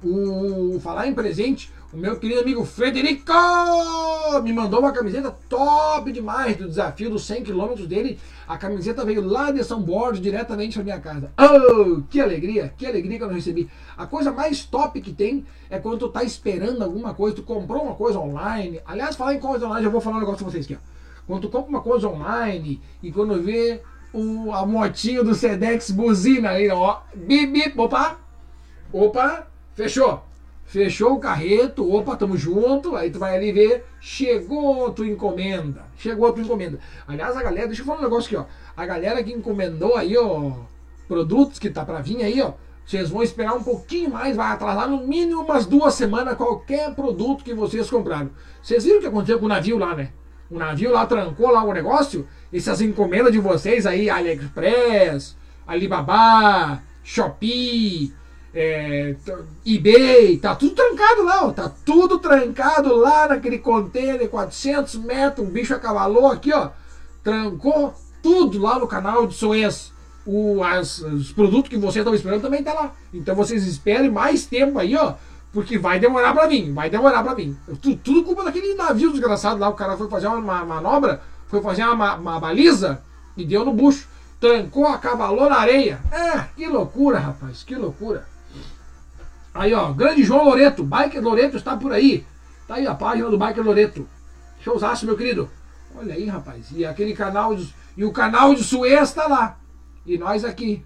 [0.08, 3.34] O falar em presente, o meu querido amigo Frederico
[4.44, 8.20] me mandou uma camiseta top demais do desafio dos 100 km dele.
[8.48, 11.32] A camiseta veio lá de São Borges, diretamente para minha casa.
[11.40, 13.68] Oh, que alegria, que alegria que eu recebi.
[13.98, 17.82] A coisa mais top que tem é quando tu tá esperando alguma coisa, tu comprou
[17.82, 18.80] uma coisa online.
[18.86, 20.76] Aliás, falar em coisa online, eu vou falar um negócio pra vocês aqui.
[20.76, 20.96] Ó.
[21.26, 23.82] Quando tu compra uma coisa online e quando vê
[24.14, 27.00] o, a motinho do Sedex buzina aí, ó.
[27.16, 28.20] Bip, bip, opa,
[28.94, 30.24] opa, fechou.
[30.66, 32.96] Fechou o carreto, opa, tamo junto.
[32.96, 35.84] Aí tu vai ali ver, chegou tua encomenda.
[35.96, 36.80] Chegou tua encomenda.
[37.08, 38.46] Aliás, a galera, deixa eu falar um negócio aqui, ó.
[38.76, 40.54] A galera que encomendou aí, ó,
[41.08, 42.54] produtos que tá pra vir aí, ó.
[42.86, 47.44] Vocês vão esperar um pouquinho mais, vai atrasar no mínimo umas duas semanas qualquer produto
[47.44, 48.30] que vocês compraram.
[48.62, 50.12] Vocês viram o que aconteceu com o navio lá, né?
[50.52, 52.28] O navio lá trancou lá o negócio.
[52.54, 55.36] Essas encomendas de vocês aí, AliExpress,
[55.66, 58.14] Alibaba, Shopee,
[58.56, 59.14] é,
[59.66, 65.52] eBay, tá tudo trancado lá, ó, tá tudo trancado lá naquele container, 400 metros, um
[65.52, 66.70] bicho acavalou aqui, ó,
[67.22, 69.94] trancou tudo lá no canal de Suez.
[70.26, 72.96] O, as, os produtos que vocês estão esperando também tá lá.
[73.14, 75.14] Então vocês esperem mais tempo aí, ó,
[75.52, 77.56] porque vai demorar para vir, vai demorar para vir.
[77.82, 81.84] Tudo, tudo culpa daquele navio desgraçado lá, o cara foi fazer uma, manobra, foi fazer
[81.84, 83.02] uma, uma baliza
[83.36, 84.08] e deu no bucho.
[84.40, 86.00] Trancou, acavalou na areia.
[86.12, 88.35] É, que loucura, rapaz, que loucura.
[89.56, 92.26] Aí, ó, grande João Loreto, Biker Loreto está por aí.
[92.68, 94.06] Tá aí a página do Biker Loreto.
[94.60, 95.50] Showzaço, meu querido.
[95.96, 96.72] Olha aí, rapaz.
[96.72, 99.58] E aquele canal de, e o canal de Suez está lá.
[100.06, 100.84] E nós aqui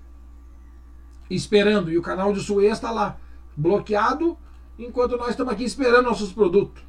[1.32, 1.92] esperando.
[1.92, 3.18] E o canal de Suez está lá,
[3.58, 4.38] bloqueado,
[4.78, 6.84] enquanto nós estamos aqui esperando nossos produtos.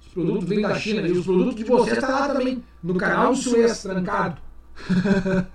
[0.00, 2.94] Os produtos vêm da China e os produtos de vocês estão tá lá também, no
[2.94, 4.40] canal de Suez, trancado.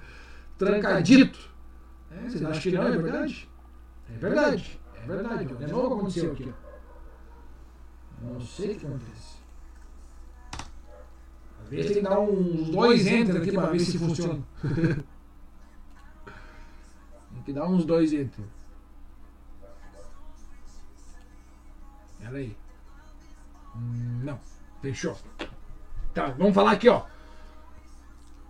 [0.55, 1.39] Trancadito.
[2.11, 3.49] É, vocês acham que não, é verdade?
[4.13, 4.79] É verdade.
[5.07, 5.45] Verdade.
[5.45, 6.53] De novo aconteceu aqui.
[8.21, 9.37] Não sei o que acontece.
[11.63, 14.43] Às vezes tem que dar uns dois enter aqui para ver se funciona.
[17.33, 18.45] tem que dar uns dois enter.
[22.19, 22.57] Pera aí.
[23.75, 24.39] Hum, não,
[24.81, 25.15] fechou.
[26.13, 27.05] Tá, vamos falar aqui, ó.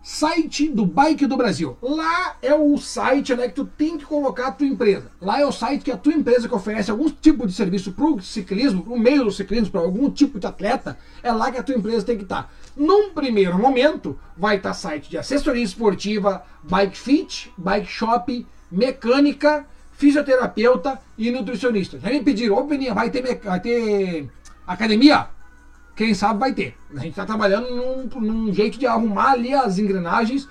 [0.01, 1.77] Site do Bike do Brasil.
[1.81, 5.11] Lá é o site né, que tu tem que colocar a tua empresa.
[5.19, 8.05] Lá é o site que a tua empresa que oferece algum tipo de serviço para
[8.05, 11.63] o ciclismo, o meio do ciclismo, para algum tipo de atleta, é lá que a
[11.63, 12.43] tua empresa tem que estar.
[12.43, 12.49] Tá.
[12.75, 19.65] Num primeiro momento, vai estar tá site de assessoria esportiva, bike fit, bike shop, mecânica,
[19.93, 21.99] fisioterapeuta e nutricionista.
[21.99, 24.29] Já me pediram, ô Beninha, vai ter, vai ter
[24.65, 25.27] academia?
[25.97, 26.77] Quem sabe vai ter.
[26.91, 30.47] A gente está trabalhando num, num, jeito de arrumar ali as engrenagens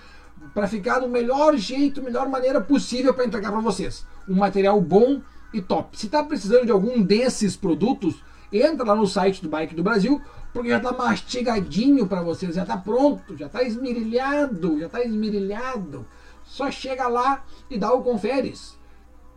[0.53, 4.05] para ficar do melhor jeito, melhor maneira possível para entregar para vocês.
[4.29, 5.23] Um material bom
[5.55, 5.97] e top.
[5.97, 8.17] Se está precisando de algum desses produtos,
[8.53, 10.21] entra lá no site do Bike do Brasil,
[10.53, 16.05] porque já está mastigadinho para vocês, já está pronto, já está esmirilhado, já está esmirilhado.
[16.43, 18.77] Só chega lá e dá o conferes.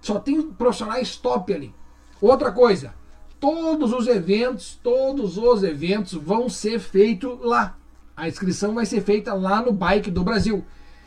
[0.02, 1.76] Só tem profissionais top ali.
[2.19, 2.95] Outra coisa,
[3.40, 7.78] todos os eventos, todos os eventos vão ser feitos lá.
[8.16, 10.64] A inscrição vai ser feita lá no Bike do Brasil.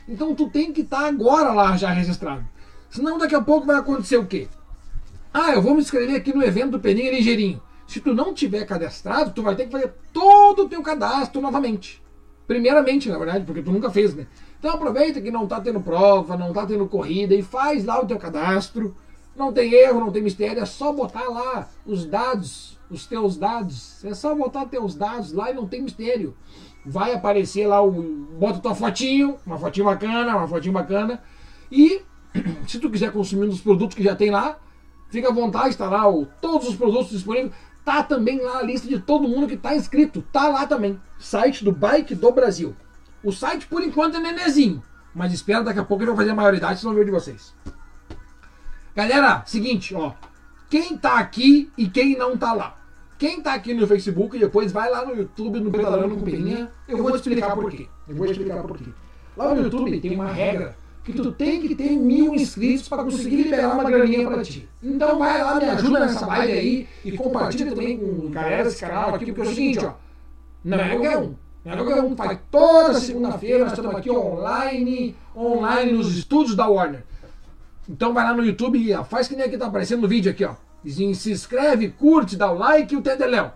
[0.08, 2.44] Então tu tem que estar tá agora lá já registrado.
[2.90, 4.48] Senão daqui a pouco vai acontecer o quê?
[5.32, 7.62] Ah, eu vou me inscrever aqui no evento do Peninha Ligeirinho.
[7.86, 12.02] Se tu não tiver cadastrado, tu vai ter que fazer todo o teu cadastro novamente.
[12.46, 14.26] Primeiramente, na verdade, porque tu nunca fez, né?
[14.58, 18.06] Então aproveita que não está tendo prova, não está tendo corrida e faz lá o
[18.06, 18.94] teu cadastro
[19.34, 24.04] não tem erro, não tem mistério, é só botar lá os dados, os teus dados.
[24.04, 26.36] É só botar teus dados lá e não tem mistério.
[26.84, 31.22] Vai aparecer lá, o, bota tua fotinho, uma fotinho bacana, uma fotinho bacana.
[31.70, 32.02] E
[32.66, 34.58] se tu quiser consumir os produtos que já tem lá,
[35.08, 37.52] fica à vontade, está lá o, todos os produtos disponíveis.
[37.84, 40.22] Tá também lá a lista de todo mundo que está inscrito.
[40.32, 41.00] Tá lá também.
[41.18, 42.76] Site do Bike do Brasil.
[43.24, 44.82] O site, por enquanto, é nenezinho.
[45.12, 47.52] Mas espero daqui a pouco ele vai fazer a maioridade, se não ver de vocês.
[48.94, 50.12] Galera, seguinte, ó.
[50.68, 52.76] Quem tá aqui e quem não tá lá.
[53.18, 56.98] Quem tá aqui no Facebook, depois vai lá no YouTube, no Pedalando com Peninha, eu
[56.98, 57.86] vou te explicar por quê.
[58.08, 58.90] Eu vou te explicar por quê.
[59.36, 63.36] Lá no YouTube tem uma regra que tu tem que ter mil inscritos para conseguir
[63.36, 64.68] liberar uma graninha para ti.
[64.82, 69.14] Então vai lá, me ajuda nessa live aí e compartilha também com galera desse canal
[69.14, 69.94] aqui, porque é o seguinte, ó.
[70.64, 71.34] Não é qualquer um.
[71.64, 72.16] Não é qualquer um.
[72.16, 77.04] Faz toda segunda-feira, nós estamos aqui online, online nos estúdios da Warner.
[77.88, 80.44] Então vai lá no YouTube e faz que nem aqui tá aparecendo no vídeo aqui,
[80.44, 80.54] ó.
[80.84, 83.52] Se inscreve, curte, dá o like e o Tedeléu.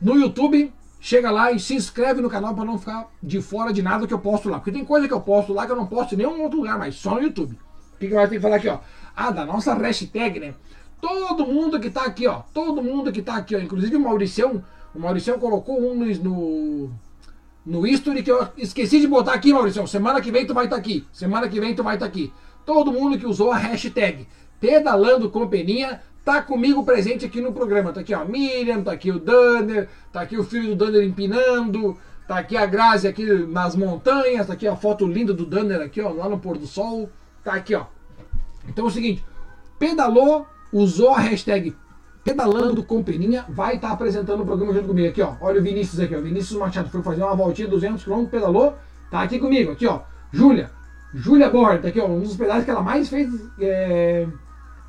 [0.00, 3.82] No YouTube, chega lá e se inscreve no canal para não ficar de fora de
[3.82, 4.58] nada que eu posto lá.
[4.58, 6.78] Porque tem coisa que eu posto lá que eu não posto em nenhum outro lugar,
[6.78, 7.58] mas só no YouTube.
[7.94, 8.78] O que, vai ter que falar aqui, ó?
[9.14, 10.54] Ah, da nossa hashtag, né?
[11.00, 12.42] Todo mundo que tá aqui, ó.
[12.52, 13.60] Todo mundo que tá aqui, ó.
[13.60, 14.64] Inclusive o Mauricião.
[14.94, 16.90] O Mauricião colocou um no,
[17.64, 19.86] no history que eu esqueci de botar aqui, Mauricião.
[19.86, 21.06] Semana que vem tu vai estar tá aqui.
[21.12, 22.32] Semana que vem tu vai estar tá aqui.
[22.64, 24.26] Todo mundo que usou a hashtag
[24.60, 27.92] Pedalando com Peninha tá comigo presente aqui no programa.
[27.92, 31.02] Tá aqui ó, a Miriam, tá aqui o Danner, tá aqui o filho do Danner
[31.02, 35.82] empinando, tá aqui a Grazi aqui nas montanhas, tá aqui a foto linda do Danner
[35.82, 37.10] aqui, ó, lá no pôr do sol.
[37.42, 37.84] Tá aqui, ó.
[38.66, 39.22] Então é o seguinte,
[39.78, 41.76] pedalou, usou a hashtag
[42.24, 45.34] Pedalando com Peninha, vai estar tá apresentando o programa junto comigo aqui, ó.
[45.42, 46.20] Olha o Vinícius aqui, ó.
[46.22, 48.78] Vinícius Machado foi fazer uma voltinha 200 km, pedalou,
[49.10, 50.00] tá aqui comigo, aqui, ó.
[50.32, 50.70] Júlia,
[51.14, 53.30] Júlia Borda, aqui, ó, um dos pedaços que ela mais fez.
[53.60, 54.26] É,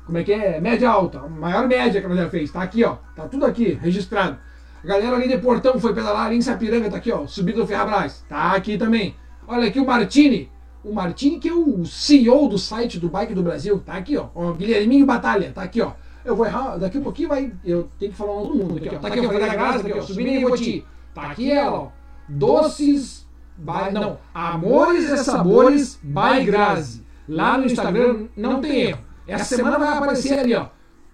[0.04, 0.60] como é que é?
[0.60, 1.20] Média alta.
[1.20, 2.50] A maior média que ela já fez.
[2.50, 2.96] Tá aqui, ó.
[3.14, 4.36] Tá tudo aqui, registrado.
[4.82, 7.26] A galera ali de Portão foi pedalar ali em Sapiranga, tá aqui, ó.
[7.26, 8.24] Subindo o Ferrabras.
[8.28, 9.14] Tá aqui também.
[9.46, 10.50] Olha aqui o Martini.
[10.84, 13.78] O Martini, que é o CEO do site do Bike do Brasil.
[13.78, 14.28] Tá aqui, ó.
[14.34, 15.52] O Guilherminho Batalha.
[15.52, 15.92] Tá aqui, ó.
[16.24, 17.52] Eu vou errar, daqui a pouquinho vai.
[17.64, 18.78] Eu tenho que falar todo mundo.
[18.78, 18.98] Aqui, ó.
[18.98, 20.02] Tá aqui, eu falei da Graça, tá aqui, ó.
[20.02, 20.84] Subindo em Voti.
[21.14, 21.88] Tá aqui ela, ó.
[22.28, 23.25] Doces
[23.56, 27.04] by, não, Amores e Sabores by Grazi.
[27.28, 29.00] Lá no Instagram não tem erro.
[29.26, 30.68] Essa semana vai aparecer ali, ó.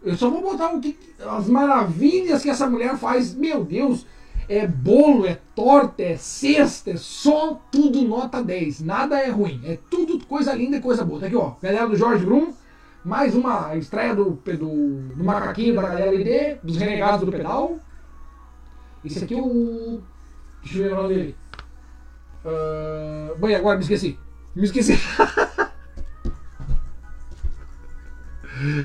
[0.04, 3.34] Eu só vou botar o que, as maravilhas que essa mulher faz.
[3.34, 4.04] Meu Deus,
[4.48, 8.82] é bolo, é torta, é cesta, é só tudo nota 10.
[8.82, 9.60] Nada é ruim.
[9.64, 11.20] É tudo coisa linda e coisa boa.
[11.20, 11.54] Tá aqui, ó.
[11.62, 12.52] Galera do Jorge Brum.
[13.04, 17.78] Mais uma estreia do, do, do macaquinho da galera LD, dos renegados do pedal.
[19.04, 20.00] Esse aqui é o.
[20.62, 21.36] Deixa eu ver o nome dele.
[22.44, 24.18] Uh, bem, agora me esqueci.
[24.54, 24.98] Me esqueci.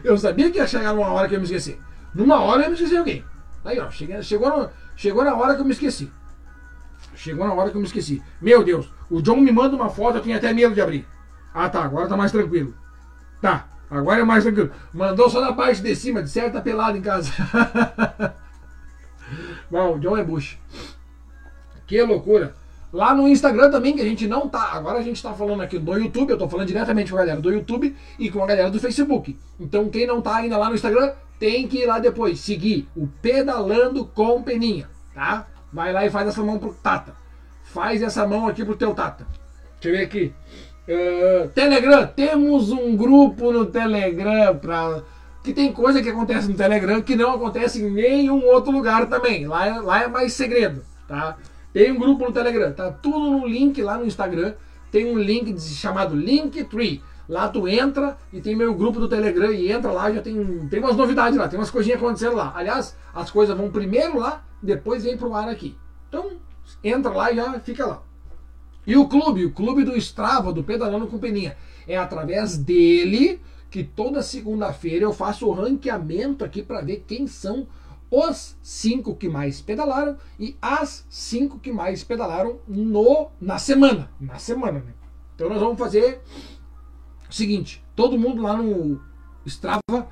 [0.03, 1.79] eu sabia que ia chegar numa hora que eu me esqueci.
[2.13, 3.25] Numa hora eu me esqueci alguém.
[3.65, 6.11] Aí, ó, cheguei, chegou, no, chegou na hora que eu me esqueci.
[7.15, 8.21] Chegou na hora que eu me esqueci.
[8.39, 11.07] Meu Deus, o John me manda uma foto, eu tinha até medo de abrir.
[11.53, 12.73] Ah, tá, agora tá mais tranquilo.
[13.41, 14.71] Tá, agora é mais tranquilo.
[14.93, 17.31] Mandou só na parte de cima, de certo tá pelado em casa.
[19.69, 20.57] Bom, o John é bush.
[21.85, 22.55] Que loucura.
[22.91, 24.72] Lá no Instagram também, que a gente não tá.
[24.73, 27.41] Agora a gente tá falando aqui do YouTube, eu tô falando diretamente com a galera
[27.41, 29.38] do YouTube e com a galera do Facebook.
[29.59, 33.07] Então quem não tá ainda lá no Instagram, tem que ir lá depois, seguir o
[33.22, 35.47] Pedalando com Peninha, tá?
[35.72, 37.14] Vai lá e faz essa mão pro Tata.
[37.64, 39.27] Faz essa mão aqui pro teu Tata.
[39.80, 40.34] Deixa eu ver aqui.
[40.88, 45.03] Uh, Telegram, temos um grupo no Telegram para
[45.43, 49.45] que tem coisa que acontece no Telegram que não acontece em nenhum outro lugar também.
[49.45, 51.38] Lá, é, lá é mais segredo, tá?
[51.78, 54.56] Tem um grupo no Telegram, tá tudo no link lá no Instagram.
[54.90, 57.04] Tem um link chamado Linktree.
[57.30, 60.80] Lá tu entra e tem meu grupo do Telegram e entra lá, já tem, tem
[60.80, 62.52] umas novidades lá, tem umas coisinhas acontecendo lá.
[62.56, 65.78] Aliás, as coisas vão primeiro lá, depois vem pro ar aqui.
[66.10, 66.32] Então,
[66.84, 68.02] entra lá e já fica lá.
[68.88, 71.56] E o clube, o clube do Strava, do Pedalando com Peninha.
[71.88, 73.40] É através dele
[73.70, 77.68] que toda segunda-feira eu faço o ranqueamento aqui para ver quem são
[78.09, 84.09] os cinco que mais pedalaram e as cinco que mais pedalaram no na semana.
[84.19, 84.93] Na semana, né?
[85.35, 86.21] Então nós vamos fazer
[87.29, 88.99] o seguinte: todo mundo lá no
[89.45, 90.07] Strava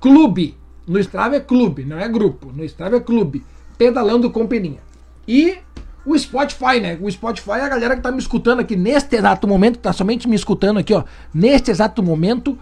[0.00, 0.56] Clube.
[0.86, 2.52] No Strava é clube, não é grupo.
[2.52, 3.44] No Strava é clube.
[3.78, 4.80] Pedalando com peninha.
[5.26, 5.58] E
[6.04, 6.98] o Spotify, né?
[7.00, 10.28] O Spotify é a galera que tá me escutando aqui neste exato momento, tá somente
[10.28, 11.04] me escutando aqui, ó.
[11.32, 12.58] Neste exato momento.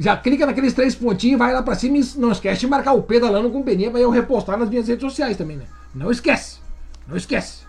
[0.00, 3.02] Já clica naqueles três pontinhos, vai lá pra cima e não esquece de marcar o
[3.02, 5.64] pedalando com peninha pra eu repostar nas minhas redes sociais também, né?
[5.94, 6.58] Não esquece.
[7.06, 7.64] Não esquece.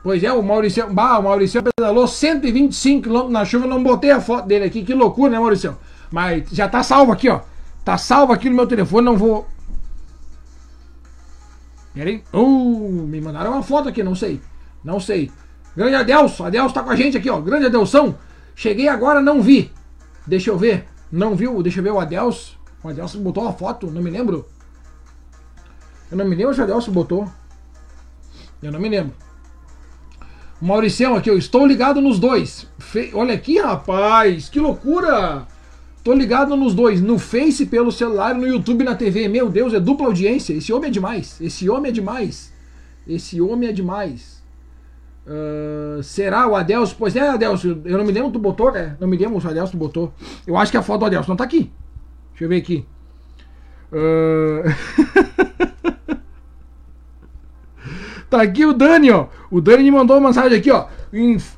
[0.00, 4.20] Pois é, o Maurício, bah, o Maurício pedalou 125 km na chuva, não botei a
[4.20, 5.76] foto dele aqui, que loucura, né, Maurício?
[6.08, 7.40] Mas já tá salvo aqui, ó.
[7.84, 9.44] Tá salvo aqui no meu telefone, não vou
[11.92, 12.22] Peraí.
[12.32, 14.40] Uh, me mandaram uma foto aqui, não sei.
[14.84, 15.32] Não sei.
[15.76, 17.40] Grande Adelso, Adelso tá com a gente aqui, ó.
[17.40, 18.16] Grande Adelsão.
[18.54, 19.72] Cheguei agora, não vi.
[20.28, 20.84] Deixa eu ver.
[21.10, 21.62] Não viu?
[21.62, 22.58] Deixa eu ver o Adelso.
[22.84, 24.46] O Adelso botou uma foto, não me lembro.
[26.10, 27.26] Eu não me lembro se o Adelso botou.
[28.62, 29.14] Eu não me lembro.
[30.60, 32.66] Mauricião aqui, eu estou ligado nos dois.
[32.78, 33.10] Fe...
[33.14, 35.46] Olha aqui, rapaz, que loucura!
[36.04, 39.28] Tô ligado nos dois, no Face pelo celular no YouTube na TV.
[39.28, 40.52] Meu Deus, é dupla audiência.
[40.52, 41.40] Esse homem é demais.
[41.40, 42.52] Esse homem é demais.
[43.06, 44.37] Esse homem é demais.
[45.28, 46.96] Uh, será o Adelso?
[46.98, 47.82] Pois é, Adelso.
[47.84, 48.96] Eu não me lembro, tu botou, né?
[48.98, 50.12] Não me lembro se o Adelso botou.
[50.46, 51.70] Eu acho que a foto do Adelso não tá aqui.
[52.30, 52.86] Deixa eu ver aqui.
[53.92, 54.62] Uh...
[58.30, 59.26] tá aqui o Dani, ó.
[59.50, 60.86] O Dani me mandou uma mensagem aqui, ó.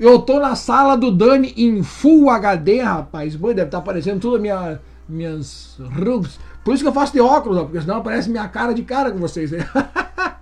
[0.01, 3.37] Eu tô na sala do Dani em Full HD, rapaz.
[3.37, 6.41] Boi, deve estar tá aparecendo tudo minha, minhas rugas.
[6.65, 9.13] Por isso que eu faço de óculos, ó, porque senão aparece minha cara de cara
[9.13, 9.69] com vocês, né?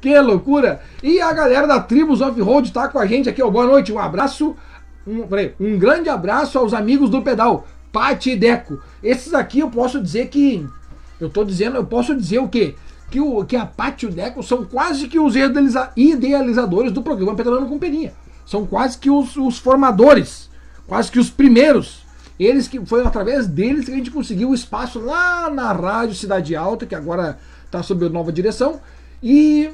[0.00, 0.80] que loucura!
[1.02, 3.50] E a galera da Tribus Off-Road tá com a gente aqui, ó.
[3.50, 4.56] Boa noite, um abraço.
[5.06, 8.80] Um, peraí, um grande abraço aos amigos do pedal, Pati e Deco.
[9.02, 10.66] Esses aqui eu posso dizer que.
[11.20, 12.74] Eu tô dizendo, eu posso dizer o quê?
[13.10, 15.34] que, o, que a Paty e o Deco são quase que os
[15.96, 18.12] idealizadores do programa Pedalando com Peninha.
[18.46, 20.48] São quase que os, os, formadores,
[20.86, 22.06] quase que os primeiros.
[22.38, 26.56] Eles que foi através deles que a gente conseguiu o espaço lá na Rádio Cidade
[26.56, 28.80] Alta, que agora está sob nova direção.
[29.22, 29.70] E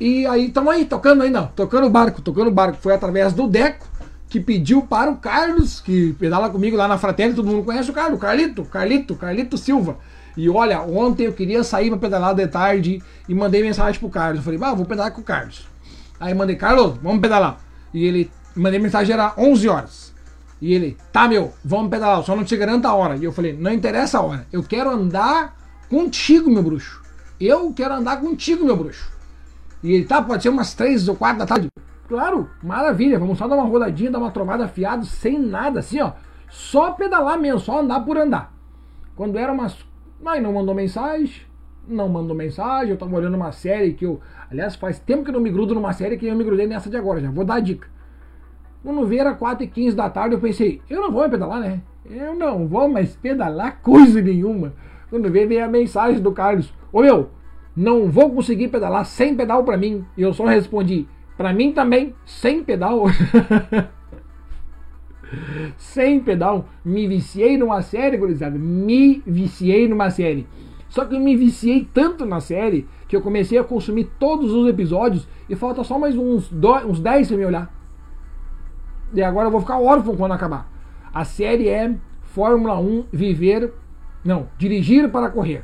[0.00, 2.78] e aí estamos aí, tocando aí não, tocando o barco, tocando o barco.
[2.80, 3.86] Foi através do Deco
[4.28, 7.94] que pediu para o Carlos, que pedala comigo lá na Fratelli, todo mundo conhece o
[7.94, 9.98] Carlos, Carlito, Carlito, Carlito Silva
[10.36, 14.38] e olha, ontem eu queria sair para pedalar de tarde e mandei mensagem pro Carlos.
[14.38, 15.66] Eu falei, ah, vou pedalar com o Carlos.
[16.20, 17.58] Aí mandei, Carlos, vamos pedalar.
[17.92, 20.14] E ele, mandei mensagem, era 11 horas.
[20.60, 23.16] E ele, tá meu, vamos pedalar, só não te garanto a hora.
[23.16, 25.56] E eu falei, não interessa a hora, eu quero andar
[25.88, 27.02] contigo, meu bruxo.
[27.40, 29.10] Eu quero andar contigo, meu bruxo.
[29.82, 31.68] E ele, tá, pode ser umas 3 ou 4 da tarde.
[32.08, 36.12] Claro, maravilha, vamos só dar uma rodadinha, dar uma trovada afiada, sem nada, assim, ó.
[36.48, 38.52] Só pedalar mesmo, só andar por andar.
[39.16, 39.76] Quando era umas
[40.20, 41.42] mas não mandou mensagem,
[41.86, 42.90] não mandou mensagem.
[42.90, 44.20] Eu tava olhando uma série que eu.
[44.50, 46.88] Aliás, faz tempo que eu não me grudo numa série que eu me grudei nessa
[46.88, 47.20] de agora.
[47.20, 47.88] Já vou dar a dica.
[48.82, 51.82] Quando vi era 4 e 15 da tarde, eu pensei, eu não vou pedalar, né?
[52.08, 54.74] Eu não vou mais pedalar coisa nenhuma.
[55.10, 57.30] Quando veio, veio a mensagem do Carlos: Ô meu,
[57.76, 60.06] não vou conseguir pedalar sem pedal para mim.
[60.16, 63.04] E eu só respondi: para mim também, sem pedal.
[65.76, 66.66] sem pedal.
[66.82, 68.58] Me viciei numa série, gurizada.
[68.58, 70.46] Me viciei numa série.
[70.88, 74.66] Só que eu me viciei tanto na série que eu comecei a consumir todos os
[74.68, 77.74] episódios e falta só mais uns, dois, uns 10 pra me olhar.
[79.12, 80.72] E agora eu vou ficar órfão quando acabar.
[81.12, 83.74] A série é Fórmula 1 Viver.
[84.24, 85.62] Não, Dirigir para Correr.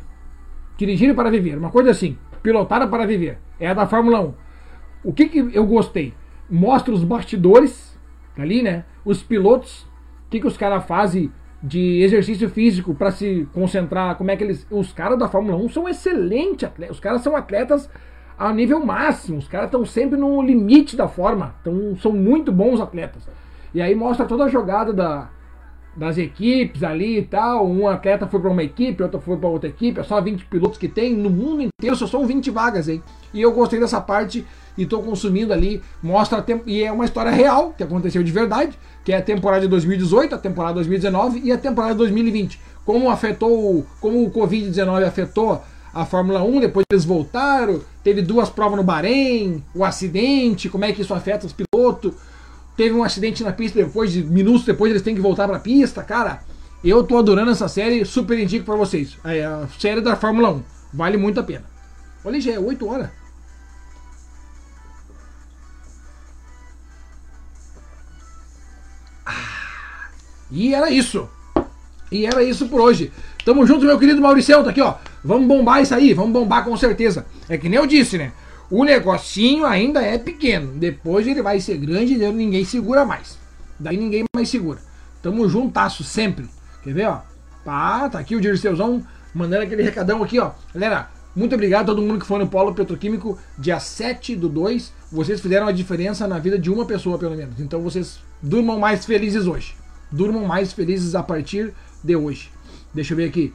[0.83, 1.57] Dirigir para Viver.
[1.57, 2.19] Uma coisa assim.
[2.43, 3.39] Pilotar para Viver.
[3.61, 4.35] É a da Fórmula 1.
[5.05, 6.13] O que, que eu gostei?
[6.51, 7.97] Mostra os bastidores
[8.37, 8.85] ali, né?
[9.05, 9.83] Os pilotos,
[10.27, 11.31] o que, que os caras fazem
[11.63, 14.67] de exercício físico para se concentrar, como é que eles.
[14.73, 17.89] Os caras da Fórmula 1 são excelentes atletas, os caras são atletas
[18.37, 22.81] a nível máximo, os caras estão sempre no limite da forma, então são muito bons
[22.81, 23.29] atletas.
[23.73, 25.31] E aí mostra toda a jogada da,
[25.95, 27.67] das equipes ali e tal.
[27.67, 30.01] Um atleta foi para uma equipe, outro foi para outra equipe.
[30.01, 33.03] É só 20 pilotos que tem no mundo inteiro, só são 20 vagas, hein?
[33.33, 34.45] E eu gostei dessa parte
[34.77, 35.83] e estou consumindo ali.
[36.03, 36.63] Mostra a temp...
[36.67, 40.35] e é uma história real que aconteceu de verdade, que é a temporada de 2018,
[40.35, 42.61] a temporada de 2019 e a temporada de 2020.
[42.85, 45.63] Como afetou, como o Covid-19 afetou
[45.95, 50.93] a Fórmula 1, depois eles voltaram, teve duas provas no Bahrein, o acidente, como é
[50.93, 52.15] que isso afeta os pilotos
[52.83, 56.03] teve um acidente na pista depois, de minutos depois eles têm que voltar pra pista,
[56.03, 56.43] cara.
[56.83, 59.17] Eu tô adorando essa série, super indico pra vocês.
[59.25, 60.63] É a série da Fórmula 1.
[60.93, 61.65] Vale muito a pena.
[62.25, 63.09] Olha, já é 8 horas.
[69.25, 70.09] Ah,
[70.51, 71.31] e era isso.
[72.11, 73.13] E era isso por hoje.
[73.45, 74.97] Tamo junto, meu querido Mauricião, tá aqui, ó.
[75.23, 77.27] Vamos bombar isso aí, vamos bombar com certeza.
[77.49, 78.33] É que nem eu disse, né?
[78.73, 80.73] O negocinho ainda é pequeno.
[80.79, 83.39] Depois ele vai ser grande e ninguém segura mais.
[83.79, 84.79] Daí ninguém mais segura.
[85.21, 86.49] Tamo juntasso sempre.
[86.83, 87.21] Quer ver, ó?
[87.63, 90.53] Tá, tá aqui o Dirceuzão mandando aquele recadão aqui, ó.
[90.73, 94.91] Galera, muito obrigado a todo mundo que foi no Polo Petroquímico dia 7 do 2.
[95.13, 97.61] Vocês fizeram a diferença na vida de uma pessoa, pelo menos.
[97.61, 99.75] Então vocês durmam mais felizes hoje.
[100.11, 102.51] Durmam mais felizes a partir de hoje.
[102.95, 103.53] Deixa eu ver aqui.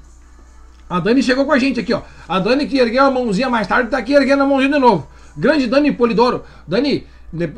[0.90, 2.02] A Dani chegou com a gente aqui, ó.
[2.28, 5.08] A Dani que ergueu a mãozinha mais tarde, tá aqui erguendo a mãozinha de novo.
[5.36, 6.44] Grande Dani Polidoro.
[6.66, 7.06] Dani,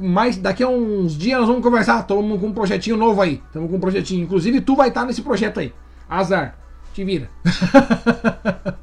[0.01, 1.99] mais daqui a uns dias nós vamos conversar.
[2.01, 3.41] Estamos com um projetinho novo aí.
[3.45, 4.23] Estamos com um projetinho.
[4.23, 5.72] Inclusive, tu vai estar nesse projeto aí.
[6.10, 6.56] Azar.
[6.93, 7.30] Te vira.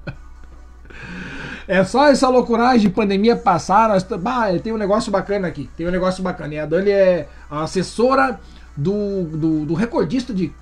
[1.67, 3.89] é só essa loucuragem de pandemia passar.
[3.89, 5.69] Nós, bah, tem um negócio bacana aqui.
[5.77, 6.55] Tem um negócio bacana.
[6.55, 8.39] E a Dani é a assessora
[8.77, 10.53] do, do, do recordista de